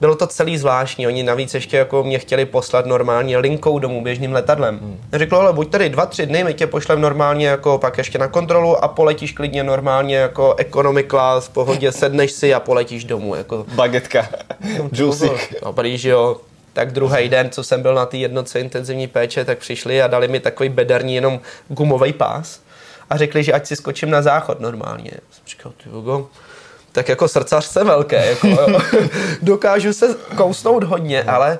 bylo 0.00 0.16
to 0.16 0.26
celý 0.26 0.58
zvláštní. 0.58 1.06
Oni 1.06 1.22
navíc 1.22 1.54
ještě 1.54 1.76
jako 1.76 2.04
mě 2.04 2.18
chtěli 2.18 2.44
poslat 2.44 2.86
normálně 2.86 3.38
linkou 3.38 3.78
domů 3.78 4.02
běžným 4.02 4.32
letadlem. 4.32 4.78
Hmm. 4.78 5.00
Řekl, 5.12 5.36
ale 5.36 5.52
buď 5.52 5.70
tady 5.70 5.88
dva, 5.88 6.06
tři 6.06 6.26
dny, 6.26 6.44
my 6.44 6.54
tě 6.54 6.66
pošlem 6.66 7.00
normálně 7.00 7.46
jako 7.46 7.78
pak 7.78 7.98
ještě 7.98 8.18
na 8.18 8.28
kontrolu 8.28 8.84
a 8.84 8.88
poletíš 8.88 9.32
klidně 9.32 9.64
normálně 9.64 10.16
jako 10.16 10.54
economy 10.58 11.04
class, 11.04 11.46
v 11.46 11.50
pohodě 11.50 11.92
sedneš 11.92 12.32
si 12.32 12.54
a 12.54 12.60
poletíš 12.60 13.04
domů. 13.04 13.34
Jako. 13.34 13.66
Bagetka, 13.74 14.28
džusik. 14.92 15.54
Dobrý, 15.64 15.98
že 15.98 16.10
jo. 16.10 16.36
Tak 16.72 16.92
druhý 16.92 17.28
den, 17.28 17.50
co 17.50 17.64
jsem 17.64 17.82
byl 17.82 17.94
na 17.94 18.06
té 18.06 18.16
jednotce 18.16 18.60
intenzivní 18.60 19.06
péče, 19.06 19.44
tak 19.44 19.58
přišli 19.58 20.02
a 20.02 20.06
dali 20.06 20.28
mi 20.28 20.40
takový 20.40 20.68
bederní 20.68 21.14
jenom 21.14 21.40
gumový 21.68 22.12
pás 22.12 22.60
a 23.10 23.16
řekli, 23.16 23.42
že 23.42 23.52
ať 23.52 23.66
si 23.66 23.76
skočím 23.76 24.10
na 24.10 24.22
záchod 24.22 24.60
normálně. 24.60 25.10
Jsem 25.30 25.42
říkal, 25.46 25.72
ty 25.84 25.90
tak 26.98 27.08
jako 27.08 27.28
srdcař 27.28 27.64
jsem 27.64 27.86
velké, 27.86 28.26
jako, 28.26 28.48
dokážu 29.42 29.92
se 29.92 30.16
kousnout 30.36 30.84
hodně, 30.84 31.22
ale 31.22 31.58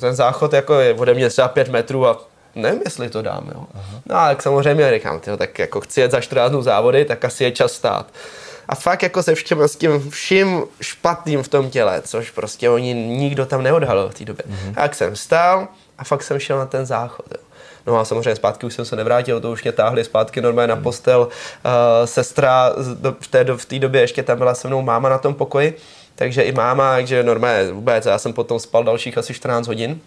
ten 0.00 0.14
záchod 0.14 0.52
jako 0.52 0.74
je 0.74 0.94
ode 0.94 1.14
mě 1.14 1.28
třeba 1.28 1.48
pět 1.48 1.68
metrů 1.68 2.06
a 2.06 2.20
nevím, 2.54 2.82
jestli 2.84 3.10
to 3.10 3.22
dám, 3.22 3.50
jo. 3.54 3.66
No 4.06 4.16
a 4.16 4.28
tak 4.28 4.42
samozřejmě 4.42 4.90
říkám, 4.94 5.20
tyjo, 5.20 5.36
tak 5.36 5.58
jako 5.58 5.80
chci 5.80 6.00
jet 6.00 6.10
za 6.10 6.20
14 6.20 6.50
dnů 6.50 6.62
závody, 6.62 7.04
tak 7.04 7.24
asi 7.24 7.44
je 7.44 7.52
čas 7.52 7.72
stát. 7.72 8.06
A 8.68 8.74
fakt 8.74 9.02
jako 9.02 9.22
se 9.22 9.34
všem 9.34 9.62
s 9.62 9.76
tím 9.76 10.10
vším 10.10 10.62
špatným 10.80 11.42
v 11.42 11.48
tom 11.48 11.70
těle, 11.70 12.02
což 12.02 12.30
prostě 12.30 12.70
oni 12.70 12.94
nikdo 12.94 13.46
tam 13.46 13.62
neodhalil 13.62 14.08
v 14.08 14.14
té 14.14 14.24
době. 14.24 14.44
Mm-hmm. 14.48 14.74
A 14.76 14.82
jak 14.82 14.94
jsem 14.94 15.16
stál 15.16 15.68
a 15.98 16.04
fakt 16.04 16.22
jsem 16.22 16.38
šel 16.38 16.58
na 16.58 16.66
ten 16.66 16.86
záchod. 16.86 17.26
Jo. 17.30 17.44
No 17.86 17.98
a 17.98 18.04
samozřejmě 18.04 18.36
zpátky 18.36 18.66
už 18.66 18.74
jsem 18.74 18.84
se 18.84 18.96
nevrátil, 18.96 19.40
to 19.40 19.50
už 19.50 19.62
mě 19.62 19.72
táhli 19.72 20.04
zpátky 20.04 20.40
normálně 20.40 20.68
na 20.68 20.76
postel. 20.76 21.20
Uh, 21.20 21.30
sestra 22.04 22.72
v 23.20 23.26
té, 23.26 23.44
v 23.56 23.64
té 23.64 23.78
době 23.78 24.00
ještě 24.00 24.22
tam 24.22 24.38
byla 24.38 24.54
se 24.54 24.68
mnou 24.68 24.82
máma 24.82 25.08
na 25.08 25.18
tom 25.18 25.34
pokoji, 25.34 25.76
takže 26.14 26.42
i 26.42 26.52
máma, 26.52 26.92
takže 26.92 27.22
normálně 27.22 27.72
vůbec, 27.72 28.06
já 28.06 28.18
jsem 28.18 28.32
potom 28.32 28.58
spal 28.58 28.84
dalších 28.84 29.18
asi 29.18 29.34
14 29.34 29.66
hodin. 29.66 30.00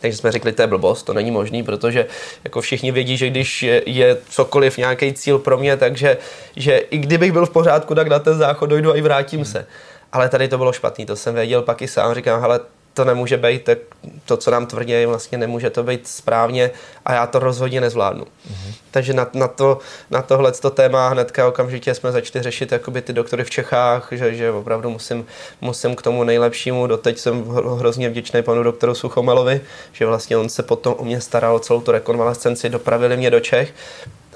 Takže 0.00 0.18
jsme 0.18 0.32
řekli, 0.32 0.52
to 0.52 0.62
je 0.62 0.66
blbost, 0.66 1.02
to 1.02 1.12
není 1.12 1.30
možný, 1.30 1.62
protože 1.62 2.06
jako 2.44 2.60
všichni 2.60 2.92
vědí, 2.92 3.16
že 3.16 3.30
když 3.30 3.62
je, 3.62 3.82
je 3.86 4.16
cokoliv 4.28 4.78
nějaký 4.78 5.12
cíl 5.12 5.38
pro 5.38 5.58
mě, 5.58 5.76
takže 5.76 6.16
že 6.56 6.76
i 6.76 6.98
kdybych 6.98 7.32
byl 7.32 7.46
v 7.46 7.50
pořádku, 7.50 7.94
tak 7.94 8.08
na 8.08 8.18
ten 8.18 8.38
záchod 8.38 8.70
dojdu 8.70 8.92
a 8.92 8.96
i 8.96 9.00
vrátím 9.00 9.44
se. 9.44 9.66
Ale 10.12 10.28
tady 10.28 10.48
to 10.48 10.58
bylo 10.58 10.72
špatný, 10.72 11.06
to 11.06 11.16
jsem 11.16 11.34
věděl 11.34 11.62
pak 11.62 11.82
i 11.82 11.88
sám, 11.88 12.14
říkám, 12.14 12.40
hele, 12.40 12.60
to 12.94 13.04
nemůže 13.04 13.36
být, 13.36 13.64
tak 13.64 13.78
to, 14.24 14.36
co 14.36 14.50
nám 14.50 14.66
tvrdí, 14.66 15.06
vlastně 15.06 15.38
nemůže 15.38 15.70
to 15.70 15.82
být 15.82 16.08
správně 16.08 16.70
a 17.04 17.12
já 17.14 17.26
to 17.26 17.38
rozhodně 17.38 17.80
nezvládnu. 17.80 18.24
Mm-hmm. 18.24 18.74
Takže 18.90 19.12
na, 19.12 19.26
na, 19.34 19.48
to, 19.48 19.78
na 20.10 20.22
tohle 20.22 20.52
to 20.52 20.70
téma 20.70 21.08
hnedka 21.08 21.48
okamžitě 21.48 21.94
jsme 21.94 22.12
začali 22.12 22.42
řešit 22.42 22.72
jakoby 22.72 23.02
ty 23.02 23.12
doktory 23.12 23.44
v 23.44 23.50
Čechách, 23.50 24.08
že, 24.10 24.34
že 24.34 24.50
opravdu 24.50 24.90
musím, 24.90 25.26
musím 25.60 25.96
k 25.96 26.02
tomu 26.02 26.24
nejlepšímu. 26.24 26.86
Doteď 26.86 27.18
jsem 27.18 27.44
hrozně 27.78 28.08
vděčný 28.08 28.42
panu 28.42 28.62
doktoru 28.62 28.94
Suchomelovi, 28.94 29.60
že 29.92 30.06
vlastně 30.06 30.36
on 30.36 30.48
se 30.48 30.62
potom 30.62 30.94
o 30.98 31.04
mě 31.04 31.20
staral 31.20 31.58
celou 31.58 31.80
tu 31.80 31.92
rekonvalescenci, 31.92 32.68
dopravili 32.68 33.16
mě 33.16 33.30
do 33.30 33.40
Čech 33.40 33.74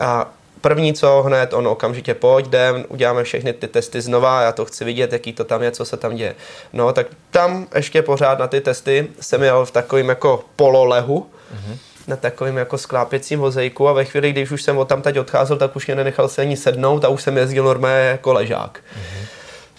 a 0.01 0.33
První 0.61 0.95
co 0.95 1.23
hned, 1.23 1.53
on 1.53 1.69
okamžitě 1.69 2.15
pojď, 2.15 2.47
jdem, 2.47 2.85
uděláme 2.89 3.25
všechny 3.25 3.53
ty 3.53 3.69
testy 3.69 4.01
znova, 4.01 4.43
já 4.43 4.53
to 4.53 4.65
chci 4.65 4.85
vidět, 4.85 5.13
jaký 5.13 5.33
to 5.33 5.45
tam 5.45 5.63
je, 5.63 5.71
co 5.71 5.85
se 5.85 5.97
tam 5.97 6.17
děje. 6.17 6.35
No 6.73 6.93
tak 6.93 7.07
tam 7.31 7.67
ještě 7.75 8.03
pořád 8.03 8.39
na 8.39 8.49
ty 8.49 8.61
testy 8.61 9.09
jsem 9.21 9.43
jel 9.43 9.65
v 9.65 9.71
takovým 9.71 10.09
jako 10.09 10.45
pololehu, 10.57 11.27
mm-hmm. 11.55 11.77
na 12.07 12.17
takovým 12.17 12.57
jako 12.57 12.79
sklápěcím 12.79 13.41
vozejku 13.41 13.89
a 13.89 13.93
ve 13.93 14.05
chvíli, 14.05 14.33
když 14.33 14.51
už 14.51 14.63
jsem 14.63 14.79
od 14.79 14.89
tam 14.89 15.03
teď 15.03 15.19
odcházel, 15.19 15.57
tak 15.57 15.77
už 15.77 15.87
mě 15.87 15.97
nenechal 15.97 16.29
se 16.29 16.43
ani 16.43 16.57
sednout 16.57 17.05
a 17.05 17.09
už 17.09 17.23
jsem 17.23 17.37
jezdil 17.37 17.65
normálně 17.65 18.05
jako 18.05 18.33
ležák. 18.33 18.81
Mm-hmm. 18.81 19.27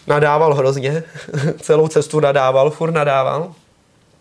Nadával 0.07 0.53
hrozně, 0.53 1.03
celou 1.61 1.87
cestu 1.87 2.19
nadával, 2.19 2.69
furt 2.69 2.91
nadával. 2.91 3.53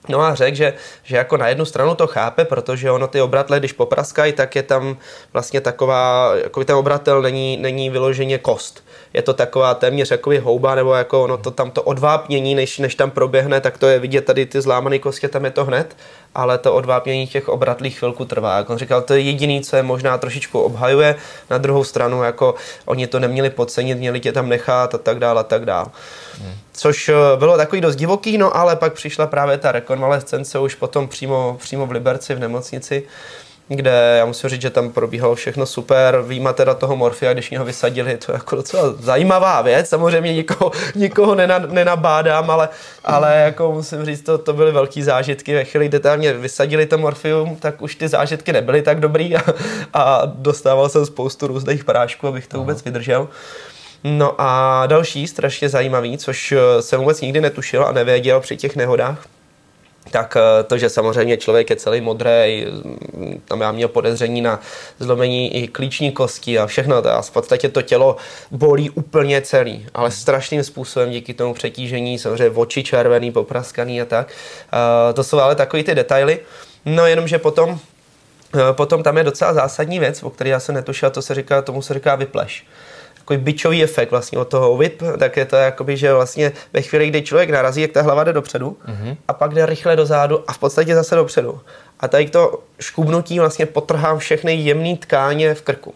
No 0.08 0.20
a 0.20 0.34
řekl, 0.34 0.56
že, 0.56 0.74
že 1.02 1.16
jako 1.16 1.36
na 1.36 1.48
jednu 1.48 1.64
stranu 1.64 1.94
to 1.94 2.06
chápe, 2.06 2.44
protože 2.44 2.90
ono 2.90 3.06
ty 3.06 3.20
obratle, 3.20 3.58
když 3.58 3.72
popraskají, 3.72 4.32
tak 4.32 4.56
je 4.56 4.62
tam 4.62 4.96
vlastně 5.32 5.60
taková, 5.60 6.32
jako 6.36 6.64
ten 6.64 6.76
obratel 6.76 7.22
není, 7.22 7.56
není 7.56 7.90
vyloženě 7.90 8.38
kost. 8.38 8.84
Je 9.14 9.22
to 9.22 9.34
taková 9.34 9.74
téměř 9.74 10.10
jako 10.10 10.30
houba, 10.40 10.74
nebo 10.74 10.94
jako 10.94 11.24
ono 11.24 11.36
to 11.36 11.50
tam 11.50 11.70
to 11.70 11.82
odvápnění, 11.82 12.54
než, 12.54 12.78
než 12.78 12.94
tam 12.94 13.10
proběhne, 13.10 13.60
tak 13.60 13.78
to 13.78 13.86
je 13.86 13.98
vidět 13.98 14.24
tady 14.24 14.46
ty 14.46 14.60
zlámané 14.60 14.98
kostě, 14.98 15.28
tam 15.28 15.44
je 15.44 15.50
to 15.50 15.64
hned, 15.64 15.96
ale 16.34 16.58
to 16.58 16.74
odvápnění 16.74 17.26
těch 17.26 17.48
obratlých 17.48 17.98
chvilku 17.98 18.24
trvá. 18.24 18.56
Jak 18.56 18.70
on 18.70 18.78
říkal, 18.78 19.02
to 19.02 19.14
je 19.14 19.20
jediný, 19.20 19.62
co 19.62 19.76
je 19.76 19.82
možná 19.82 20.18
trošičku 20.18 20.60
obhajuje, 20.60 21.16
na 21.50 21.58
druhou 21.58 21.84
stranu, 21.84 22.22
jako 22.22 22.54
oni 22.84 23.06
to 23.06 23.20
neměli 23.20 23.50
podcenit, 23.50 23.98
měli 23.98 24.20
tě 24.20 24.32
tam 24.32 24.48
nechat 24.48 24.94
a 24.94 24.98
tak 24.98 25.18
dále 25.18 25.40
a 25.40 25.44
tak 25.44 25.64
dále. 25.64 25.86
Hmm. 26.42 26.54
Což 26.72 27.08
eh, 27.08 27.14
bylo 27.38 27.56
takový 27.56 27.80
dost 27.80 27.96
divoký, 27.96 28.38
no 28.38 28.56
ale 28.56 28.76
pak 28.76 28.92
přišla 28.92 29.26
právě 29.26 29.58
ta 29.58 29.72
rekonvalescence 29.72 30.58
už 30.58 30.74
potom 30.74 31.08
přímo, 31.08 31.56
přímo 31.60 31.86
v 31.86 31.90
Liberci 31.90 32.34
v 32.34 32.38
nemocnici, 32.38 33.06
kde 33.68 34.16
já 34.18 34.24
musím 34.24 34.50
říct, 34.50 34.62
že 34.62 34.70
tam 34.70 34.90
probíhalo 34.90 35.34
všechno 35.34 35.66
super, 35.66 36.22
výjima 36.26 36.52
teda 36.52 36.74
toho 36.74 36.96
morfia, 36.96 37.32
když 37.32 37.50
mě 37.50 37.58
ho 37.58 37.64
vysadili, 37.64 38.16
to 38.16 38.32
je 38.32 38.36
jako 38.36 38.56
docela 38.56 38.92
zajímavá 38.92 39.62
věc, 39.62 39.88
samozřejmě 39.88 40.34
nikoho, 40.34 40.72
nikoho 40.94 41.34
nenabádám, 41.68 42.50
ale, 42.50 42.68
ale 43.04 43.36
jako 43.36 43.72
musím 43.72 44.04
říct, 44.04 44.22
to, 44.22 44.38
to 44.38 44.52
byly 44.52 44.72
velký 44.72 45.02
zážitky, 45.02 45.54
ve 45.54 45.64
chvíli, 45.64 45.88
kdy 45.88 46.00
tam 46.00 46.18
mě 46.18 46.32
vysadili 46.32 46.86
to 46.86 46.98
morfium, 46.98 47.56
tak 47.56 47.82
už 47.82 47.94
ty 47.94 48.08
zážitky 48.08 48.52
nebyly 48.52 48.82
tak 48.82 49.00
dobrý 49.00 49.36
a, 49.36 49.42
a 49.94 50.22
dostával 50.24 50.88
jsem 50.88 51.06
spoustu 51.06 51.46
různých 51.46 51.84
prášků, 51.84 52.28
abych 52.28 52.46
to 52.46 52.58
vůbec 52.58 52.84
vydržel. 52.84 53.28
No 54.04 54.34
a 54.38 54.86
další 54.86 55.26
strašně 55.26 55.68
zajímavý, 55.68 56.18
což 56.18 56.52
eh, 56.52 56.82
jsem 56.82 57.00
vůbec 57.00 57.20
nikdy 57.20 57.40
netušil 57.40 57.84
a 57.84 57.92
nevěděl 57.92 58.40
při 58.40 58.56
těch 58.56 58.76
nehodách, 58.76 59.26
tak 60.10 60.36
eh, 60.36 60.62
to, 60.62 60.78
že 60.78 60.88
samozřejmě 60.88 61.36
člověk 61.36 61.70
je 61.70 61.76
celý 61.76 62.00
modrý, 62.00 62.66
tam 63.44 63.60
já 63.60 63.72
měl 63.72 63.88
podezření 63.88 64.40
na 64.40 64.60
zlomení 64.98 65.56
i 65.56 65.68
klíční 65.68 66.12
kosti 66.12 66.58
a 66.58 66.66
všechno, 66.66 67.02
to 67.02 67.10
a 67.10 67.22
v 67.22 67.30
podstatě 67.30 67.68
to 67.68 67.82
tělo 67.82 68.16
bolí 68.50 68.90
úplně 68.90 69.42
celý, 69.42 69.86
ale 69.94 70.10
strašným 70.10 70.64
způsobem 70.64 71.10
díky 71.10 71.34
tomu 71.34 71.54
přetížení, 71.54 72.18
samozřejmě 72.18 72.50
oči 72.50 72.82
červený, 72.82 73.32
popraskaný 73.32 74.02
a 74.02 74.04
tak. 74.04 74.28
Eh, 74.28 75.12
to 75.12 75.24
jsou 75.24 75.38
ale 75.38 75.54
takový 75.54 75.84
ty 75.84 75.94
detaily. 75.94 76.40
No 76.84 77.06
jenom, 77.06 77.28
že 77.28 77.38
potom 77.38 77.78
Potom 78.72 79.02
tam 79.02 79.16
je 79.16 79.24
docela 79.24 79.54
zásadní 79.54 79.98
věc, 79.98 80.22
o 80.22 80.30
které 80.30 80.50
já 80.50 80.60
jsem 80.60 80.74
netušil, 80.74 81.10
to 81.10 81.22
se 81.22 81.34
říká, 81.34 81.62
tomu 81.62 81.82
se 81.82 81.94
říká 81.94 82.14
vypleš 82.14 82.64
takový 83.28 83.44
byčový 83.44 83.82
efekt 83.82 84.10
vlastně 84.10 84.38
od 84.38 84.48
toho 84.48 84.76
whip, 84.76 85.02
tak 85.18 85.36
je 85.36 85.44
to 85.44 85.56
jakoby, 85.56 85.96
že 85.96 86.14
vlastně 86.14 86.52
ve 86.72 86.82
chvíli, 86.82 87.08
kdy 87.08 87.22
člověk 87.22 87.50
narazí, 87.50 87.80
jak 87.80 87.92
ta 87.92 88.02
hlava 88.02 88.24
jde 88.24 88.32
dopředu 88.32 88.76
mm-hmm. 88.86 89.16
a 89.28 89.32
pak 89.32 89.54
jde 89.54 89.66
rychle 89.66 89.96
dozadu 89.96 90.44
a 90.46 90.52
v 90.52 90.58
podstatě 90.58 90.94
zase 90.94 91.14
dopředu. 91.14 91.60
A 92.00 92.08
tady 92.08 92.30
to 92.30 92.62
škubnutí 92.80 93.38
vlastně 93.38 93.66
potrhám 93.66 94.18
všechny 94.18 94.54
jemné 94.54 94.96
tkáně 94.96 95.54
v 95.54 95.62
krku. 95.62 95.94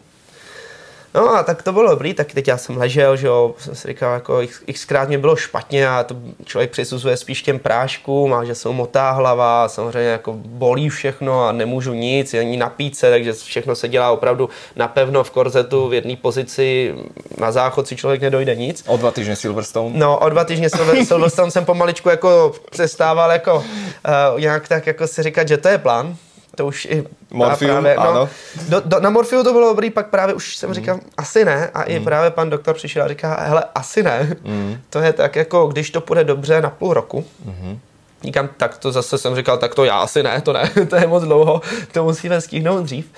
No 1.14 1.34
a 1.34 1.42
tak 1.42 1.62
to 1.62 1.72
bylo 1.72 1.90
dobrý, 1.90 2.14
tak 2.14 2.32
teď 2.32 2.48
já 2.48 2.56
jsem 2.56 2.76
ležel, 2.76 3.16
že 3.16 3.26
jo, 3.26 3.54
jsem 3.58 3.74
si 3.74 3.88
říkal, 3.88 4.14
jako 4.14 4.40
xkrát 4.72 5.08
mě 5.08 5.18
bylo 5.18 5.36
špatně 5.36 5.88
a 5.88 6.04
to 6.04 6.16
člověk 6.44 6.70
přisuzuje 6.70 7.16
spíš 7.16 7.42
těm 7.42 7.58
práškům 7.58 8.34
a 8.34 8.44
že 8.44 8.52
mu 8.66 8.72
motá 8.72 9.10
hlava, 9.10 9.68
samozřejmě 9.68 10.10
jako 10.10 10.32
bolí 10.36 10.88
všechno 10.88 11.46
a 11.46 11.52
nemůžu 11.52 11.92
nic, 11.94 12.34
ani 12.34 12.56
napít 12.56 12.96
se, 12.96 13.10
takže 13.10 13.32
všechno 13.32 13.74
se 13.74 13.88
dělá 13.88 14.10
opravdu 14.10 14.48
napevno 14.76 15.24
v 15.24 15.30
korzetu 15.30 15.88
v 15.88 15.94
jedné 15.94 16.16
pozici, 16.16 16.94
na 17.38 17.52
záchod 17.52 17.88
si 17.88 17.96
člověk 17.96 18.20
nedojde 18.20 18.54
nic. 18.54 18.84
O 18.86 18.96
dva 18.96 19.10
týdny 19.10 19.36
Silverstone? 19.36 19.98
No, 19.98 20.18
o 20.18 20.28
dva 20.28 20.44
týdny 20.44 20.70
Silverstone 21.04 21.50
jsem 21.50 21.64
pomaličku 21.64 22.08
jako 22.08 22.52
přestával 22.70 23.30
jako 23.30 23.54
uh, 23.54 24.40
nějak 24.40 24.68
tak 24.68 24.86
jako 24.86 25.06
si 25.06 25.22
říkat, 25.22 25.48
že 25.48 25.56
to 25.56 25.68
je 25.68 25.78
plán, 25.78 26.16
to 26.56 26.66
už 26.66 26.84
i 26.84 27.04
Morfium, 27.30 27.70
právě, 27.70 27.94
no, 27.96 28.10
ano. 28.10 28.28
Do, 28.68 28.82
do, 28.84 29.00
na 29.00 29.10
Morfiu 29.10 29.44
to 29.44 29.52
bylo 29.52 29.68
dobrý, 29.68 29.90
pak 29.90 30.06
právě 30.06 30.34
už 30.34 30.56
jsem 30.56 30.68
mm. 30.68 30.74
říkal, 30.74 31.00
asi 31.16 31.44
ne. 31.44 31.70
A 31.74 31.82
i 31.82 31.98
mm. 31.98 32.04
právě 32.04 32.30
pan 32.30 32.50
doktor 32.50 32.74
přišel 32.74 33.02
a 33.02 33.08
říká, 33.08 33.40
hele, 33.40 33.64
asi 33.74 34.02
ne. 34.02 34.36
Mm. 34.44 34.78
To 34.90 34.98
je 35.00 35.12
tak 35.12 35.36
jako, 35.36 35.66
když 35.66 35.90
to 35.90 36.00
půjde 36.00 36.24
dobře 36.24 36.60
na 36.60 36.70
půl 36.70 36.94
roku, 36.94 37.24
mm. 37.44 37.78
Říkám, 38.24 38.48
tak 38.56 38.78
to 38.78 38.92
zase 38.92 39.18
jsem 39.18 39.36
říkal, 39.36 39.58
tak 39.58 39.74
to 39.74 39.84
já 39.84 39.98
asi 39.98 40.22
ne, 40.22 40.40
to 40.40 40.52
ne, 40.52 40.70
to 40.90 40.96
je 40.96 41.06
moc 41.06 41.22
dlouho, 41.22 41.60
to 41.92 42.04
musíme 42.04 42.40
stihnout 42.40 42.84
dřív. 42.84 43.10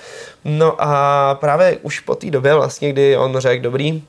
No 0.45 0.75
a 0.79 1.37
právě 1.39 1.77
už 1.81 1.99
po 1.99 2.15
té 2.15 2.31
době 2.31 2.53
vlastně, 2.53 2.89
kdy 2.89 3.17
on 3.17 3.37
řekl, 3.37 3.63
dobrý, 3.63 4.03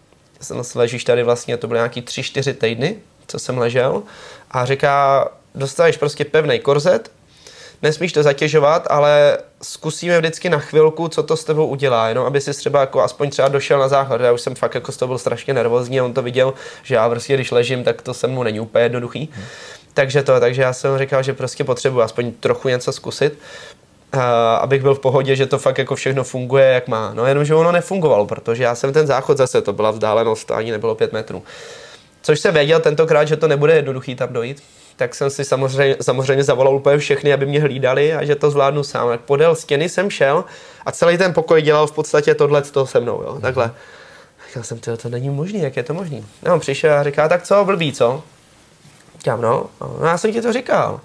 ležíš 0.75 1.05
tady 1.05 1.23
vlastně, 1.23 1.57
to 1.57 1.67
byly 1.67 1.79
nějaký 1.79 2.03
tři, 2.03 2.23
čtyři 2.23 2.55
týdny, 2.55 2.97
co 3.27 3.39
jsem 3.39 3.59
ležel, 3.59 4.03
a 4.51 4.65
říká, 4.65 5.29
dostaneš 5.55 5.97
prostě 5.97 6.25
pevný 6.25 6.59
korzet, 6.59 7.11
nesmíš 7.83 8.13
to 8.13 8.23
zatěžovat, 8.23 8.87
ale 8.91 9.39
zkusíme 9.63 10.19
vždycky 10.19 10.51
na 10.51 10.59
chvilku, 10.59 11.09
co 11.09 11.23
to 11.23 11.37
s 11.37 11.45
tebou 11.45 11.67
udělá, 11.67 12.09
jenom 12.09 12.27
aby 12.27 12.41
si 12.41 12.51
třeba 12.55 12.81
jako 12.81 13.03
aspoň 13.03 13.31
třeba 13.31 13.49
došel 13.49 13.79
na 13.79 13.89
záchod. 13.89 14.21
Já 14.21 14.33
už 14.33 14.41
jsem 14.41 14.55
fakt 14.55 14.75
jako 14.75 14.93
z 14.93 14.97
toho 14.97 15.07
byl 15.07 15.19
strašně 15.19 15.55
nervózní 15.55 16.01
a 16.01 16.05
on 16.05 16.13
to 16.13 16.23
viděl, 16.23 16.55
že 16.83 16.95
já 16.95 17.09
prostě, 17.09 17.35
když 17.35 17.51
ležím, 17.51 17.85
tak 17.85 18.03
to 18.03 18.15
se 18.15 18.27
mu 18.27 18.43
není 18.43 18.61
úplně 18.61 18.85
jednoduchý. 18.85 19.29
Hmm. 19.33 19.45
Takže 19.95 20.23
to, 20.23 20.41
takže 20.41 20.63
já 20.63 20.73
jsem 20.73 20.99
říkal, 20.99 21.23
že 21.23 21.35
prostě 21.35 21.65
potřebuji 21.65 22.01
aspoň 22.01 22.33
trochu 22.33 22.69
něco 22.69 22.93
zkusit, 22.93 23.39
uh, 24.15 24.21
abych 24.61 24.83
byl 24.83 24.95
v 24.95 24.99
pohodě, 25.01 25.37
že 25.37 25.47
to 25.47 25.59
fakt 25.59 25.79
jako 25.79 25.95
všechno 25.95 26.25
funguje, 26.25 26.67
jak 26.67 26.89
má. 26.89 27.15
No 27.15 27.27
jenom, 27.27 27.45
že 27.45 27.55
ono 27.55 27.73
nefungovalo, 27.73 28.27
protože 28.27 28.63
já 28.63 28.75
jsem 28.75 28.93
ten 28.93 29.07
záchod 29.07 29.37
zase, 29.37 29.63
to 29.63 29.73
byla 29.73 29.91
vzdálenost, 29.91 30.51
ani 30.51 30.71
nebylo 30.71 30.95
pět 30.95 31.13
metrů. 31.13 31.43
Což 32.23 32.41
jsem 32.41 32.55
věděl 32.55 32.81
tentokrát, 32.81 33.25
že 33.25 33.37
to 33.37 33.49
nebude 33.49 33.77
jednoduchý 33.77 34.15
tam 34.15 34.33
dojít, 34.33 34.63
tak 34.97 35.15
jsem 35.15 35.31
si 35.31 35.45
samozřejmě, 35.45 35.97
samozřejmě 36.01 36.45
zavolal 36.45 36.77
úplně 36.77 36.99
všechny, 36.99 37.33
aby 37.33 37.47
mě 37.47 37.61
hlídali 37.61 38.15
a 38.15 38.25
že 38.25 38.35
to 38.35 38.51
zvládnu 38.51 38.83
sám. 38.83 39.11
Jak 39.11 39.21
podél 39.21 39.55
stěny 39.55 39.89
jsem 39.89 40.11
šel 40.11 40.45
a 40.87 40.93
celý 40.93 41.19
ten 41.19 41.35
pokoj 41.35 41.63
dělal 41.63 41.87
v 41.87 41.93
podstatě 41.93 42.35
tohle 42.35 42.63
to 42.63 42.87
se 42.87 43.01
mnou, 43.01 43.23
jo, 43.23 43.39
takhle. 43.41 43.71
Říkal 44.49 44.63
jsem, 44.63 44.79
to, 44.79 44.97
to 44.97 45.09
není 45.09 45.31
možný, 45.31 45.61
jak 45.61 45.77
je 45.77 45.83
to 45.83 45.95
možný? 45.95 46.27
No, 46.43 46.55
on 46.55 46.61
přišel 46.61 46.95
a 46.95 47.03
říká, 47.03 47.29
tak 47.29 47.43
co, 47.43 47.65
blbý, 47.65 47.93
co? 47.93 48.23
Říkám, 49.19 49.41
no, 49.41 49.67
no, 49.81 50.07
já 50.07 50.19
jsem 50.19 50.33
ti 50.33 50.43
to 50.43 50.53
říkal. 50.53 51.01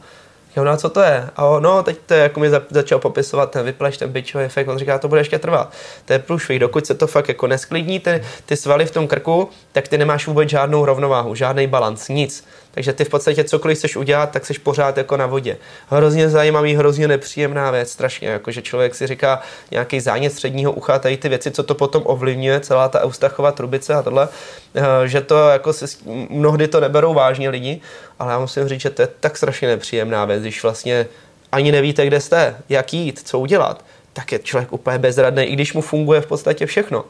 Jo, 0.55 0.63
no 0.63 0.71
a 0.71 0.77
co 0.77 0.89
to 0.89 1.01
je? 1.01 1.29
A 1.35 1.45
on, 1.45 1.63
no, 1.63 1.83
teď 1.83 1.97
to 2.05 2.13
je, 2.13 2.19
jako 2.19 2.39
mi 2.39 2.49
začal 2.69 2.99
popisovat 2.99 3.51
ten 3.51 3.65
vypleš, 3.65 3.97
ten 3.97 4.11
bičový 4.11 4.43
efekt, 4.43 4.67
on 4.67 4.77
říká, 4.77 4.97
to 4.97 5.07
bude 5.07 5.21
ještě 5.21 5.39
trvat. 5.39 5.73
To 6.05 6.13
je 6.13 6.19
průšvih, 6.19 6.59
dokud 6.59 6.85
se 6.85 6.93
to 6.93 7.07
fakt 7.07 7.27
jako 7.27 7.47
nesklidní, 7.47 7.99
ty, 7.99 8.23
ty 8.45 8.57
svaly 8.57 8.85
v 8.85 8.91
tom 8.91 9.07
krku, 9.07 9.49
tak 9.71 9.87
ty 9.87 9.97
nemáš 9.97 10.27
vůbec 10.27 10.49
žádnou 10.49 10.85
rovnováhu, 10.85 11.35
žádný 11.35 11.67
balans, 11.67 12.07
nic. 12.07 12.45
Takže 12.71 12.93
ty 12.93 13.05
v 13.05 13.09
podstatě 13.09 13.43
cokoliv 13.43 13.77
chceš 13.77 13.95
udělat, 13.95 14.31
tak 14.31 14.45
jsi 14.45 14.53
pořád 14.53 14.97
jako 14.97 15.17
na 15.17 15.25
vodě. 15.25 15.57
Hrozně 15.89 16.29
zajímavý, 16.29 16.75
hrozně 16.75 17.07
nepříjemná 17.07 17.71
věc, 17.71 17.91
strašně, 17.91 18.27
jako 18.27 18.51
že 18.51 18.61
člověk 18.61 18.95
si 18.95 19.07
říká 19.07 19.41
nějaký 19.71 19.99
zánět 19.99 20.33
středního 20.33 20.71
ucha, 20.71 20.99
tady 20.99 21.17
ty 21.17 21.29
věci, 21.29 21.51
co 21.51 21.63
to 21.63 21.75
potom 21.75 22.03
ovlivňuje, 22.05 22.59
celá 22.59 22.89
ta 22.89 23.01
Eustachova 23.01 23.51
trubice 23.51 23.93
a 23.93 24.01
tohle, 24.01 24.27
eh, 24.75 25.07
že 25.07 25.21
to 25.21 25.49
jako 25.49 25.73
si, 25.73 25.85
mnohdy 26.29 26.67
to 26.67 26.79
neberou 26.79 27.13
vážně 27.13 27.49
lidi, 27.49 27.81
ale 28.19 28.31
já 28.31 28.39
musím 28.39 28.67
říct, 28.67 28.81
že 28.81 28.89
to 28.89 29.01
je 29.01 29.07
tak 29.19 29.37
strašně 29.37 29.67
nepříjemná 29.67 30.25
věc, 30.25 30.41
když 30.41 30.63
vlastně 30.63 31.07
ani 31.51 31.71
nevíte, 31.71 32.05
kde 32.05 32.21
jste, 32.21 32.55
jak 32.69 32.93
jít, 32.93 33.21
co 33.23 33.39
udělat, 33.39 33.85
tak 34.13 34.31
je 34.31 34.39
člověk 34.39 34.73
úplně 34.73 34.97
bezradný, 34.97 35.43
i 35.43 35.53
když 35.53 35.73
mu 35.73 35.81
funguje 35.81 36.21
v 36.21 36.27
podstatě 36.27 36.65
všechno, 36.65 37.05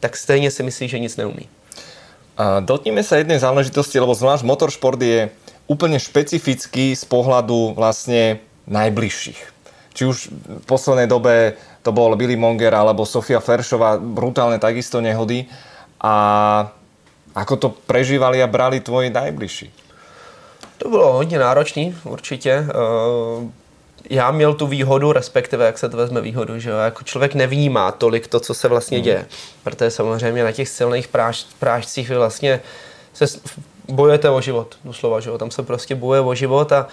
tak 0.00 0.16
stejně 0.16 0.50
si 0.50 0.62
myslí, 0.62 0.88
že 0.88 0.98
nic 0.98 1.16
neumí. 1.16 1.48
Dotkneme 2.38 3.00
sa 3.00 3.16
jednej 3.16 3.40
záležitosti, 3.40 3.96
lebo 3.96 4.12
zvlášť 4.12 4.44
motoršport 4.44 5.00
je 5.00 5.32
úplne 5.66 5.96
špecifický 5.96 6.92
z 6.92 7.04
pohľadu 7.08 7.72
vlastne 7.72 8.44
najbližších. 8.68 9.40
Či 9.96 10.02
už 10.04 10.16
v 10.60 10.64
poslednej 10.68 11.08
dobe 11.08 11.56
to 11.80 11.96
bol 11.96 12.12
Billy 12.12 12.36
Monger 12.36 12.76
alebo 12.76 13.08
Sofia 13.08 13.40
Feršová, 13.40 13.96
brutálne 13.96 14.60
takisto 14.60 15.00
nehody. 15.00 15.48
A 15.96 16.12
ako 17.32 17.54
to 17.56 17.68
prežívali 17.88 18.44
a 18.44 18.46
brali 18.46 18.84
tvoji 18.84 19.08
najbližší? 19.08 19.72
To 20.78 20.88
bylo 20.88 21.12
hodně 21.12 21.38
náročný, 21.38 21.96
určitě 22.04 22.66
já 24.10 24.30
měl 24.30 24.54
tu 24.54 24.66
výhodu, 24.66 25.12
respektive 25.12 25.66
jak 25.66 25.78
se 25.78 25.88
to 25.88 25.96
vezme 25.96 26.20
výhodu, 26.20 26.58
že 26.58 26.70
jo, 26.70 26.76
jako 26.76 27.04
člověk 27.04 27.34
nevnímá 27.34 27.92
tolik 27.92 28.26
to, 28.26 28.40
co 28.40 28.54
se 28.54 28.68
vlastně 28.68 28.98
hmm. 28.98 29.04
děje. 29.04 29.26
Protože 29.64 29.90
samozřejmě 29.90 30.44
na 30.44 30.52
těch 30.52 30.68
silných 30.68 31.08
práž, 31.08 31.46
prážcích 31.58 32.08
vy 32.08 32.16
vlastně 32.16 32.60
se 33.14 33.26
bojujete 33.88 34.30
o 34.30 34.40
život, 34.40 34.76
doslova, 34.84 35.20
že 35.20 35.30
jo, 35.30 35.38
tam 35.38 35.50
se 35.50 35.62
prostě 35.62 35.94
bojuje 35.94 36.20
o 36.20 36.34
život 36.34 36.72
a 36.72 36.88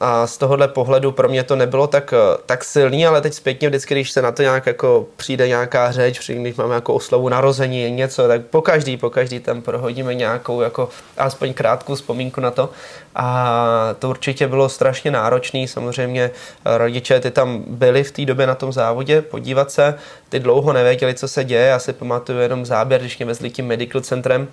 a 0.00 0.26
z 0.26 0.38
tohohle 0.38 0.68
pohledu 0.68 1.12
pro 1.12 1.28
mě 1.28 1.42
to 1.42 1.56
nebylo 1.56 1.86
tak, 1.86 2.14
tak 2.46 2.64
silný, 2.64 3.06
ale 3.06 3.20
teď 3.20 3.34
zpětně 3.34 3.68
vždycky, 3.68 3.94
když 3.94 4.10
se 4.10 4.22
na 4.22 4.32
to 4.32 4.42
nějak 4.42 4.66
jako 4.66 5.06
přijde 5.16 5.48
nějaká 5.48 5.92
řeč, 5.92 6.30
když 6.30 6.56
máme 6.56 6.74
jako 6.74 6.94
oslavu 6.94 7.28
narození, 7.28 7.90
něco, 7.90 8.28
tak 8.28 8.42
po 8.42 8.62
každý, 8.62 8.96
po 8.96 9.10
každý 9.10 9.40
tam 9.40 9.62
prohodíme 9.62 10.14
nějakou 10.14 10.60
jako 10.60 10.88
aspoň 11.18 11.54
krátkou 11.54 11.94
vzpomínku 11.94 12.40
na 12.40 12.50
to. 12.50 12.70
A 13.14 13.94
to 13.98 14.10
určitě 14.10 14.48
bylo 14.48 14.68
strašně 14.68 15.10
náročný, 15.10 15.68
samozřejmě 15.68 16.30
rodiče 16.64 17.20
ty 17.20 17.30
tam 17.30 17.64
byli 17.66 18.04
v 18.04 18.12
té 18.12 18.24
době 18.24 18.46
na 18.46 18.54
tom 18.54 18.72
závodě 18.72 19.22
podívat 19.22 19.70
se, 19.70 19.94
ty 20.28 20.40
dlouho 20.40 20.72
nevěděli, 20.72 21.14
co 21.14 21.28
se 21.28 21.44
děje, 21.44 21.66
já 21.66 21.78
si 21.78 21.92
pamatuju 21.92 22.38
jenom 22.38 22.66
záběr, 22.66 23.00
když 23.00 23.18
mě 23.18 23.26
vezli 23.26 23.50
tím 23.50 23.66
medical 23.66 24.00
centrem, 24.00 24.48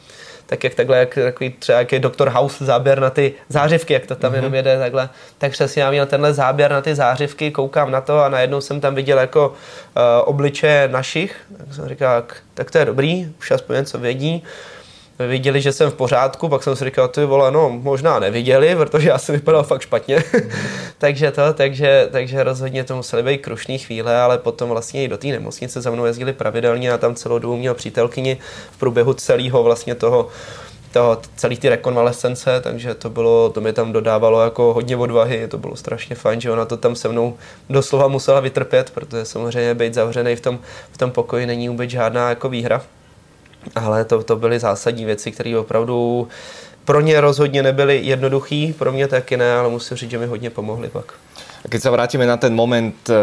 tak 0.50 0.64
jak 0.64 0.76
takhle, 0.76 0.97
jak 0.97 1.16
takový 1.16 1.50
třeba 1.50 1.80
jak 1.80 1.91
je 1.91 2.00
Dr. 2.00 2.30
House 2.30 2.66
záběr 2.66 3.00
na 3.00 3.10
ty 3.10 3.34
zářivky, 3.50 3.93
jak 3.93 4.06
to 4.06 4.16
tam 4.16 4.32
mm-hmm. 4.32 4.36
jenom 4.36 4.54
jede 4.54 4.80
takhle, 4.80 5.10
tak 5.38 5.52
přesně 5.52 5.82
já 5.82 5.91
měl 5.91 6.06
tenhle 6.06 6.34
záběr 6.34 6.72
na 6.72 6.82
ty 6.82 6.95
zářivky, 6.95 7.52
koukám 7.52 7.91
na 7.91 8.02
to 8.02 8.20
a 8.20 8.30
najednou 8.30 8.62
jsem 8.62 8.82
tam 8.82 8.95
viděl 8.95 9.20
jako 9.20 9.47
uh, 9.47 9.54
obličeje 10.26 10.88
našich, 10.88 11.36
tak 11.58 11.74
jsem 11.74 11.89
říkal, 11.89 12.24
tak 12.54 12.72
to 12.72 12.78
je 12.78 12.86
dobrý, 12.86 13.34
už 13.39 13.52
aspoň 13.52 13.76
něco 13.76 13.97
vědí 13.97 14.43
viděli, 15.28 15.61
že 15.61 15.72
jsem 15.72 15.91
v 15.91 15.93
pořádku, 15.93 16.49
pak 16.49 16.63
jsem 16.63 16.76
si 16.76 16.86
říkal, 16.86 17.07
ty 17.07 17.26
vole, 17.26 17.51
no 17.51 17.70
možná 17.70 18.20
neviděli, 18.20 18.76
protože 18.76 19.09
já 19.09 19.17
jsem 19.17 19.36
vypadal 19.36 19.63
fakt 19.63 19.82
špatně. 19.82 20.24
takže 20.97 21.32
to, 21.32 21.53
takže, 21.53 22.07
takže 22.11 22.43
rozhodně 22.43 22.84
to 22.84 22.95
museli 22.95 23.24
být 23.24 23.38
krušný 23.38 23.78
chvíle, 23.78 24.22
ale 24.22 24.38
potom 24.38 24.70
vlastně 24.70 25.03
i 25.03 25.07
do 25.07 25.17
té 25.17 25.28
nemocnice 25.28 25.82
za 25.82 25.91
mnou 25.91 26.05
jezdili 26.05 26.34
pravidelně 26.34 26.91
a 26.91 26.97
tam 26.97 27.15
celou 27.15 27.39
dobu 27.39 27.57
měl 27.57 27.74
přítelkyni 27.74 28.38
v 28.72 28.78
průběhu 28.78 29.13
celého 29.13 29.63
vlastně 29.63 29.95
toho 29.95 30.28
toho, 30.91 31.22
celý 31.36 31.57
ty 31.57 31.70
rekonvalescence, 31.70 32.61
takže 32.61 32.93
to 32.93 33.09
bylo, 33.09 33.49
to 33.49 33.61
mi 33.61 33.74
tam 33.74 33.93
dodávalo 33.93 34.41
jako 34.43 34.74
hodně 34.74 34.97
odvahy, 34.97 35.47
to 35.47 35.57
bylo 35.57 35.76
strašně 35.76 36.15
fajn, 36.15 36.41
že 36.41 36.51
ona 36.51 36.65
to 36.65 36.78
tam 36.78 36.95
se 36.95 37.09
mnou 37.09 37.38
doslova 37.70 38.07
musela 38.07 38.39
vytrpět, 38.39 38.91
protože 38.91 39.26
samozřejmě 39.26 39.74
být 39.74 39.93
zavřený 39.93 40.36
v 40.36 40.41
tom, 40.41 40.59
v 40.91 40.97
tom 40.97 41.11
pokoji 41.11 41.45
není 41.45 41.70
vůbec 41.70 41.89
žádná 41.89 42.30
jako 42.30 42.49
výhra 42.49 42.82
ale 43.76 44.05
to, 44.05 44.24
to 44.24 44.36
byly 44.36 44.60
zásadní 44.60 45.05
věci, 45.05 45.32
které 45.32 45.57
opravdu 45.57 46.28
pro 46.86 47.01
ně 47.01 47.22
rozhodně 47.22 47.64
nebyly 47.64 48.01
jednoduchý, 48.03 48.74
pro 48.74 48.91
mě 48.91 49.07
taky 49.07 49.38
ne, 49.38 49.53
ale 49.53 49.70
musím 49.70 49.97
říct, 49.97 50.12
že 50.12 50.18
mi 50.18 50.26
hodně 50.26 50.49
pomohly 50.49 50.89
pak. 50.89 51.14
Keď 51.70 51.82
se 51.82 51.89
vrátíme 51.89 52.26
na 52.26 52.38
ten 52.38 52.55
moment 52.55 52.95
eh, 53.10 53.14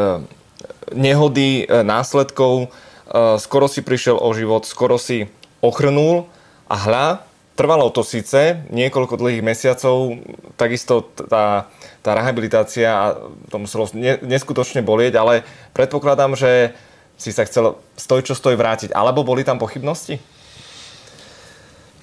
nehody, 0.94 1.66
eh, 1.68 1.82
následkov, 1.82 2.68
eh, 2.68 3.38
skoro 3.38 3.68
si 3.68 3.82
přišel 3.82 4.18
o 4.22 4.34
život, 4.34 4.66
skoro 4.66 4.98
si 4.98 5.28
ochrnul 5.60 6.24
a 6.70 6.74
hla, 6.74 7.26
trvalo 7.56 7.90
to 7.90 8.04
sice 8.04 8.68
niekoľko 8.68 9.16
dlhých 9.16 9.42
mesiacov, 9.42 10.20
takisto 10.60 11.08
tá, 11.26 11.66
tá 12.04 12.10
rehabilitácia 12.12 12.92
a 12.92 13.04
to 13.48 13.56
muselo 13.56 13.88
neskutočne 14.22 14.84
bolieť, 14.84 15.16
ale 15.16 15.34
predpokladám, 15.72 16.36
že 16.36 16.76
si 17.16 17.32
sa 17.32 17.44
chcel 17.44 17.74
stoj 17.96 18.22
čo 18.22 18.34
stoj 18.36 18.56
vrátiť, 18.56 18.92
alebo 18.92 19.24
boli 19.24 19.44
tam 19.44 19.58
pochybnosti? 19.58 20.20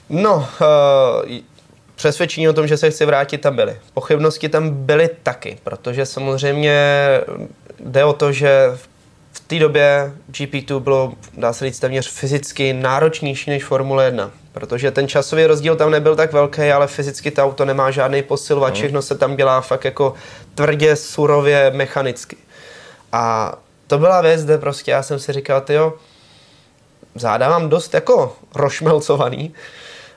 No, 0.10 0.48
uh, 0.62 1.26
přesvědčení 1.96 2.50
o 2.50 2.54
tom, 2.54 2.68
že 2.68 2.78
se 2.78 2.92
chci 2.92 3.06
vrátit, 3.06 3.38
tam 3.38 3.56
byly. 3.56 3.80
Pochybnosti 3.94 4.50
tam 4.50 4.70
byly 4.70 5.10
taky, 5.24 5.58
protože 5.64 6.06
samozřejmě 6.06 6.78
jde 7.80 8.04
o 8.06 8.14
to, 8.14 8.32
že 8.32 8.78
v 9.32 9.40
té 9.40 9.60
době 9.60 10.14
GP2 10.32 10.80
bylo, 10.80 11.14
dá 11.38 11.54
se 11.54 11.66
říct, 11.66 11.80
téměř 11.80 12.10
fyzicky 12.10 12.74
náročnější 12.74 13.50
než 13.50 13.64
Formule 13.64 14.06
1, 14.06 14.32
protože 14.52 14.92
ten 14.92 15.08
časový 15.08 15.46
rozdíl 15.46 15.76
tam 15.76 15.92
nebyl 15.92 16.16
tak 16.16 16.34
velký, 16.34 16.62
ale 16.62 16.88
fyzicky 16.88 17.32
to 17.32 17.44
auto 17.44 17.66
nemá 17.66 17.92
žádný 17.92 18.22
posilovač, 18.22 18.76
všechno 18.76 19.02
se 19.02 19.18
tam 19.18 19.36
dělá 19.36 19.62
fakt 19.62 19.86
jako 19.86 20.14
tvrdě, 20.56 20.96
surově, 20.96 21.72
mechanicky. 21.76 22.38
A 23.12 23.56
to 23.94 24.00
byla 24.00 24.22
věc, 24.22 24.46
kde 24.46 24.58
prostě 24.58 24.92
já 24.92 25.04
jsem 25.04 25.20
si 25.20 25.34
říkal, 25.34 25.64
jo, 25.70 25.94
záda 27.16 27.50
mám 27.50 27.70
dost 27.70 27.94
jako 27.94 28.36
rošmelcovaný, 28.56 29.54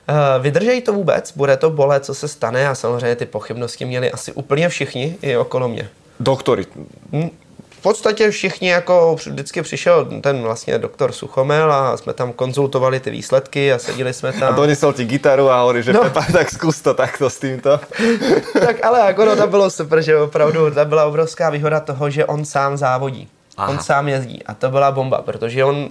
Uh, 0.09 0.43
vydržej 0.43 0.81
to 0.81 0.93
vůbec, 0.93 1.33
bude 1.35 1.57
to 1.57 1.69
bolet, 1.69 2.05
co 2.05 2.15
se 2.15 2.27
stane 2.27 2.67
a 2.67 2.75
samozřejmě 2.75 3.15
ty 3.15 3.25
pochybnosti 3.25 3.85
měli 3.85 4.11
asi 4.11 4.31
úplně 4.31 4.69
všichni 4.69 5.17
i 5.21 5.37
okolo 5.37 5.67
mě. 5.67 5.89
Doktory? 6.19 6.65
Hm, 7.11 7.29
v 7.69 7.81
podstatě 7.81 8.31
všichni, 8.31 8.69
jako 8.69 9.15
vždycky 9.15 9.61
přišel 9.61 10.07
ten 10.21 10.41
vlastně 10.41 10.77
doktor 10.77 11.11
Suchomel 11.11 11.71
a 11.71 11.97
jsme 11.97 12.13
tam 12.13 12.33
konzultovali 12.33 12.99
ty 12.99 13.11
výsledky 13.11 13.73
a 13.73 13.79
seděli 13.79 14.13
jsme 14.13 14.33
tam. 14.33 14.53
A 14.53 14.55
donesl 14.55 14.93
ti 14.93 15.05
gitaru 15.05 15.49
a 15.49 15.59
hovorí, 15.59 15.83
že 15.83 15.93
no. 15.93 16.01
Pepa, 16.01 16.25
tak 16.31 16.51
zkus 16.51 16.81
to 16.81 16.93
takto 16.93 17.29
s 17.29 17.39
tímto. 17.39 17.79
tak 18.59 18.85
ale 18.85 18.99
jako 18.99 19.25
no, 19.25 19.35
to 19.35 19.47
bylo 19.47 19.69
super, 19.69 20.01
že 20.01 20.17
opravdu 20.17 20.71
to 20.71 20.85
byla 20.85 21.05
obrovská 21.05 21.49
výhoda 21.49 21.79
toho, 21.79 22.09
že 22.09 22.25
on 22.25 22.45
sám 22.45 22.77
závodí. 22.77 23.29
Aha. 23.57 23.69
On 23.69 23.79
sám 23.79 24.07
jezdí 24.07 24.43
a 24.43 24.53
to 24.53 24.69
byla 24.69 24.91
bomba, 24.91 25.21
protože 25.21 25.63
on 25.63 25.89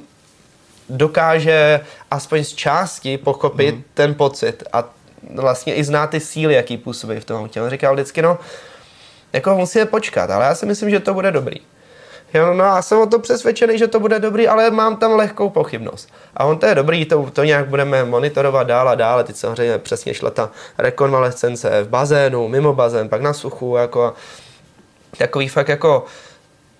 dokáže 0.88 1.80
aspoň 2.10 2.44
z 2.44 2.52
části 2.52 3.18
pochopit 3.18 3.74
mm. 3.74 3.82
ten 3.94 4.14
pocit 4.14 4.64
a 4.72 4.84
vlastně 5.34 5.74
i 5.74 5.84
zná 5.84 6.06
ty 6.06 6.20
síly, 6.20 6.54
jaký 6.54 6.76
působí 6.76 7.20
v 7.20 7.24
tom 7.24 7.36
autě. 7.36 7.62
On 7.62 7.70
říkal 7.70 7.94
vždycky, 7.94 8.22
no, 8.22 8.38
jako 9.32 9.54
musíme 9.54 9.86
počkat, 9.86 10.30
ale 10.30 10.44
já 10.44 10.54
si 10.54 10.66
myslím, 10.66 10.90
že 10.90 11.00
to 11.00 11.14
bude 11.14 11.30
dobrý. 11.30 11.56
Jo, 12.34 12.54
no 12.54 12.64
já 12.64 12.82
jsem 12.82 12.98
o 12.98 13.06
to 13.06 13.18
přesvědčený, 13.18 13.78
že 13.78 13.86
to 13.86 14.00
bude 14.00 14.18
dobrý, 14.18 14.48
ale 14.48 14.70
mám 14.70 14.96
tam 14.96 15.12
lehkou 15.12 15.50
pochybnost. 15.50 16.12
A 16.36 16.44
on 16.44 16.58
to 16.58 16.66
je 16.66 16.74
dobrý, 16.74 17.04
to, 17.04 17.30
to 17.32 17.44
nějak 17.44 17.68
budeme 17.68 18.04
monitorovat 18.04 18.66
dál 18.66 18.88
a 18.88 18.94
dál. 18.94 19.24
Teď 19.24 19.36
samozřejmě 19.36 19.78
přesně 19.78 20.14
šla 20.14 20.30
ta 20.30 20.50
rekonvalescence 20.78 21.82
v 21.82 21.88
bazénu, 21.88 22.48
mimo 22.48 22.72
bazén, 22.72 23.08
pak 23.08 23.22
na 23.22 23.32
suchu, 23.32 23.76
jako 23.76 24.14
takový 25.18 25.48
fakt 25.48 25.68
jako 25.68 26.04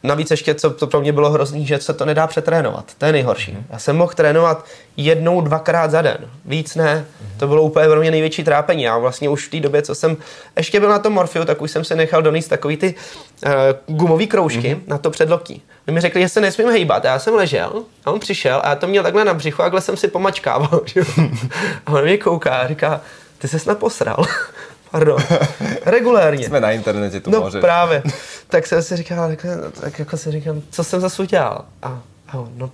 navíc 0.07 0.31
ještě, 0.31 0.55
co 0.55 0.71
to 0.71 0.87
pro 0.87 1.01
mě 1.01 1.13
bylo 1.13 1.31
hrozný, 1.31 1.67
že 1.67 1.79
se 1.79 1.95
to 1.95 2.05
nedá 2.05 2.27
přetrénovat. 2.27 2.85
To 2.99 3.07
je 3.07 3.13
nejhorší. 3.13 3.53
Mm. 3.53 3.65
Já 3.71 3.79
jsem 3.79 3.97
mohl 3.97 4.13
trénovat 4.15 4.65
jednou, 4.97 5.41
dvakrát 5.41 5.91
za 5.91 6.03
den. 6.03 6.19
Víc 6.45 6.75
ne. 6.75 7.07
Mm. 7.21 7.39
To 7.39 7.47
bylo 7.47 7.63
úplně 7.63 7.89
pro 7.89 8.01
mě 8.01 8.11
největší 8.11 8.45
trápení. 8.45 8.83
Já 8.83 8.99
vlastně 8.99 9.29
už 9.29 9.47
v 9.47 9.51
té 9.51 9.61
době, 9.61 9.83
co 9.83 9.95
jsem 9.95 10.17
ještě 10.57 10.81
byl 10.81 10.89
na 10.89 10.99
tom 10.99 11.13
Morfiu, 11.13 11.45
tak 11.45 11.63
už 11.63 11.71
jsem 11.71 11.85
se 11.85 11.97
nechal 11.97 12.23
donést 12.23 12.49
takový 12.49 12.77
ty 12.77 12.95
uh, 13.47 13.97
gumový 13.97 14.27
kroužky 14.27 14.75
mm. 14.75 14.83
na 14.87 14.99
to 14.99 15.11
předloktí. 15.11 15.63
My 15.87 15.93
mi 15.93 16.01
řekli, 16.01 16.23
že 16.23 16.29
se 16.29 16.41
nesmím 16.41 16.69
hejbat. 16.69 17.05
Já 17.05 17.19
jsem 17.19 17.35
ležel 17.35 17.83
a 18.05 18.11
on 18.11 18.21
přišel 18.21 18.61
a 18.65 18.69
já 18.69 18.75
to 18.75 18.87
měl 18.87 19.03
takhle 19.03 19.25
na 19.25 19.35
břichu 19.35 19.63
a 19.63 19.65
takhle 19.65 19.81
jsem 19.81 19.97
si 19.97 20.09
pomačkával. 20.09 20.81
a 21.87 21.93
on 21.93 22.03
mě 22.03 22.19
kouká 22.19 22.57
a 22.57 22.69
říká, 22.69 23.01
ty 23.39 23.49
se 23.49 23.59
snad 23.59 23.79
posral. 23.79 24.27
Pardon. 24.97 25.23
Regulérně. 25.87 26.47
Jsme 26.47 26.61
na 26.61 26.71
internetě, 26.73 27.21
tu 27.21 27.31
no, 27.31 27.41
může. 27.41 27.61
právě. 27.61 28.03
Tak 28.49 28.67
jsem 28.67 28.83
si 28.83 28.97
říkal, 28.97 29.29
tak, 29.29 29.47
tak 29.81 29.99
jako 29.99 30.17
si 30.17 30.33
říkám, 30.33 30.63
co 30.71 30.85
jsem 30.85 31.01
zase 31.01 31.23
udělal? 31.23 31.65
A, 31.83 32.03
a 32.29 32.39
on, 32.39 32.53
no, 32.57 32.71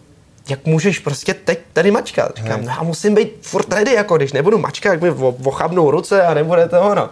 jak 0.48 0.66
můžeš 0.66 0.98
prostě 0.98 1.34
teď 1.34 1.58
tady 1.72 1.90
mačkat? 1.90 2.36
Říkám, 2.36 2.64
no 2.64 2.72
já 2.78 2.82
musím 2.82 3.14
být 3.14 3.32
furt 3.42 3.72
ready, 3.72 3.92
jako 3.92 4.16
když 4.16 4.32
nebudu 4.32 4.58
mačkat, 4.58 4.92
jak 4.92 5.02
mi 5.02 5.10
ochabnou 5.44 5.90
ruce 5.90 6.22
a 6.22 6.34
nebude 6.34 6.68
to 6.68 6.80
ono. 6.80 7.10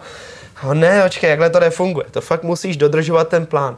A 0.61 0.73
ne, 0.73 1.05
očkej, 1.05 1.29
jakhle 1.29 1.49
to 1.49 1.59
nefunguje. 1.59 2.05
To 2.11 2.21
fakt 2.21 2.43
musíš 2.43 2.77
dodržovat 2.77 3.27
ten 3.27 3.45
plán. 3.45 3.77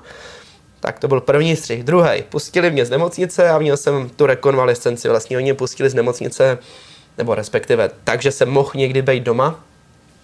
Tak 0.79 0.99
to 0.99 1.07
byl 1.07 1.21
první 1.21 1.55
střih. 1.55 1.83
Druhý, 1.83 2.23
pustili 2.29 2.71
mě 2.71 2.85
z 2.85 2.89
nemocnice 2.89 3.49
a 3.49 3.59
měl 3.59 3.77
jsem 3.77 4.09
tu 4.09 4.25
rekonvalescenci. 4.25 5.09
Vlastně 5.09 5.37
oni 5.37 5.43
mě 5.43 5.53
pustili 5.53 5.89
z 5.89 5.93
nemocnice, 5.93 6.57
nebo 7.17 7.35
respektive 7.35 7.89
takže 8.03 8.31
jsem 8.31 8.49
mohl 8.49 8.71
někdy 8.75 9.01
být 9.01 9.23
doma, 9.23 9.59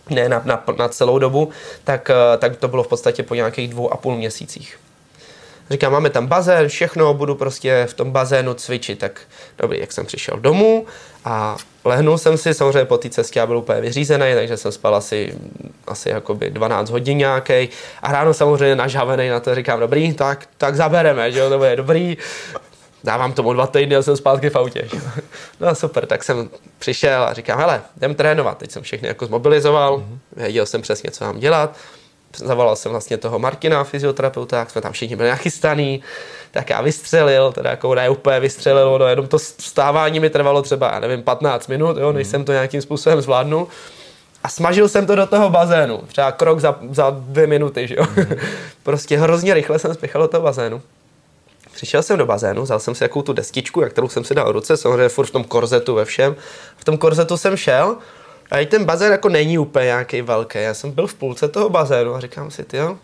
ne 0.09 0.29
na, 0.29 0.41
na, 0.45 0.63
na 0.77 0.89
celou 0.89 1.19
dobu, 1.19 1.49
tak, 1.83 2.09
eh, 2.09 2.37
tak 2.37 2.57
to 2.57 2.67
bylo 2.67 2.83
v 2.83 2.87
podstatě 2.87 3.23
po 3.23 3.35
nějakých 3.35 3.69
dvou 3.69 3.93
a 3.93 3.97
půl 3.97 4.15
měsících. 4.15 4.79
Říkám, 5.69 5.91
máme 5.91 6.09
tam 6.09 6.27
bazén, 6.27 6.67
všechno, 6.67 7.13
budu 7.13 7.35
prostě 7.35 7.87
v 7.89 7.93
tom 7.93 8.11
bazénu 8.11 8.53
cvičit. 8.53 8.99
Tak 8.99 9.21
dobrý, 9.57 9.79
jak 9.79 9.91
jsem 9.91 10.05
přišel 10.05 10.39
domů 10.39 10.85
a 11.25 11.57
lehnul 11.85 12.17
jsem 12.17 12.37
si, 12.37 12.53
samozřejmě 12.53 12.85
po 12.85 12.97
té 12.97 13.09
cestě 13.09 13.39
já 13.39 13.45
byl 13.45 13.57
úplně 13.57 13.81
vyřízený, 13.81 14.33
takže 14.33 14.57
jsem 14.57 14.71
spal 14.71 14.95
asi, 14.95 15.33
asi 15.87 16.09
jakoby 16.09 16.49
12 16.49 16.89
hodin 16.89 17.17
nějaký. 17.17 17.69
A 18.01 18.11
ráno 18.11 18.33
samozřejmě 18.33 18.75
nažavený 18.75 19.29
na 19.29 19.39
to 19.39 19.55
říkám, 19.55 19.79
dobrý, 19.79 20.13
tak, 20.13 20.47
tak 20.57 20.75
zabereme, 20.75 21.31
že 21.31 21.39
jo, 21.39 21.49
to 21.49 21.57
bude 21.57 21.75
dobrý 21.75 22.17
dávám 23.03 23.33
tomu 23.33 23.53
dva 23.53 23.67
týdny 23.67 23.95
a 23.95 24.01
jsem 24.01 24.17
zpátky 24.17 24.49
v 24.49 24.55
autě. 24.55 24.87
No 25.59 25.75
super, 25.75 26.05
tak 26.05 26.23
jsem 26.23 26.49
přišel 26.79 27.23
a 27.23 27.33
říkám, 27.33 27.59
hele, 27.59 27.81
jdem 27.97 28.15
trénovat. 28.15 28.57
Teď 28.57 28.71
jsem 28.71 28.83
všechny 28.83 29.07
jako 29.07 29.25
zmobilizoval, 29.25 29.97
mm-hmm. 29.97 30.17
věděl 30.35 30.65
jsem 30.65 30.81
přesně, 30.81 31.11
co 31.11 31.25
mám 31.25 31.39
dělat. 31.39 31.75
Zavolal 32.35 32.75
jsem 32.75 32.91
vlastně 32.91 33.17
toho 33.17 33.39
Martina, 33.39 33.83
fyzioterapeuta, 33.83 34.59
jak 34.59 34.69
jsme 34.69 34.81
tam 34.81 34.91
všichni 34.91 35.15
byli 35.15 35.29
nachystaný, 35.29 36.03
tak 36.51 36.69
já 36.69 36.81
vystřelil, 36.81 37.51
teda 37.51 37.69
jako 37.69 37.95
ne 37.95 38.09
úplně 38.09 38.39
vystřelil, 38.39 38.99
no 38.99 39.07
jenom 39.07 39.27
to 39.27 39.39
stávání 39.39 40.19
mi 40.19 40.29
trvalo 40.29 40.61
třeba, 40.61 40.91
já 40.93 40.99
nevím, 40.99 41.23
15 41.23 41.67
minut, 41.67 41.97
jo, 41.97 42.11
než 42.11 42.27
mm-hmm. 42.27 42.31
jsem 42.31 42.45
to 42.45 42.51
nějakým 42.51 42.81
způsobem 42.81 43.21
zvládnul. 43.21 43.67
A 44.43 44.49
smažil 44.49 44.89
jsem 44.89 45.05
to 45.05 45.15
do 45.15 45.27
toho 45.27 45.49
bazénu, 45.49 45.97
třeba 46.07 46.31
krok 46.31 46.59
za, 46.59 46.79
za 46.91 47.09
dvě 47.09 47.47
minuty, 47.47 47.87
že 47.87 47.95
jo. 47.97 48.03
Mm-hmm. 48.03 48.39
prostě 48.83 49.17
hrozně 49.17 49.53
rychle 49.53 49.79
jsem 49.79 49.93
spěchal 49.93 50.21
do 50.21 50.27
toho 50.27 50.43
bazénu. 50.43 50.81
Přišel 51.79 52.03
jsem 52.03 52.17
do 52.17 52.25
bazénu, 52.25 52.61
vzal 52.61 52.79
jsem 52.79 52.95
si 52.95 53.03
jakou 53.03 53.21
tu 53.21 53.33
destičku, 53.33 53.81
jak 53.81 53.91
kterou 53.91 54.09
jsem 54.09 54.23
si 54.23 54.35
dal 54.35 54.51
ruce, 54.51 54.77
samozřejmě 54.77 55.09
furt 55.09 55.25
v 55.25 55.31
tom 55.31 55.43
korzetu 55.43 55.95
ve 55.95 56.05
všem. 56.05 56.35
V 56.77 56.85
tom 56.85 56.97
korzetu 56.97 57.37
jsem 57.37 57.57
šel 57.57 57.97
a 58.51 58.59
i 58.59 58.65
ten 58.65 58.85
bazén 58.85 59.11
jako 59.11 59.29
není 59.29 59.57
úplně 59.57 59.85
nějaký 59.85 60.21
velký. 60.21 60.57
Já 60.61 60.73
jsem 60.73 60.91
byl 60.91 61.07
v 61.07 61.13
půlce 61.13 61.47
toho 61.47 61.69
bazénu 61.69 62.15
a 62.15 62.19
říkám 62.19 62.51
si, 62.51 62.65
jo, 62.73 62.97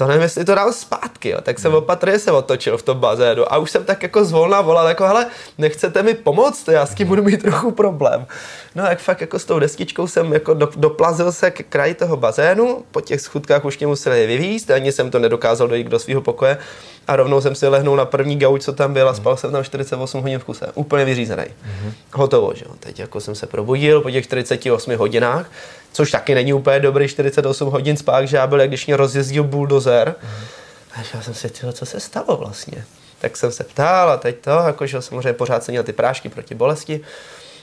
to 0.00 0.06
nevím, 0.06 0.22
jestli 0.22 0.44
to 0.44 0.54
dám 0.54 0.72
zpátky, 0.72 1.28
jo. 1.28 1.40
tak 1.42 1.58
jsem 1.58 1.74
opatrně 1.74 2.18
se 2.18 2.32
otočil 2.32 2.78
v 2.78 2.82
tom 2.82 2.98
bazénu 2.98 3.52
a 3.52 3.58
už 3.58 3.70
jsem 3.70 3.84
tak 3.84 4.02
jako 4.02 4.24
zvolna 4.24 4.60
volal, 4.60 4.88
jako 4.88 5.06
hele, 5.06 5.26
nechcete 5.58 6.02
mi 6.02 6.14
pomoct, 6.14 6.68
já 6.68 6.86
s 6.86 6.94
tím 6.94 7.08
budu 7.08 7.22
mít 7.22 7.42
trochu 7.42 7.70
problém. 7.70 8.26
No 8.74 8.84
jak 8.84 8.98
fakt 8.98 9.20
jako 9.20 9.38
s 9.38 9.44
tou 9.44 9.58
destičkou 9.58 10.06
jsem 10.06 10.32
jako 10.32 10.54
do, 10.54 10.68
doplazil 10.76 11.32
se 11.32 11.50
k 11.50 11.66
kraji 11.68 11.94
toho 11.94 12.16
bazénu, 12.16 12.84
po 12.90 13.00
těch 13.00 13.20
schůdkách 13.20 13.64
už 13.64 13.78
mě 13.78 13.86
museli 13.86 14.26
vyvízt, 14.26 14.70
ani 14.70 14.92
jsem 14.92 15.10
to 15.10 15.18
nedokázal 15.18 15.68
dojít 15.68 15.86
do 15.86 15.98
svého 15.98 16.20
pokoje 16.20 16.58
a 17.08 17.16
rovnou 17.16 17.40
jsem 17.40 17.54
si 17.54 17.68
lehnul 17.68 17.96
na 17.96 18.04
první 18.04 18.38
gauč, 18.38 18.62
co 18.62 18.72
tam 18.72 18.92
byl 18.92 19.08
a 19.08 19.14
spal 19.14 19.36
jsem 19.36 19.52
tam 19.52 19.64
48 19.64 20.22
hodin 20.22 20.38
v 20.38 20.44
kuse. 20.44 20.66
Úplně 20.74 21.04
vyřízený. 21.04 21.42
Mm-hmm. 21.44 21.92
Hotovo, 22.12 22.52
že 22.54 22.64
jo. 22.68 22.74
Teď 22.80 22.98
jako 22.98 23.20
jsem 23.20 23.34
se 23.34 23.46
probudil 23.46 24.00
po 24.00 24.10
těch 24.10 24.24
48 24.24 24.96
hodinách, 24.96 25.50
což 25.92 26.10
taky 26.10 26.34
není 26.34 26.52
úplně 26.52 26.80
dobrý 26.80 27.08
48 27.08 27.70
hodin 27.70 27.96
spát, 27.96 28.24
že 28.24 28.36
já 28.36 28.46
byl, 28.46 28.60
jak 28.60 28.70
když 28.70 28.86
mě 28.86 28.96
rozjezdil 28.96 29.44
buldozer. 29.44 30.08
Mm-hmm. 30.08 30.44
A 30.96 31.02
já 31.14 31.22
jsem 31.22 31.34
si 31.34 31.50
tyhle, 31.50 31.72
co 31.72 31.86
se 31.86 32.00
stalo 32.00 32.36
vlastně. 32.36 32.84
Tak 33.20 33.36
jsem 33.36 33.52
se 33.52 33.64
ptal 33.64 34.10
a 34.10 34.16
teď 34.16 34.36
to, 34.40 34.50
jakože 34.50 35.02
samozřejmě 35.02 35.32
pořád 35.32 35.64
jsem 35.64 35.72
měl 35.72 35.82
ty 35.82 35.92
prášky 35.92 36.28
proti 36.28 36.54
bolesti. 36.54 37.00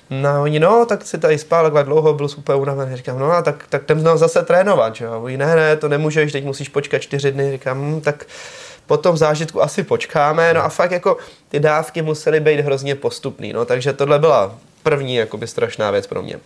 No 0.09 0.41
oni, 0.41 0.59
no, 0.59 0.86
tak 0.86 1.05
si 1.05 1.17
tady 1.17 1.38
spál 1.38 1.63
takhle 1.63 1.84
dlouho, 1.84 2.13
byl 2.13 2.28
super 2.28 2.55
unavený. 2.55 2.95
Říkám, 2.95 3.19
no 3.19 3.32
a 3.32 3.41
tak, 3.41 3.65
tak 3.69 3.84
jdem 3.84 4.17
zase 4.17 4.43
trénovat, 4.43 4.95
že 4.95 5.05
jo. 5.05 5.28
ne, 5.28 5.55
ne, 5.55 5.78
to 5.78 5.89
nemůžeš, 5.89 6.32
teď 6.32 6.45
musíš 6.45 6.69
počkat 6.69 6.99
čtyři 6.99 7.32
dny. 7.32 7.51
Říkám, 7.51 7.82
hm, 7.82 8.01
tak 8.01 8.25
po 8.86 8.97
tom 8.97 9.17
zážitku 9.17 9.63
asi 9.63 9.84
počkáme, 9.84 10.53
no 10.53 10.63
a 10.63 10.69
fakt 10.69 10.91
jako 10.91 11.17
ty 11.49 11.59
dávky 11.59 12.01
musely 12.01 12.39
být 12.39 12.59
hrozně 12.59 12.95
postupný, 12.95 13.53
no, 13.53 13.65
takže 13.65 13.93
tohle 13.93 14.19
byla 14.19 14.55
první 14.84 15.15
jakoby 15.15 15.47
strašná 15.47 15.91
věc 15.91 16.07
pro 16.07 16.21
mě. 16.21 16.39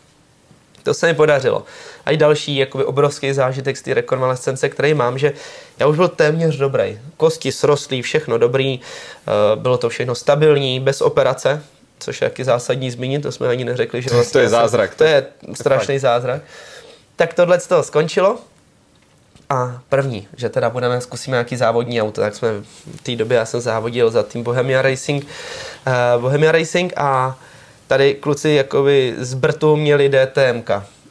To 0.84 0.94
se 0.94 1.08
mi 1.08 1.14
podařilo. 1.14 1.64
A 2.06 2.12
i 2.12 2.18
další 2.18 2.58
jakoby 2.58 2.86
obrovský 2.86 3.34
zážitek 3.34 3.78
z 3.78 3.82
té 3.82 3.94
rekonvalescence, 3.94 4.70
který 4.70 4.94
mám, 4.94 5.18
že 5.18 5.34
já 5.80 5.88
už 5.88 5.98
byl 5.98 6.08
téměř 6.08 6.58
dobrý. 6.58 7.00
Kosti 7.18 7.52
srostlý, 7.52 8.02
všechno 8.02 8.38
dobrý, 8.38 8.80
eh, 8.80 9.32
bylo 9.56 9.78
to 9.78 9.90
všechno 9.90 10.16
stabilní, 10.16 10.80
bez 10.80 11.02
operace, 11.02 11.64
což 12.00 12.22
je 12.22 12.30
taky 12.30 12.44
zásadní 12.44 12.92
zmínit, 12.92 13.22
to 13.22 13.32
jsme 13.32 13.48
ani 13.48 13.66
neřekli, 13.66 14.02
že 14.02 14.10
vlastně 14.10 14.34
to 14.34 14.40
je 14.40 14.50
zázrak. 14.50 14.96
To 14.96 15.04
je 15.04 15.26
strašný 15.54 16.00
zázrak. 16.00 16.42
Tak 17.16 17.34
tohle 17.34 17.60
z 17.60 17.68
toho 17.68 17.84
skončilo 17.84 18.40
a 19.50 19.82
první, 19.90 20.28
že 20.38 20.50
teda 20.50 20.70
budeme, 20.70 21.02
zkusíme 21.02 21.36
nějaký 21.36 21.56
závodní 21.56 22.02
auto, 22.02 22.22
tak 22.22 22.36
jsme 22.36 22.50
v 22.96 23.02
té 23.04 23.16
době, 23.16 23.38
já 23.38 23.46
jsem 23.46 23.62
závodil 23.62 24.12
za 24.12 24.24
tým 24.24 24.44
Bohemia 24.44 24.82
Racing, 24.82 25.26
uh, 25.26 26.22
Bohemia 26.22 26.52
Racing 26.52 26.94
a 26.98 27.38
tady 27.92 28.14
kluci 28.14 28.50
jakoby 28.50 29.16
z 29.18 29.34
Brtu 29.34 29.76
měli 29.76 30.10
DTMK, 30.10 30.70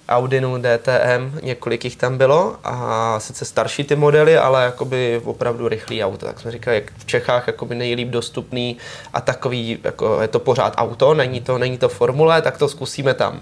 Audinu 0.09 0.59
DTM, 0.59 1.39
několik 1.43 1.85
jich 1.85 1.97
tam 1.97 2.19
bylo 2.19 2.57
a 2.65 3.21
sice 3.21 3.45
starší 3.45 3.85
ty 3.85 3.97
modely, 3.97 4.39
ale 4.39 4.65
jakoby 4.65 5.21
opravdu 5.25 5.69
rychlý 5.69 6.05
auto. 6.05 6.27
Tak 6.27 6.41
jsme 6.41 6.51
říkali, 6.51 6.77
jak 6.77 6.93
v 6.99 7.07
Čechách 7.07 7.47
jakoby 7.47 7.75
nejlíp 7.75 8.09
dostupný 8.09 8.77
a 9.13 9.21
takový, 9.21 9.79
jako 9.85 10.23
je 10.23 10.29
to 10.29 10.39
pořád 10.39 10.75
auto, 10.77 11.15
není 11.15 11.41
to, 11.41 11.59
není 11.59 11.79
to 11.79 11.89
formule, 11.89 12.43
tak 12.43 12.59
to 12.59 12.69
zkusíme 12.69 13.15
tam. 13.15 13.41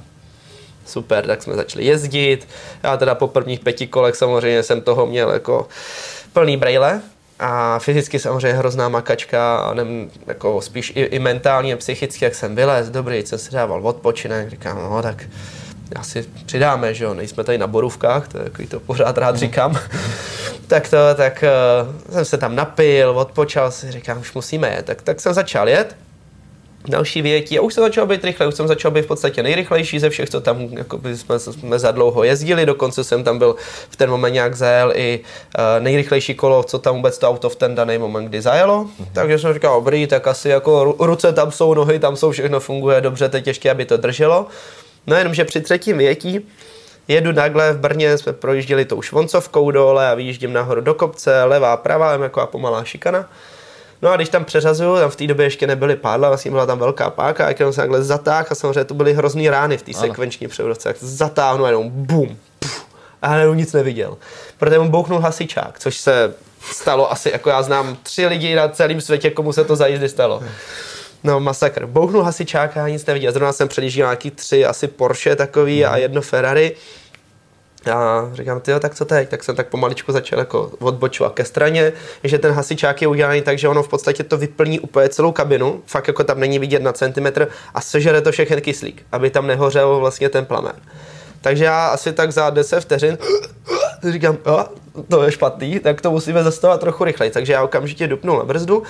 Super, 0.86 1.26
tak 1.26 1.42
jsme 1.42 1.54
začali 1.54 1.84
jezdit. 1.84 2.48
Já 2.82 2.96
teda 2.96 3.14
po 3.14 3.28
prvních 3.28 3.60
pěti 3.60 3.86
kolech 3.86 4.16
samozřejmě 4.16 4.62
jsem 4.62 4.80
toho 4.80 5.06
měl 5.06 5.30
jako 5.30 5.68
plný 6.32 6.56
brejle, 6.56 7.00
a 7.38 7.78
fyzicky 7.78 8.18
samozřejmě 8.18 8.58
hrozná 8.58 8.88
makačka, 8.88 9.56
a 9.56 9.74
nevím, 9.74 10.10
jako 10.26 10.60
spíš 10.60 10.92
i, 10.96 11.00
i 11.00 11.18
mentálně, 11.18 11.76
psychicky, 11.76 12.24
jak 12.24 12.34
jsem 12.34 12.56
vylez, 12.56 12.90
dobrý, 12.90 13.26
jsem 13.26 13.38
si 13.38 13.50
dával 13.52 13.86
odpočinek, 13.86 14.50
říkám, 14.50 14.78
no 14.78 15.02
tak 15.02 15.24
asi 15.96 16.24
přidáme, 16.46 16.94
že 16.94 17.04
jo, 17.04 17.14
nejsme 17.14 17.44
tady 17.44 17.58
na 17.58 17.66
borůvkách, 17.66 18.28
to 18.28 18.38
je 18.38 18.44
takový 18.44 18.68
to 18.68 18.80
pořád 18.80 19.18
rád 19.18 19.36
říkám. 19.36 19.78
tak 20.66 20.88
to, 20.88 20.96
tak 21.16 21.44
uh, 21.44 22.14
jsem 22.14 22.24
se 22.24 22.38
tam 22.38 22.56
napil, 22.56 23.10
odpočal 23.10 23.70
si, 23.70 23.92
říkám, 23.92 24.20
už 24.20 24.34
musíme 24.34 24.68
jet. 24.68 24.86
Tak, 24.86 25.02
tak 25.02 25.20
jsem 25.20 25.34
začal 25.34 25.68
jet 25.68 25.96
další 26.86 27.22
větí 27.22 27.58
a 27.58 27.62
už 27.62 27.74
jsem 27.74 27.84
začal 27.84 28.06
být 28.06 28.24
rychle, 28.24 28.46
už 28.46 28.54
jsem 28.54 28.68
začal 28.68 28.90
být 28.90 29.02
v 29.02 29.06
podstatě 29.06 29.42
nejrychlejší 29.42 29.98
ze 29.98 30.10
všech, 30.10 30.30
co 30.30 30.40
tam 30.40 30.68
jakoby 30.70 31.16
jsme, 31.16 31.38
jsme 31.38 31.78
za 31.78 31.90
dlouho 31.90 32.24
jezdili, 32.24 32.66
dokonce 32.66 33.04
jsem 33.04 33.24
tam 33.24 33.38
byl 33.38 33.56
v 33.90 33.96
ten 33.96 34.10
moment 34.10 34.32
nějak 34.32 34.54
zajel 34.54 34.92
i 34.94 35.20
uh, 35.58 35.84
nejrychlejší 35.84 36.34
kolo, 36.34 36.62
co 36.62 36.78
tam 36.78 36.96
vůbec 36.96 37.18
to 37.18 37.28
auto 37.28 37.50
v 37.50 37.56
ten 37.56 37.74
daný 37.74 37.98
moment, 37.98 38.24
kdy 38.24 38.42
zajelo, 38.42 38.84
mm-hmm. 38.84 39.06
takže 39.12 39.38
jsem 39.38 39.54
říkal, 39.54 39.80
dobrý, 39.80 40.06
tak 40.06 40.26
asi 40.26 40.48
jako 40.48 40.96
ruce 40.98 41.32
tam 41.32 41.52
jsou, 41.52 41.74
nohy 41.74 41.98
tam 41.98 42.16
jsou, 42.16 42.30
všechno 42.30 42.60
funguje 42.60 43.00
dobře, 43.00 43.28
teď 43.28 43.46
ještě, 43.46 43.70
aby 43.70 43.84
to 43.84 43.96
drželo. 43.96 44.46
No 45.06 45.16
jenom, 45.16 45.34
že 45.34 45.44
při 45.44 45.60
třetím 45.60 45.98
větí 45.98 46.46
jedu 47.08 47.32
nagle 47.32 47.72
v 47.72 47.78
Brně, 47.78 48.18
jsme 48.18 48.32
projížděli 48.32 48.84
tou 48.84 49.02
švoncovkou 49.02 49.70
dole 49.70 50.08
a 50.08 50.14
vyjíždím 50.14 50.52
nahoru 50.52 50.80
do 50.80 50.94
kopce, 50.94 51.44
levá, 51.44 51.76
pravá, 51.76 52.12
jako 52.12 52.46
pomalá 52.46 52.84
šikana. 52.84 53.28
No 54.02 54.10
a 54.10 54.16
když 54.16 54.28
tam 54.28 54.44
přeřazuju, 54.44 54.96
tam 54.96 55.10
v 55.10 55.16
té 55.16 55.26
době 55.26 55.46
ještě 55.46 55.66
nebyly 55.66 55.96
pádla, 55.96 56.28
vlastně 56.28 56.50
byla 56.50 56.66
tam 56.66 56.78
velká 56.78 57.10
páka, 57.10 57.46
a 57.46 57.52
když 57.52 57.74
se 57.74 57.80
takhle 57.80 58.02
zatáhl 58.02 58.46
a 58.50 58.54
samozřejmě 58.54 58.84
to 58.84 58.94
byly 58.94 59.14
hrozný 59.14 59.50
rány 59.50 59.76
v 59.76 59.82
té 59.82 59.94
sekvenční 59.94 60.48
převodovce, 60.48 60.88
tak 60.88 60.96
zatáhnu 61.00 61.64
a 61.64 61.68
jenom 61.68 61.90
bum, 61.90 62.38
puf, 62.58 62.86
a 63.22 63.36
já 63.36 63.54
nic 63.54 63.72
neviděl. 63.72 64.16
Protože 64.58 64.78
mu 64.78 64.88
bouchnul 64.88 65.20
hasičák, 65.20 65.78
což 65.78 65.96
se 65.96 66.34
stalo 66.72 67.12
asi, 67.12 67.30
jako 67.32 67.50
já 67.50 67.62
znám 67.62 67.96
tři 68.02 68.26
lidi 68.26 68.54
na 68.54 68.68
celém 68.68 69.00
světě, 69.00 69.30
komu 69.30 69.52
se 69.52 69.64
to 69.64 69.76
za 69.76 69.86
jízdy 69.86 70.08
stalo. 70.08 70.42
No, 71.24 71.40
masakr. 71.40 71.86
Bouchnul 71.86 72.22
hasičák 72.22 72.76
a 72.76 72.88
nic 72.88 73.06
neviděl. 73.06 73.32
Zrovna 73.32 73.52
jsem 73.52 73.68
předjížděl 73.68 74.06
nějaký 74.06 74.30
tři 74.30 74.64
asi 74.64 74.88
Porsche 74.88 75.36
takový 75.36 75.80
mm. 75.80 75.88
a 75.90 75.96
jedno 75.96 76.22
Ferrari. 76.22 76.76
A 77.90 78.30
říkám, 78.32 78.60
ty 78.60 78.72
tak 78.80 78.94
co 78.94 79.04
teď? 79.04 79.28
Tak 79.28 79.44
jsem 79.44 79.56
tak 79.56 79.68
pomaličku 79.68 80.12
začal 80.12 80.38
jako 80.38 80.72
odbočovat 80.78 81.34
ke 81.34 81.44
straně, 81.44 81.92
že 82.24 82.38
ten 82.38 82.52
hasičák 82.52 83.02
je 83.02 83.08
udělaný 83.08 83.42
tak, 83.42 83.58
že 83.58 83.68
ono 83.68 83.82
v 83.82 83.88
podstatě 83.88 84.22
to 84.24 84.38
vyplní 84.38 84.80
úplně 84.80 85.08
celou 85.08 85.32
kabinu, 85.32 85.82
fakt 85.86 86.08
jako 86.08 86.24
tam 86.24 86.40
není 86.40 86.58
vidět 86.58 86.82
na 86.82 86.92
centimetr 86.92 87.48
a 87.74 87.80
sežere 87.80 88.20
to 88.20 88.32
všechny 88.32 88.60
kyslík, 88.60 89.02
aby 89.12 89.30
tam 89.30 89.46
nehořel 89.46 90.00
vlastně 90.00 90.28
ten 90.28 90.44
plamen. 90.44 90.74
Takže 91.40 91.64
já 91.64 91.86
asi 91.86 92.12
tak 92.12 92.32
za 92.32 92.50
10 92.50 92.80
vteřin 92.80 93.18
říkám, 94.10 94.38
to 95.08 95.22
je 95.22 95.32
špatný, 95.32 95.78
tak 95.78 96.00
to 96.00 96.10
musíme 96.10 96.42
zastavovat 96.42 96.80
trochu 96.80 97.04
rychleji. 97.04 97.30
Takže 97.30 97.52
já 97.52 97.62
okamžitě 97.62 98.06
dupnul 98.06 98.38
na 98.38 98.44
brzdu. 98.44 98.82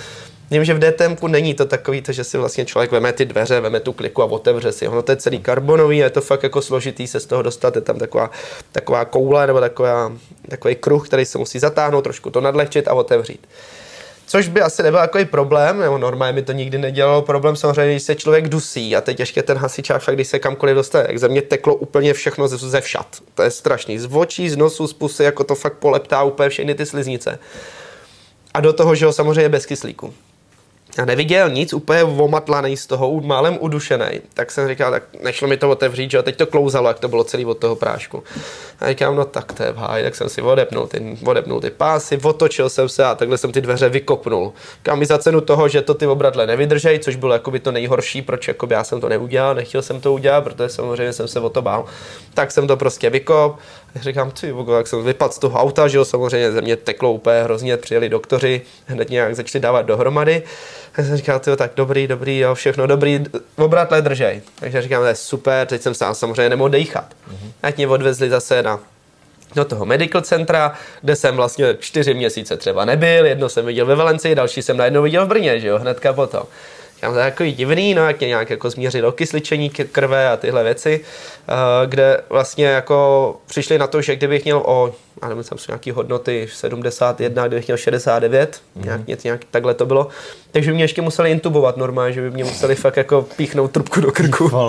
Vím, 0.50 0.64
že 0.64 0.74
v 0.74 0.78
DTM 0.78 1.26
není 1.26 1.54
to 1.54 1.64
takový, 1.64 2.02
to, 2.02 2.12
že 2.12 2.24
si 2.24 2.38
vlastně 2.38 2.64
člověk 2.64 2.92
veme 2.92 3.12
ty 3.12 3.24
dveře, 3.24 3.60
veme 3.60 3.80
tu 3.80 3.92
kliku 3.92 4.22
a 4.22 4.24
otevře 4.24 4.72
si. 4.72 4.88
Ono 4.88 5.02
to 5.02 5.12
je 5.12 5.16
celý 5.16 5.38
karbonový, 5.38 5.98
je 5.98 6.10
to 6.10 6.20
fakt 6.20 6.42
jako 6.42 6.62
složitý 6.62 7.06
se 7.06 7.20
z 7.20 7.26
toho 7.26 7.42
dostat. 7.42 7.76
Je 7.76 7.82
tam 7.82 7.98
taková, 7.98 8.30
taková 8.72 9.04
koule 9.04 9.46
nebo 9.46 9.60
taková, 9.60 10.12
takový 10.48 10.74
kruh, 10.74 11.08
který 11.08 11.24
se 11.24 11.38
musí 11.38 11.58
zatáhnout, 11.58 12.02
trošku 12.02 12.30
to 12.30 12.40
nadlehčit 12.40 12.88
a 12.88 12.94
otevřít. 12.94 13.46
Což 14.28 14.48
by 14.48 14.60
asi 14.60 14.82
nebyl 14.82 15.00
takový 15.00 15.24
problém, 15.24 15.78
nebo 15.78 15.98
normálně 15.98 16.32
mi 16.32 16.42
to 16.42 16.52
nikdy 16.52 16.78
nedělalo 16.78 17.22
problém, 17.22 17.56
samozřejmě, 17.56 17.92
když 17.92 18.02
se 18.02 18.14
člověk 18.14 18.48
dusí 18.48 18.96
a 18.96 19.00
teď 19.00 19.20
ještě 19.20 19.42
ten 19.42 19.56
hasičák, 19.56 20.02
fakt 20.02 20.14
když 20.14 20.28
se 20.28 20.38
kamkoliv 20.38 20.74
dostane, 20.74 21.04
jak 21.08 21.18
ze 21.18 21.28
mě 21.28 21.42
teklo 21.42 21.74
úplně 21.74 22.14
všechno 22.14 22.48
ze, 22.48 22.56
ze 22.56 22.80
všat. 22.80 23.06
To 23.34 23.42
je 23.42 23.50
strašný. 23.50 23.98
Z 23.98 24.08
očí, 24.12 24.50
z 24.50 24.56
nosu, 24.56 24.86
z 24.86 24.92
pusy, 24.92 25.24
jako 25.24 25.44
to 25.44 25.54
fakt 25.54 25.78
poleptá 25.78 26.22
úplně 26.22 26.48
všechny 26.48 26.74
ty 26.74 26.86
sliznice. 26.86 27.38
A 28.54 28.60
do 28.60 28.72
toho, 28.72 28.94
že 28.94 29.06
ho 29.06 29.12
samozřejmě 29.12 29.48
bez 29.48 29.66
kyslíku 29.66 30.14
a 30.98 31.04
neviděl 31.04 31.50
nic, 31.50 31.72
úplně 31.72 32.04
omatlaný 32.04 32.76
z 32.76 32.86
toho, 32.86 33.20
málem 33.20 33.58
udušený, 33.60 34.20
tak 34.34 34.50
jsem 34.50 34.68
říkal, 34.68 34.90
tak 34.90 35.02
nešlo 35.22 35.48
mi 35.48 35.56
to 35.56 35.70
otevřít, 35.70 36.10
že 36.10 36.22
teď 36.22 36.36
to 36.36 36.46
klouzalo, 36.46 36.88
jak 36.88 36.98
to 36.98 37.08
bylo 37.08 37.24
celý 37.24 37.44
od 37.44 37.58
toho 37.58 37.76
prášku. 37.76 38.22
A 38.80 38.88
říkám, 38.88 39.16
no 39.16 39.24
tak 39.24 39.52
to 39.52 39.62
je 39.62 39.72
v 39.72 39.78
tak 40.02 40.14
jsem 40.14 40.28
si 40.28 40.42
odepnul 40.42 40.86
ty, 40.86 41.18
odepnul 41.24 41.60
ty 41.60 41.70
pásy, 41.70 42.18
otočil 42.22 42.68
jsem 42.68 42.88
se 42.88 43.04
a 43.04 43.14
takhle 43.14 43.38
jsem 43.38 43.52
ty 43.52 43.60
dveře 43.60 43.88
vykopnul. 43.88 44.52
Kam 44.82 44.98
mi 44.98 45.06
za 45.06 45.18
cenu 45.18 45.40
toho, 45.40 45.68
že 45.68 45.82
to 45.82 45.94
ty 45.94 46.06
obradle 46.06 46.46
nevydržej, 46.46 46.98
což 46.98 47.16
bylo 47.16 47.32
jakoby 47.32 47.60
to 47.60 47.72
nejhorší, 47.72 48.22
proč 48.22 48.48
jakoby 48.48 48.74
já 48.74 48.84
jsem 48.84 49.00
to 49.00 49.08
neudělal, 49.08 49.54
nechtěl 49.54 49.82
jsem 49.82 50.00
to 50.00 50.12
udělat, 50.12 50.44
protože 50.44 50.68
samozřejmě 50.68 51.12
jsem 51.12 51.28
se 51.28 51.40
o 51.40 51.48
to 51.48 51.62
bál. 51.62 51.84
Tak 52.34 52.50
jsem 52.50 52.66
to 52.66 52.76
prostě 52.76 53.10
vykop, 53.10 53.58
říkám, 53.94 54.30
ty, 54.30 54.54
jak 54.76 54.86
jsem 54.86 55.04
vypadl 55.04 55.32
z 55.32 55.38
toho 55.38 55.58
auta, 55.58 55.88
že 55.88 55.98
jo, 55.98 56.04
samozřejmě 56.04 56.52
ze 56.52 56.60
mě 56.60 56.76
teklo 56.76 57.12
úplně 57.12 57.42
hrozně, 57.42 57.76
přijeli 57.76 58.08
doktoři, 58.08 58.62
hned 58.86 59.10
nějak 59.10 59.36
začali 59.36 59.62
dávat 59.62 59.82
dohromady. 59.82 60.42
Tak 60.92 61.06
jsem 61.06 61.16
říkal, 61.16 61.40
tyjo, 61.40 61.56
tak 61.56 61.70
dobrý, 61.76 62.06
dobrý, 62.06 62.38
jo, 62.38 62.54
všechno 62.54 62.86
dobrý, 62.86 63.24
obratle 63.56 64.02
držej. 64.02 64.42
Takže 64.60 64.82
říkám, 64.82 65.02
to 65.02 65.06
je 65.06 65.14
super, 65.14 65.66
teď 65.66 65.82
jsem 65.82 65.94
sám 65.94 66.14
samozřejmě 66.14 66.48
nemohl 66.48 66.70
dejchat. 66.70 67.04
Mm-hmm. 67.30 67.50
Ať 67.62 67.76
mě 67.76 67.88
odvezli 67.88 68.30
zase 68.30 68.62
na 68.62 68.80
do 69.54 69.64
toho 69.64 69.84
medical 69.84 70.20
centra, 70.20 70.72
kde 71.00 71.16
jsem 71.16 71.36
vlastně 71.36 71.76
čtyři 71.80 72.14
měsíce 72.14 72.56
třeba 72.56 72.84
nebyl, 72.84 73.26
jedno 73.26 73.48
jsem 73.48 73.66
viděl 73.66 73.86
ve 73.86 73.94
Valencii, 73.94 74.34
další 74.34 74.62
jsem 74.62 74.76
najednou 74.76 75.02
viděl 75.02 75.26
v 75.26 75.28
Brně, 75.28 75.60
že 75.60 75.68
jo, 75.68 75.78
hnedka 75.78 76.12
potom. 76.12 76.42
Říkám, 76.98 77.12
to 77.12 77.18
je 77.18 77.30
takový 77.30 77.52
divný, 77.52 77.94
no, 77.94 78.06
jak 78.06 78.20
nějak 78.20 78.50
jako 78.50 78.70
změřit 78.70 79.04
okysličení 79.04 79.70
krve 79.70 80.28
a 80.28 80.36
tyhle 80.36 80.64
věci, 80.64 81.00
uh, 81.00 81.54
kde 81.86 82.20
vlastně 82.28 82.66
jako 82.66 83.36
přišli 83.46 83.78
na 83.78 83.86
to, 83.86 84.02
že 84.02 84.16
kdybych 84.16 84.44
měl 84.44 84.62
o, 84.66 84.92
já 85.22 85.28
nevím, 85.28 85.44
tam 85.44 85.58
jsou 85.58 85.72
nějaké 85.72 85.92
hodnoty 85.92 86.48
71, 86.52 87.46
kdybych 87.46 87.66
měl 87.66 87.76
69, 87.76 88.60
mm-hmm. 88.76 88.84
nějak, 89.06 89.24
nějak, 89.24 89.40
takhle 89.50 89.74
to 89.74 89.86
bylo, 89.86 90.08
takže 90.50 90.70
by 90.70 90.74
mě 90.74 90.84
ještě 90.84 91.02
museli 91.02 91.30
intubovat 91.30 91.76
normálně, 91.76 92.12
že 92.12 92.20
by 92.20 92.30
mě 92.30 92.44
museli 92.44 92.74
fakt 92.74 92.96
jako 92.96 93.22
píchnout 93.36 93.70
trubku 93.70 94.00
do 94.00 94.12
krku. 94.12 94.50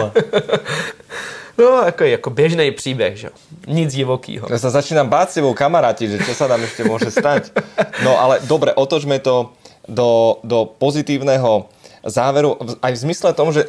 No, 1.60 1.82
jako, 1.86 2.04
jako 2.04 2.30
běžný 2.30 2.72
příběh, 2.72 3.18
že 3.18 3.30
Nic 3.68 3.94
divokýho. 3.94 4.48
Ja 4.48 4.56
sa 4.56 4.72
začínam 4.72 5.12
báť 5.12 5.30
s 5.30 5.38
kamaráti, 5.54 6.08
že 6.08 6.24
čo 6.24 6.32
sa 6.32 6.48
tam 6.48 6.64
ešte 6.64 6.88
môže 6.88 7.12
stať. 7.12 7.52
No 8.02 8.16
ale 8.16 8.40
dobre, 8.48 8.72
otočme 8.72 9.20
to 9.20 9.52
do, 9.84 10.40
do 10.48 10.64
pozitívneho 10.80 11.68
záveru, 12.06 12.60
aj 12.80 12.92
v 12.96 13.02
zmysle 13.08 13.32
tom, 13.36 13.52
že 13.52 13.68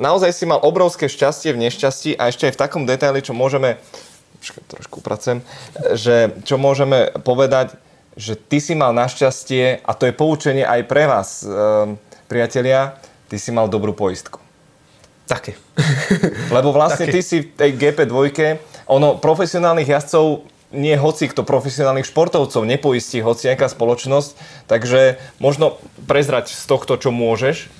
naozaj 0.00 0.32
si 0.32 0.44
mal 0.44 0.60
obrovské 0.60 1.08
šťastie 1.08 1.52
v 1.52 1.68
nešťastí 1.68 2.16
a 2.16 2.28
ešte 2.28 2.48
aj 2.48 2.54
v 2.56 2.60
takom 2.60 2.82
detaili, 2.84 3.24
čo 3.24 3.36
môžeme, 3.36 3.80
trošku 4.68 5.00
pracujem, 5.00 5.40
že 5.96 6.36
čo 6.44 6.56
môžeme 6.60 7.12
povedať, 7.24 7.76
že 8.16 8.32
ty 8.36 8.64
si 8.64 8.72
mal 8.72 8.96
našťastie, 8.96 9.84
a 9.84 9.92
to 9.92 10.08
je 10.08 10.16
poučenie 10.16 10.64
aj 10.64 10.80
pre 10.88 11.04
vás, 11.04 11.44
um, 11.44 12.00
priatelia, 12.28 12.96
ty 13.28 13.36
si 13.36 13.52
mal 13.52 13.68
dobrú 13.68 13.92
poistku. 13.92 14.40
Taky. 15.26 15.58
Lebo 16.54 16.70
vlastne 16.70 17.10
Taky. 17.10 17.14
ty 17.14 17.20
si 17.20 17.36
v 17.44 17.48
tej 17.52 17.70
GP2, 17.76 18.16
ono 18.86 19.18
profesionálnych 19.18 19.90
jazdcov 19.90 20.46
nie 20.72 20.96
hoci 20.98 21.30
kto 21.30 21.46
profesionálnych 21.46 22.10
športovcov 22.10 22.66
nepoistí 22.66 23.22
hoci 23.22 23.50
nejaká 23.50 23.70
spoločnosť, 23.70 24.30
takže 24.66 25.18
možno 25.38 25.78
prezrať 26.06 26.50
z 26.50 26.64
tohto, 26.66 26.98
čo 26.98 27.14
môžeš. 27.14 27.70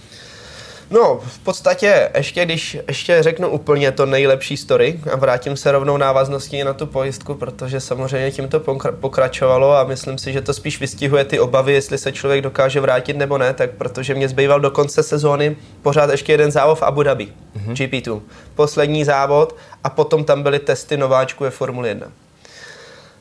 No, 0.90 1.20
v 1.26 1.38
podstatě, 1.38 2.10
ještě 2.16 2.44
když 2.44 2.78
ještě 2.88 3.22
řeknu 3.22 3.48
úplně 3.48 3.92
to 3.92 4.06
nejlepší 4.06 4.56
story 4.56 5.00
a 5.12 5.16
vrátím 5.16 5.56
se 5.56 5.72
rovnou 5.72 5.96
návazností 5.96 6.64
na 6.64 6.72
tu 6.72 6.86
pojistku, 6.86 7.34
protože 7.34 7.80
samozřejmě 7.80 8.30
tím 8.30 8.48
to 8.48 8.60
pokračovalo 9.00 9.76
a 9.76 9.84
myslím 9.84 10.18
si, 10.18 10.32
že 10.32 10.42
to 10.42 10.54
spíš 10.54 10.80
vystihuje 10.80 11.24
ty 11.24 11.40
obavy, 11.40 11.72
jestli 11.72 11.98
se 11.98 12.12
člověk 12.12 12.42
dokáže 12.42 12.80
vrátit 12.80 13.16
nebo 13.16 13.38
ne, 13.38 13.54
tak 13.54 13.70
protože 13.70 14.14
mě 14.14 14.28
zbýval 14.28 14.60
do 14.60 14.70
konce 14.70 15.02
sezóny 15.02 15.56
pořád 15.82 16.10
ještě 16.10 16.32
jeden 16.32 16.50
závod 16.50 16.78
v 16.78 16.82
Abu 16.82 17.02
Dhabi, 17.02 17.26
mm-hmm. 17.26 17.72
GP2. 17.72 18.20
Poslední 18.54 19.04
závod 19.04 19.56
a 19.84 19.90
potom 19.90 20.24
tam 20.24 20.42
byly 20.42 20.58
testy 20.58 20.96
nováčku 20.96 21.44
ve 21.44 21.50
Formule 21.50 21.88
1. 21.88 22.06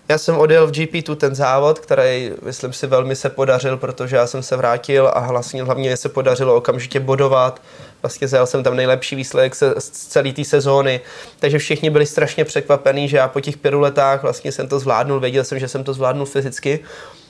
Já 0.10 0.18
jsem 0.18 0.38
odjel 0.38 0.68
v 0.68 0.72
GP2 0.72 1.16
ten 1.16 1.36
závod, 1.36 1.80
který, 1.80 2.32
myslím 2.42 2.74
si, 2.74 2.88
velmi 2.88 3.16
se 3.16 3.30
podařil, 3.30 3.78
protože 3.78 4.16
já 4.16 4.28
jsem 4.28 4.44
se 4.44 4.58
vrátil 4.58 5.12
a 5.14 5.28
vlastně 5.32 5.64
hlavně 5.64 5.98
se 5.98 6.10
podařilo 6.10 6.56
okamžitě 6.56 7.00
bodovat. 7.00 7.62
Vlastně 8.02 8.28
zajel 8.28 8.46
jsem 8.46 8.64
tam 8.64 8.76
nejlepší 8.76 9.16
výsledek 9.16 9.56
se, 9.56 9.74
z 9.78 9.90
celé 9.90 10.34
té 10.34 10.44
sezóny, 10.44 11.02
takže 11.40 11.60
všichni 11.60 11.90
byli 11.90 12.06
strašně 12.06 12.46
překvapení, 12.46 13.10
že 13.10 13.18
já 13.18 13.28
po 13.28 13.42
těch 13.42 13.58
pěti 13.58 13.76
letách 13.76 14.22
vlastně 14.22 14.52
jsem 14.52 14.68
to 14.68 14.80
zvládnul, 14.80 15.20
věděl 15.20 15.44
jsem, 15.44 15.60
že 15.60 15.68
jsem 15.68 15.84
to 15.84 15.94
zvládnul 15.94 16.26
fyzicky. 16.26 16.80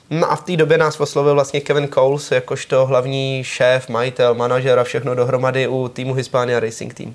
No 0.10 0.32
a 0.32 0.36
v 0.36 0.44
té 0.44 0.58
době 0.58 0.78
nás 0.78 1.00
oslovil 1.00 1.34
vlastně 1.34 1.62
Kevin 1.62 1.88
Coles, 1.88 2.32
jakožto 2.32 2.86
hlavní 2.86 3.44
šéf, 3.44 3.90
majitel, 3.90 4.34
manažer 4.34 4.80
a 4.80 4.84
všechno 4.84 5.16
dohromady 5.16 5.68
u 5.68 5.88
týmu 5.88 6.14
Hispania 6.14 6.60
Racing 6.60 6.94
Team 6.94 7.14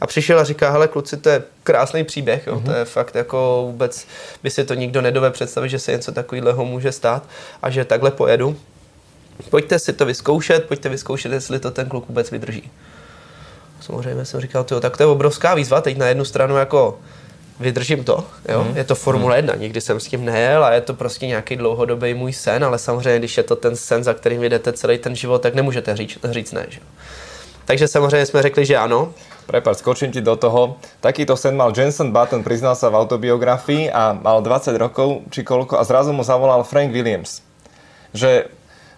a 0.00 0.06
přišel 0.06 0.40
a 0.40 0.44
říká, 0.44 0.70
hele 0.70 0.88
kluci, 0.88 1.16
to 1.16 1.28
je 1.28 1.42
krásný 1.64 2.04
příběh, 2.04 2.46
jo, 2.46 2.56
mm-hmm. 2.56 2.64
to 2.64 2.72
je 2.72 2.84
fakt 2.84 3.14
jako 3.14 3.62
vůbec 3.66 4.06
by 4.42 4.50
si 4.50 4.64
to 4.64 4.74
nikdo 4.74 5.02
nedove 5.02 5.30
představit, 5.30 5.68
že 5.68 5.78
se 5.78 5.92
něco 5.92 6.12
takového 6.12 6.64
může 6.64 6.92
stát 6.92 7.28
a 7.62 7.70
že 7.70 7.84
takhle 7.84 8.10
pojedu. 8.10 8.56
Pojďte 9.50 9.78
si 9.78 9.92
to 9.92 10.06
vyzkoušet, 10.06 10.64
pojďte 10.64 10.88
vyzkoušet, 10.88 11.32
jestli 11.32 11.58
to 11.58 11.70
ten 11.70 11.88
kluk 11.88 12.08
vůbec 12.08 12.30
vydrží. 12.30 12.70
Samozřejmě 13.80 14.24
jsem 14.24 14.40
říkal, 14.40 14.64
tyjo, 14.64 14.80
tak 14.80 14.96
to 14.96 15.02
je 15.02 15.06
obrovská 15.06 15.54
výzva, 15.54 15.80
teď 15.80 15.96
na 15.96 16.06
jednu 16.06 16.24
stranu 16.24 16.56
jako 16.56 16.98
vydržím 17.60 18.04
to, 18.04 18.24
jo? 18.48 18.64
Mm. 18.64 18.76
je 18.76 18.84
to 18.84 18.94
Formule 18.94 19.36
1, 19.36 19.54
nikdy 19.54 19.80
jsem 19.80 20.00
s 20.00 20.06
tím 20.06 20.24
nejel 20.24 20.64
a 20.64 20.72
je 20.72 20.80
to 20.80 20.94
prostě 20.94 21.26
nějaký 21.26 21.56
dlouhodobý 21.56 22.14
můj 22.14 22.32
sen, 22.32 22.64
ale 22.64 22.78
samozřejmě, 22.78 23.18
když 23.18 23.36
je 23.36 23.42
to 23.42 23.56
ten 23.56 23.76
sen, 23.76 24.04
za 24.04 24.14
kterým 24.14 24.42
jdete 24.42 24.72
celý 24.72 24.98
ten 24.98 25.16
život, 25.16 25.42
tak 25.42 25.54
nemůžete 25.54 25.96
říct, 25.96 26.18
říct 26.30 26.52
ne. 26.52 26.66
Že? 26.68 26.80
Takže 27.66 27.88
samozřejmě 27.88 28.26
jsme 28.26 28.42
řekli, 28.42 28.66
že 28.66 28.76
ano. 28.76 29.12
Prepáč, 29.46 29.78
skočím 29.78 30.10
ti 30.10 30.20
do 30.22 30.36
toho. 30.36 30.78
Takýto 31.00 31.36
sen 31.36 31.58
mal 31.58 31.74
Jenson 31.74 32.10
Button, 32.10 32.42
priznal 32.42 32.74
sa 32.74 32.90
v 32.90 32.98
autobiografii 32.98 33.90
a 33.90 34.14
mal 34.14 34.42
20 34.42 34.74
rokov, 34.74 35.26
či 35.30 35.42
koľko, 35.42 35.78
a 35.78 35.86
zrazu 35.86 36.10
mu 36.10 36.22
zavolal 36.22 36.66
Frank 36.66 36.90
Williams. 36.90 37.42
Že, 38.14 38.50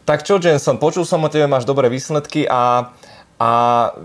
tak 0.05 0.25
čo 0.25 0.41
Jenson, 0.41 0.81
počul 0.81 1.05
som 1.05 1.25
o 1.25 1.29
tebe, 1.29 1.45
máš 1.49 1.69
dobré 1.69 1.89
výsledky 1.93 2.49
a, 2.49 2.93
a 3.41 3.51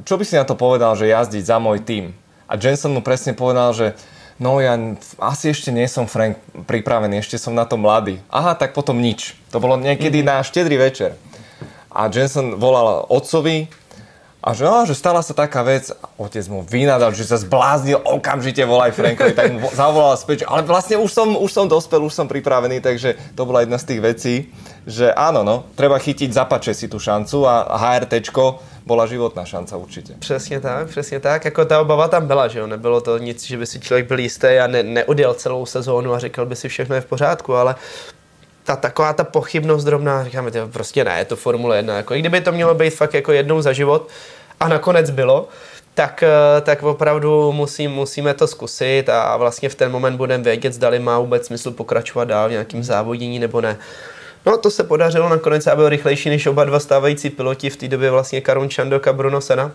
čo 0.03 0.19
by 0.19 0.23
si 0.23 0.35
na 0.35 0.43
to 0.43 0.55
povedal, 0.55 0.95
že 0.99 1.11
jazdiť 1.11 1.43
za 1.43 1.59
môj 1.63 1.83
tým? 1.83 2.11
A 2.47 2.59
Jenson 2.59 2.91
mu 2.91 2.99
presne 2.99 3.31
povedal, 3.35 3.71
že 3.71 3.95
no 4.39 4.59
ja 4.59 4.75
asi 5.23 5.51
ešte 5.51 5.71
nie 5.71 5.87
som 5.87 6.11
Frank 6.11 6.39
pripravený, 6.67 7.23
ešte 7.23 7.39
som 7.39 7.55
na 7.55 7.63
to 7.63 7.79
mladý. 7.79 8.19
Aha, 8.27 8.55
tak 8.55 8.75
potom 8.75 8.99
nič. 8.99 9.35
To 9.51 9.63
bolo 9.63 9.79
niekedy 9.79 10.23
mm-hmm. 10.23 10.39
na 10.39 10.43
štedrý 10.43 10.75
večer. 10.75 11.15
A 11.93 12.11
Jenson 12.11 12.57
volal 12.59 13.05
otcovi, 13.07 13.69
a 14.43 14.51
že, 14.51 14.67
no, 14.67 14.83
že 14.83 14.91
stala 14.91 15.23
sa 15.23 15.31
taká 15.31 15.63
vec, 15.63 15.87
otec 16.19 16.43
mu 16.51 16.67
vynadal, 16.67 17.15
že 17.15 17.23
sa 17.23 17.39
zbláznil, 17.39 18.03
okamžite 18.03 18.59
volaj 18.67 18.91
Frankovi, 18.91 19.31
tak 19.31 19.55
mu 19.55 19.71
zavolal 19.71 20.19
späť, 20.19 20.43
ale 20.43 20.67
vlastne 20.67 20.99
už 20.99 21.07
som, 21.07 21.31
už 21.39 21.47
som 21.47 21.65
dospel, 21.71 22.03
už 22.03 22.11
som 22.11 22.27
pripravený, 22.27 22.83
takže 22.83 23.15
to 23.39 23.47
bola 23.47 23.63
jedna 23.63 23.79
z 23.79 23.87
tých 23.87 24.01
vecí, 24.03 24.35
že 24.83 25.15
áno, 25.15 25.47
no, 25.47 25.63
treba 25.79 25.95
chytiť, 25.95 26.27
zapače 26.35 26.75
si 26.75 26.91
tú 26.91 26.99
šancu 26.99 27.47
a 27.47 27.71
HRTčko 27.71 28.59
bola 28.85 29.07
životná 29.07 29.45
šanca 29.45 29.77
určitě. 29.77 30.13
Přesně 30.19 30.59
tak, 30.59 30.87
přesně 30.87 31.19
tak. 31.19 31.45
Jako 31.45 31.65
ta 31.65 31.81
obava 31.81 32.07
tam 32.07 32.27
byla, 32.27 32.47
že 32.47 32.59
jo. 32.59 32.67
Nebylo 32.67 33.01
to 33.01 33.17
nic, 33.17 33.43
že 33.43 33.57
by 33.57 33.65
si 33.65 33.79
člověk 33.79 34.07
byl 34.07 34.19
jistý 34.19 34.47
a 34.47 34.67
ne, 34.67 34.83
neodjel 34.83 35.33
celou 35.33 35.65
sezónu 35.65 36.13
a 36.13 36.19
říkal 36.19 36.45
by 36.45 36.55
si 36.55 36.69
všechno 36.69 36.95
je 36.95 37.01
v 37.01 37.05
pořádku, 37.05 37.55
ale 37.55 37.75
ta 38.63 38.75
taková 38.75 39.13
ta 39.13 39.23
pochybnost 39.23 39.83
drobná, 39.83 40.23
říkáme, 40.23 40.51
to 40.51 40.67
prostě 40.67 41.03
ne, 41.03 41.19
je 41.19 41.25
to 41.25 41.35
Formule 41.35 41.77
1. 41.77 41.97
Jako, 41.97 42.13
I 42.13 42.19
kdyby 42.19 42.41
to 42.41 42.51
mělo 42.51 42.75
být 42.75 42.89
fakt 42.89 43.13
jako 43.13 43.31
jednou 43.31 43.61
za 43.61 43.73
život 43.73 44.07
a 44.59 44.67
nakonec 44.67 45.09
bylo, 45.09 45.47
tak, 45.93 46.23
eh, 46.23 46.61
tak 46.61 46.83
opravdu 46.83 47.51
musím, 47.51 47.91
musíme 47.91 48.33
to 48.33 48.47
zkusit 48.47 49.09
a 49.09 49.37
vlastně 49.37 49.69
v 49.69 49.75
ten 49.75 49.91
moment 49.91 50.17
budeme 50.17 50.43
vědět, 50.43 50.73
zdali 50.73 50.99
má 50.99 51.19
vůbec 51.19 51.45
smysl 51.45 51.71
pokračovat 51.71 52.25
dál 52.25 52.47
v 52.47 52.51
nějakým 52.51 52.83
závodění 52.83 53.39
nebo 53.39 53.61
ne. 53.61 53.77
No 54.45 54.57
to 54.57 54.71
se 54.71 54.83
podařilo 54.83 55.29
nakonec, 55.29 55.67
a 55.67 55.75
byl 55.75 55.89
rychlejší 55.89 56.29
než 56.29 56.45
oba 56.47 56.63
dva 56.63 56.79
stávající 56.79 57.29
piloti 57.29 57.69
v 57.69 57.77
té 57.77 57.87
době 57.87 58.11
vlastně 58.11 58.41
Karun 58.41 58.69
Čandok 58.69 59.07
a 59.07 59.13
Bruno 59.13 59.41
Sena. 59.41 59.71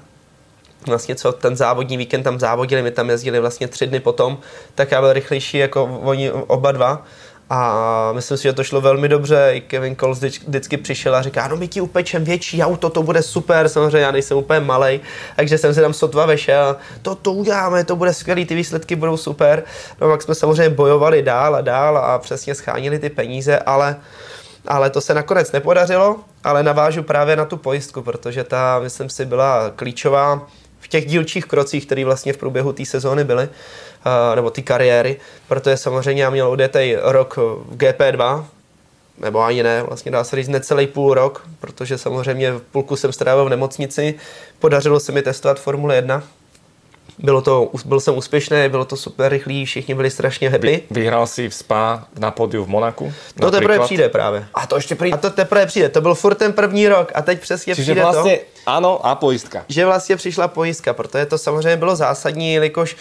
Vlastně 0.87 1.15
co 1.15 1.33
ten 1.33 1.57
závodní 1.57 1.97
víkend 1.97 2.23
tam 2.23 2.39
závodili, 2.39 2.83
my 2.83 2.91
tam 2.91 3.11
jezdili 3.11 3.41
vlastně 3.41 3.69
tři 3.69 3.87
dny 3.87 4.01
potom, 4.01 4.39
tak 4.75 4.91
já 4.91 5.01
byl 5.01 5.13
rychlejší 5.13 5.59
jako 5.59 5.85
oni 5.85 6.33
oba 6.33 6.73
dva. 6.73 7.05
A 7.51 8.13
myslím 8.13 8.37
si, 8.37 8.43
že 8.43 8.53
to 8.53 8.65
šlo 8.65 8.81
velmi 8.81 9.09
dobře. 9.09 9.51
I 9.53 9.61
Kevin 9.61 9.97
Cole 9.97 10.15
vždycky 10.15 10.77
přišel 10.77 11.17
a 11.17 11.23
říká, 11.23 11.49
no 11.49 11.57
my 11.57 11.69
ti 11.69 11.81
upečem 11.81 12.25
větší 12.25 12.63
auto, 12.63 12.91
to 12.91 13.03
bude 13.03 13.23
super. 13.23 13.69
Samozřejmě 13.69 13.99
já 13.99 14.11
nejsem 14.11 14.37
úplně 14.37 14.61
malý, 14.61 15.01
takže 15.37 15.59
jsem 15.59 15.75
se 15.75 15.81
tam 15.81 15.93
sotva 15.93 16.27
vešel. 16.27 16.77
To, 17.03 17.15
to 17.15 17.33
uděláme, 17.33 17.85
to 17.85 17.97
bude 17.97 18.15
skvělý, 18.15 18.47
ty 18.47 18.55
výsledky 18.55 18.97
budou 18.97 19.17
super. 19.17 19.63
No 20.01 20.09
pak 20.09 20.23
jsme 20.23 20.35
samozřejmě 20.35 20.69
bojovali 20.69 21.23
dál 21.23 21.57
a 21.57 21.61
dál 21.61 21.99
a 21.99 22.19
přesně 22.19 22.55
schánili 22.55 22.99
ty 22.99 23.11
peníze, 23.11 23.59
ale 23.59 23.97
ale 24.67 24.91
to 24.91 25.01
se 25.01 25.15
nakonec 25.15 25.53
nepodařilo, 25.53 26.17
ale 26.45 26.63
navážu 26.63 27.03
právě 27.03 27.37
na 27.37 27.45
tu 27.45 27.57
pojistku, 27.57 28.03
protože 28.03 28.45
ta, 28.45 28.79
myslím 28.79 29.11
si, 29.11 29.25
byla 29.25 29.71
klíčová 29.77 30.47
v 30.81 30.89
těch 30.89 31.07
dílčích 31.07 31.45
krocích, 31.45 31.87
které 31.87 32.05
vlastně 32.05 32.33
v 32.33 32.37
průběhu 32.37 32.73
té 32.73 32.85
sezóny 32.85 33.25
byly 33.25 33.49
nebo 34.35 34.51
ty 34.51 34.63
kariéry, 34.63 35.17
protože 35.49 35.77
samozřejmě 35.77 36.23
já 36.23 36.31
měl 36.31 36.49
odjetý 36.49 36.97
rok 37.03 37.37
v 37.37 37.77
GP2, 37.77 38.45
nebo 39.19 39.43
ani 39.43 39.63
ne, 39.63 39.83
vlastně 39.83 40.13
dá 40.13 40.25
se 40.25 40.37
říct 40.37 40.49
necelý 40.49 40.87
půl 40.87 41.15
rok, 41.15 41.47
protože 41.61 41.99
samozřejmě 41.99 42.53
v 42.53 42.61
půlku 42.61 42.97
jsem 42.97 43.13
strávil 43.13 43.45
v 43.45 43.49
nemocnici, 43.49 44.15
podařilo 44.59 45.01
se 45.01 45.13
mi 45.13 45.23
testovat 45.23 45.61
Formule 45.61 45.95
1, 45.95 46.23
bylo 47.19 47.43
to, 47.43 47.71
byl 47.85 48.01
jsem 48.01 48.17
úspěšný, 48.17 48.57
bylo 48.69 48.85
to 48.85 48.97
super 48.97 49.33
rychlý, 49.33 49.65
všichni 49.65 49.95
byli 49.95 50.11
strašně 50.11 50.51
happy. 50.51 50.67
Vy, 50.67 50.83
vyhrál 50.91 51.27
si 51.27 51.49
v 51.49 51.55
Spa 51.55 52.05
na 52.19 52.31
podiu 52.31 52.65
v 52.65 52.69
Monaku? 52.69 53.13
To 53.41 53.51
teprve 53.51 53.79
přijde 53.79 54.09
právě. 54.09 54.47
A 54.55 54.67
to 54.67 54.77
ještě 54.77 54.95
přijde. 54.95 55.15
A 55.15 55.17
to 55.17 55.31
teprve 55.31 55.67
přijde, 55.67 55.89
to 55.89 56.01
byl 56.01 56.15
furt 56.15 56.35
ten 56.35 56.53
první 56.53 56.89
rok 56.89 57.13
a 57.15 57.23
teď 57.23 57.41
přesně 57.41 57.75
Čiže 57.75 57.83
přijde 57.83 58.03
vlastně, 58.03 58.37
to. 58.37 58.61
ano, 58.67 59.07
a 59.07 59.15
pojistka. 59.15 59.65
Že 59.69 59.87
vlastně 59.87 60.17
přišla 60.17 60.49
pojistka, 60.49 60.93
protože 60.93 61.27
to 61.27 61.39
samozřejmě 61.39 61.77
bylo 61.77 61.97
zásadní, 61.97 62.53
jelikož 62.55 62.97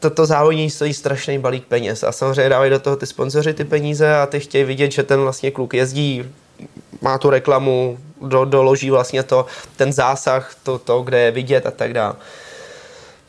toto 0.00 0.26
závodní 0.26 0.70
stojí 0.70 0.94
strašný 0.94 1.38
balík 1.38 1.66
peněz 1.66 2.04
a 2.04 2.12
samozřejmě 2.12 2.48
dávají 2.48 2.70
do 2.70 2.78
toho 2.78 2.96
ty 2.96 3.06
sponzoři 3.06 3.54
ty 3.54 3.64
peníze 3.64 4.16
a 4.16 4.26
ty 4.26 4.40
chtějí 4.40 4.64
vidět, 4.64 4.92
že 4.92 5.02
ten 5.02 5.20
vlastně 5.20 5.50
kluk 5.50 5.74
jezdí, 5.74 6.24
má 7.00 7.18
tu 7.18 7.30
reklamu, 7.30 7.98
do, 8.20 8.44
doloží 8.44 8.90
vlastně 8.90 9.22
to, 9.22 9.46
ten 9.76 9.92
zásah, 9.92 10.54
to, 10.62 10.78
to, 10.78 11.02
kde 11.02 11.20
je 11.20 11.30
vidět 11.30 11.66
a 11.66 11.70
tak 11.70 11.92
dále. 11.92 12.14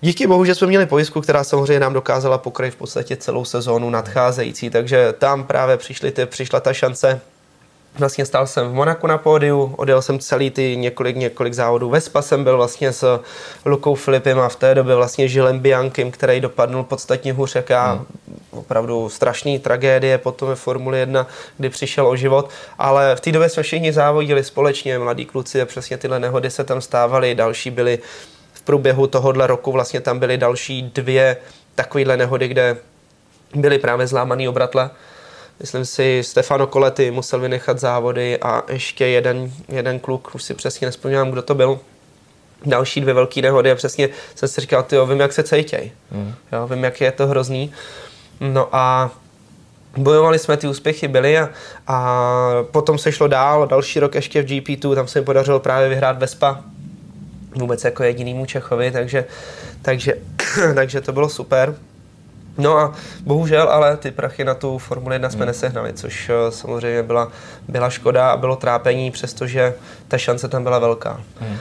Díky 0.02 0.28
bohu, 0.28 0.46
že 0.46 0.56
jsme 0.56 0.68
měli 0.68 0.86
pojistku, 0.86 1.22
která 1.22 1.44
samozřejmě 1.44 1.80
nám 1.80 1.94
dokázala 1.94 2.38
pokryt 2.38 2.74
v 2.74 2.78
podstatě 2.78 3.16
celou 3.16 3.46
sezónu 3.46 3.90
nadcházející, 3.90 4.70
takže 4.70 5.14
tam 5.18 5.44
právě 5.44 5.78
přišly 5.78 6.12
ty, 6.12 6.26
přišla 6.26 6.60
ta 6.60 6.74
šance 6.74 7.22
Vlastně 7.98 8.26
stál 8.26 8.48
jsem 8.48 8.68
v 8.68 8.74
Monaku 8.74 9.08
na 9.08 9.18
pódiu, 9.18 9.74
odjel 9.78 10.02
jsem 10.02 10.20
celý 10.20 10.50
ty 10.50 10.78
několik, 10.78 11.16
několik 11.16 11.54
závodů. 11.54 11.90
Ve 11.90 12.02
Spa 12.02 12.22
jsem 12.22 12.44
byl 12.44 12.58
vlastně 12.58 12.94
s 12.94 13.20
Lukou 13.66 13.96
Filipem 13.96 14.40
a 14.40 14.50
v 14.50 14.56
té 14.56 14.76
době 14.76 14.96
vlastně 14.96 15.28
Žilem 15.28 15.60
Biankem, 15.60 16.12
který 16.12 16.42
dopadnul 16.42 16.84
podstatně 16.84 17.34
hůř, 17.34 17.56
jak 17.56 17.70
já. 17.70 17.92
Hmm. 17.92 18.06
Opravdu 18.52 19.10
strašný 19.10 19.60
tragédie 19.60 20.18
potom 20.18 20.50
ve 20.50 20.56
Formuli 20.56 21.00
1, 21.00 21.28
kdy 21.58 21.70
přišel 21.70 22.08
o 22.08 22.16
život. 22.16 22.50
Ale 22.78 23.16
v 23.16 23.20
té 23.22 23.32
době 23.32 23.50
jsme 23.50 23.64
všichni 23.64 23.94
závodili 23.94 24.44
společně, 24.44 25.00
mladí 25.00 25.26
kluci 25.26 25.62
a 25.62 25.66
přesně 25.66 25.98
tyhle 25.98 26.20
nehody 26.20 26.52
se 26.52 26.64
tam 26.64 26.82
stávaly. 26.82 27.36
Další 27.36 27.72
byly 27.72 28.00
průběhu 28.70 29.08
tohohle 29.08 29.48
roku, 29.48 29.72
vlastně 29.72 30.02
tam 30.02 30.20
byly 30.20 30.38
další 30.38 30.82
dvě 30.82 31.38
takovéhle 31.76 32.18
nehody, 32.18 32.48
kde 32.48 32.78
byly 33.56 33.80
právě 33.80 34.08
zlámaný 34.08 34.48
obratle 34.48 34.90
Myslím 35.60 35.86
si, 35.86 36.24
Stefano 36.24 36.68
Coletti 36.68 37.12
musel 37.12 37.40
vynechat 37.40 37.80
závody 37.80 38.38
a 38.38 38.64
ještě 38.68 39.06
jeden, 39.06 39.52
jeden 39.70 40.00
kluk, 40.00 40.36
už 40.36 40.44
si 40.44 40.54
přesně 40.54 40.88
nespomínám, 40.88 41.32
kdo 41.32 41.42
to 41.42 41.56
byl, 41.56 41.80
další 42.66 43.02
dvě 43.02 43.14
velké 43.14 43.42
nehody 43.42 43.72
a 43.72 43.76
přesně 43.76 44.10
jsem 44.36 44.50
si 44.50 44.62
říkal, 44.62 44.84
ty 44.84 44.96
vím, 45.06 45.20
jak 45.20 45.34
se 45.34 45.44
cítěj. 45.44 45.92
Mm. 46.12 46.34
Jo, 46.52 46.68
vím, 46.68 46.84
jak 46.84 47.02
je 47.02 47.12
to 47.12 47.28
hrozný. 47.28 47.74
No 48.40 48.70
a 48.72 49.12
bojovali 49.98 50.40
jsme, 50.40 50.58
ty 50.58 50.68
úspěchy 50.68 51.08
byly 51.08 51.38
a, 51.40 51.50
a 51.88 52.16
potom 52.72 52.98
se 52.98 53.12
šlo 53.12 53.28
dál, 53.28 53.68
další 53.68 54.00
rok 54.00 54.16
ještě 54.16 54.42
v 54.42 54.46
GP2, 54.46 54.96
tam 54.96 55.08
se 55.08 55.20
mi 55.20 55.26
podařilo 55.26 55.60
právě 55.60 55.90
vyhrát 55.90 56.18
Vespa, 56.18 56.64
vůbec 57.56 57.84
jako 57.84 58.04
jedinýmu 58.04 58.46
Čechovi, 58.46 58.92
takže, 58.92 59.26
takže, 59.82 60.14
takže 60.76 61.02
to 61.02 61.14
bylo 61.14 61.30
super. 61.30 61.76
No 62.58 62.78
a 62.78 62.94
bohužel 63.22 63.70
ale 63.70 63.98
ty 63.98 64.12
prachy 64.12 64.44
na 64.44 64.54
tu 64.54 64.78
Formuli 64.78 65.16
1 65.16 65.30
jsme 65.30 65.40
hmm. 65.40 65.48
nesehnali, 65.48 65.94
což 65.94 66.30
eh, 66.30 66.52
samozřejmě 66.52 67.04
byla, 67.04 67.32
byla 67.68 67.90
škoda 67.90 68.32
a 68.32 68.38
bylo 68.38 68.56
trápení, 68.56 69.12
přestože 69.12 69.74
ta 70.08 70.18
šance 70.18 70.48
tam 70.48 70.64
byla 70.64 70.80
velká. 70.80 71.22
Hmm. 71.40 71.58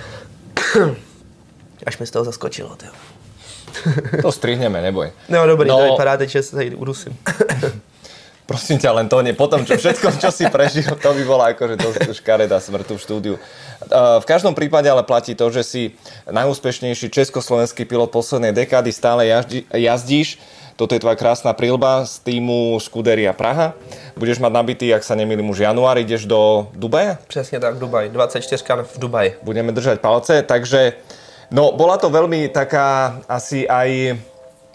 Až 1.86 1.98
mi 1.98 2.06
z 2.06 2.10
toho 2.10 2.24
zaskočilo. 2.24 2.76
Tyjo. 2.76 2.92
to 4.22 4.32
strihneme, 4.32 4.82
neboj. 4.82 5.10
No 5.28 5.46
dobrý, 5.46 5.68
no, 5.68 5.78
to 5.78 5.84
vypadá 5.84 6.16
teď, 6.16 6.30
že 6.30 6.42
se 6.42 6.56
tady 6.56 6.74
udusím. 6.74 7.16
Prosím 8.48 8.80
ťa, 8.80 8.96
len 8.96 9.12
to 9.12 9.20
nie. 9.20 9.36
Potom, 9.36 9.60
čo 9.60 9.76
všetko, 9.76 10.16
čo 10.16 10.32
si 10.32 10.48
prežil, 10.48 10.88
to 10.88 11.10
by 11.12 11.22
bola 11.28 11.52
akože 11.52 11.76
dosť 11.76 12.16
škaredá 12.16 12.56
smrť 12.56 12.96
v 12.96 13.00
štúdiu. 13.00 13.34
V 13.92 14.24
každom 14.24 14.56
prípade 14.56 14.88
ale 14.88 15.04
platí 15.04 15.36
to, 15.36 15.52
že 15.52 15.62
si 15.68 15.82
najúspešnejší 16.24 17.12
československý 17.12 17.84
pilot 17.84 18.08
poslednej 18.08 18.56
dekády 18.56 18.88
stále 18.88 19.28
jazdí, 19.28 19.68
jazdíš 19.68 20.40
toto 20.78 20.94
je 20.94 21.02
tvoja 21.02 21.18
krásna 21.18 21.50
prílba 21.58 22.06
z 22.06 22.22
týmu 22.22 22.78
Scuderia 22.78 23.34
Praha. 23.34 23.74
Budeš 24.14 24.38
mať 24.38 24.52
nabitý, 24.54 24.86
ak 24.94 25.02
sa 25.02 25.18
nemýlim, 25.18 25.50
už 25.50 25.66
január, 25.66 25.98
ideš 25.98 26.22
do 26.22 26.70
Dubaja? 26.70 27.18
Přesně 27.26 27.58
tak, 27.58 27.82
Dubaj, 27.82 28.14
24 28.14 28.86
v 28.86 28.98
Dubaji. 28.98 29.42
Budeme 29.42 29.74
držať 29.74 29.98
palce, 29.98 30.46
takže 30.46 30.94
no, 31.50 31.74
bola 31.74 31.98
to 31.98 32.06
veľmi 32.14 32.46
taká 32.54 33.18
asi 33.26 33.66
aj 33.66 34.22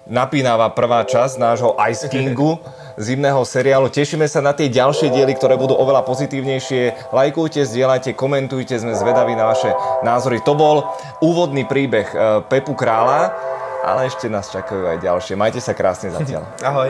napínavá 0.08 0.72
prvá 0.72 1.04
časť 1.08 1.40
nášho 1.40 1.76
Ice 1.92 2.08
Kingu 2.14 2.60
zimného 3.00 3.42
seriálu. 3.42 3.90
Tešíme 3.90 4.30
sa 4.30 4.44
na 4.44 4.54
tie 4.54 4.70
ďalšie 4.70 5.10
diely, 5.10 5.34
ktoré 5.34 5.58
budú 5.58 5.74
oveľa 5.74 6.06
pozitívnejšie. 6.06 7.10
Lajkujte, 7.10 7.66
zdieľajte, 7.66 8.14
komentujte, 8.14 8.78
sme 8.78 8.94
zvedaví 8.94 9.34
na 9.34 9.50
vaše 9.50 9.74
názory. 10.06 10.44
To 10.46 10.54
bol 10.54 10.86
úvodný 11.24 11.66
príbeh 11.66 12.08
eh, 12.14 12.20
Pepu 12.46 12.78
Krála 12.78 13.54
ale 13.84 14.08
ešte 14.08 14.32
nás 14.32 14.48
čakajú 14.48 14.96
aj 14.96 15.04
ďalšie. 15.04 15.36
Majte 15.36 15.60
sa 15.60 15.76
krásne 15.76 16.08
zatiaľ. 16.08 16.48
Ahoj. 16.64 16.88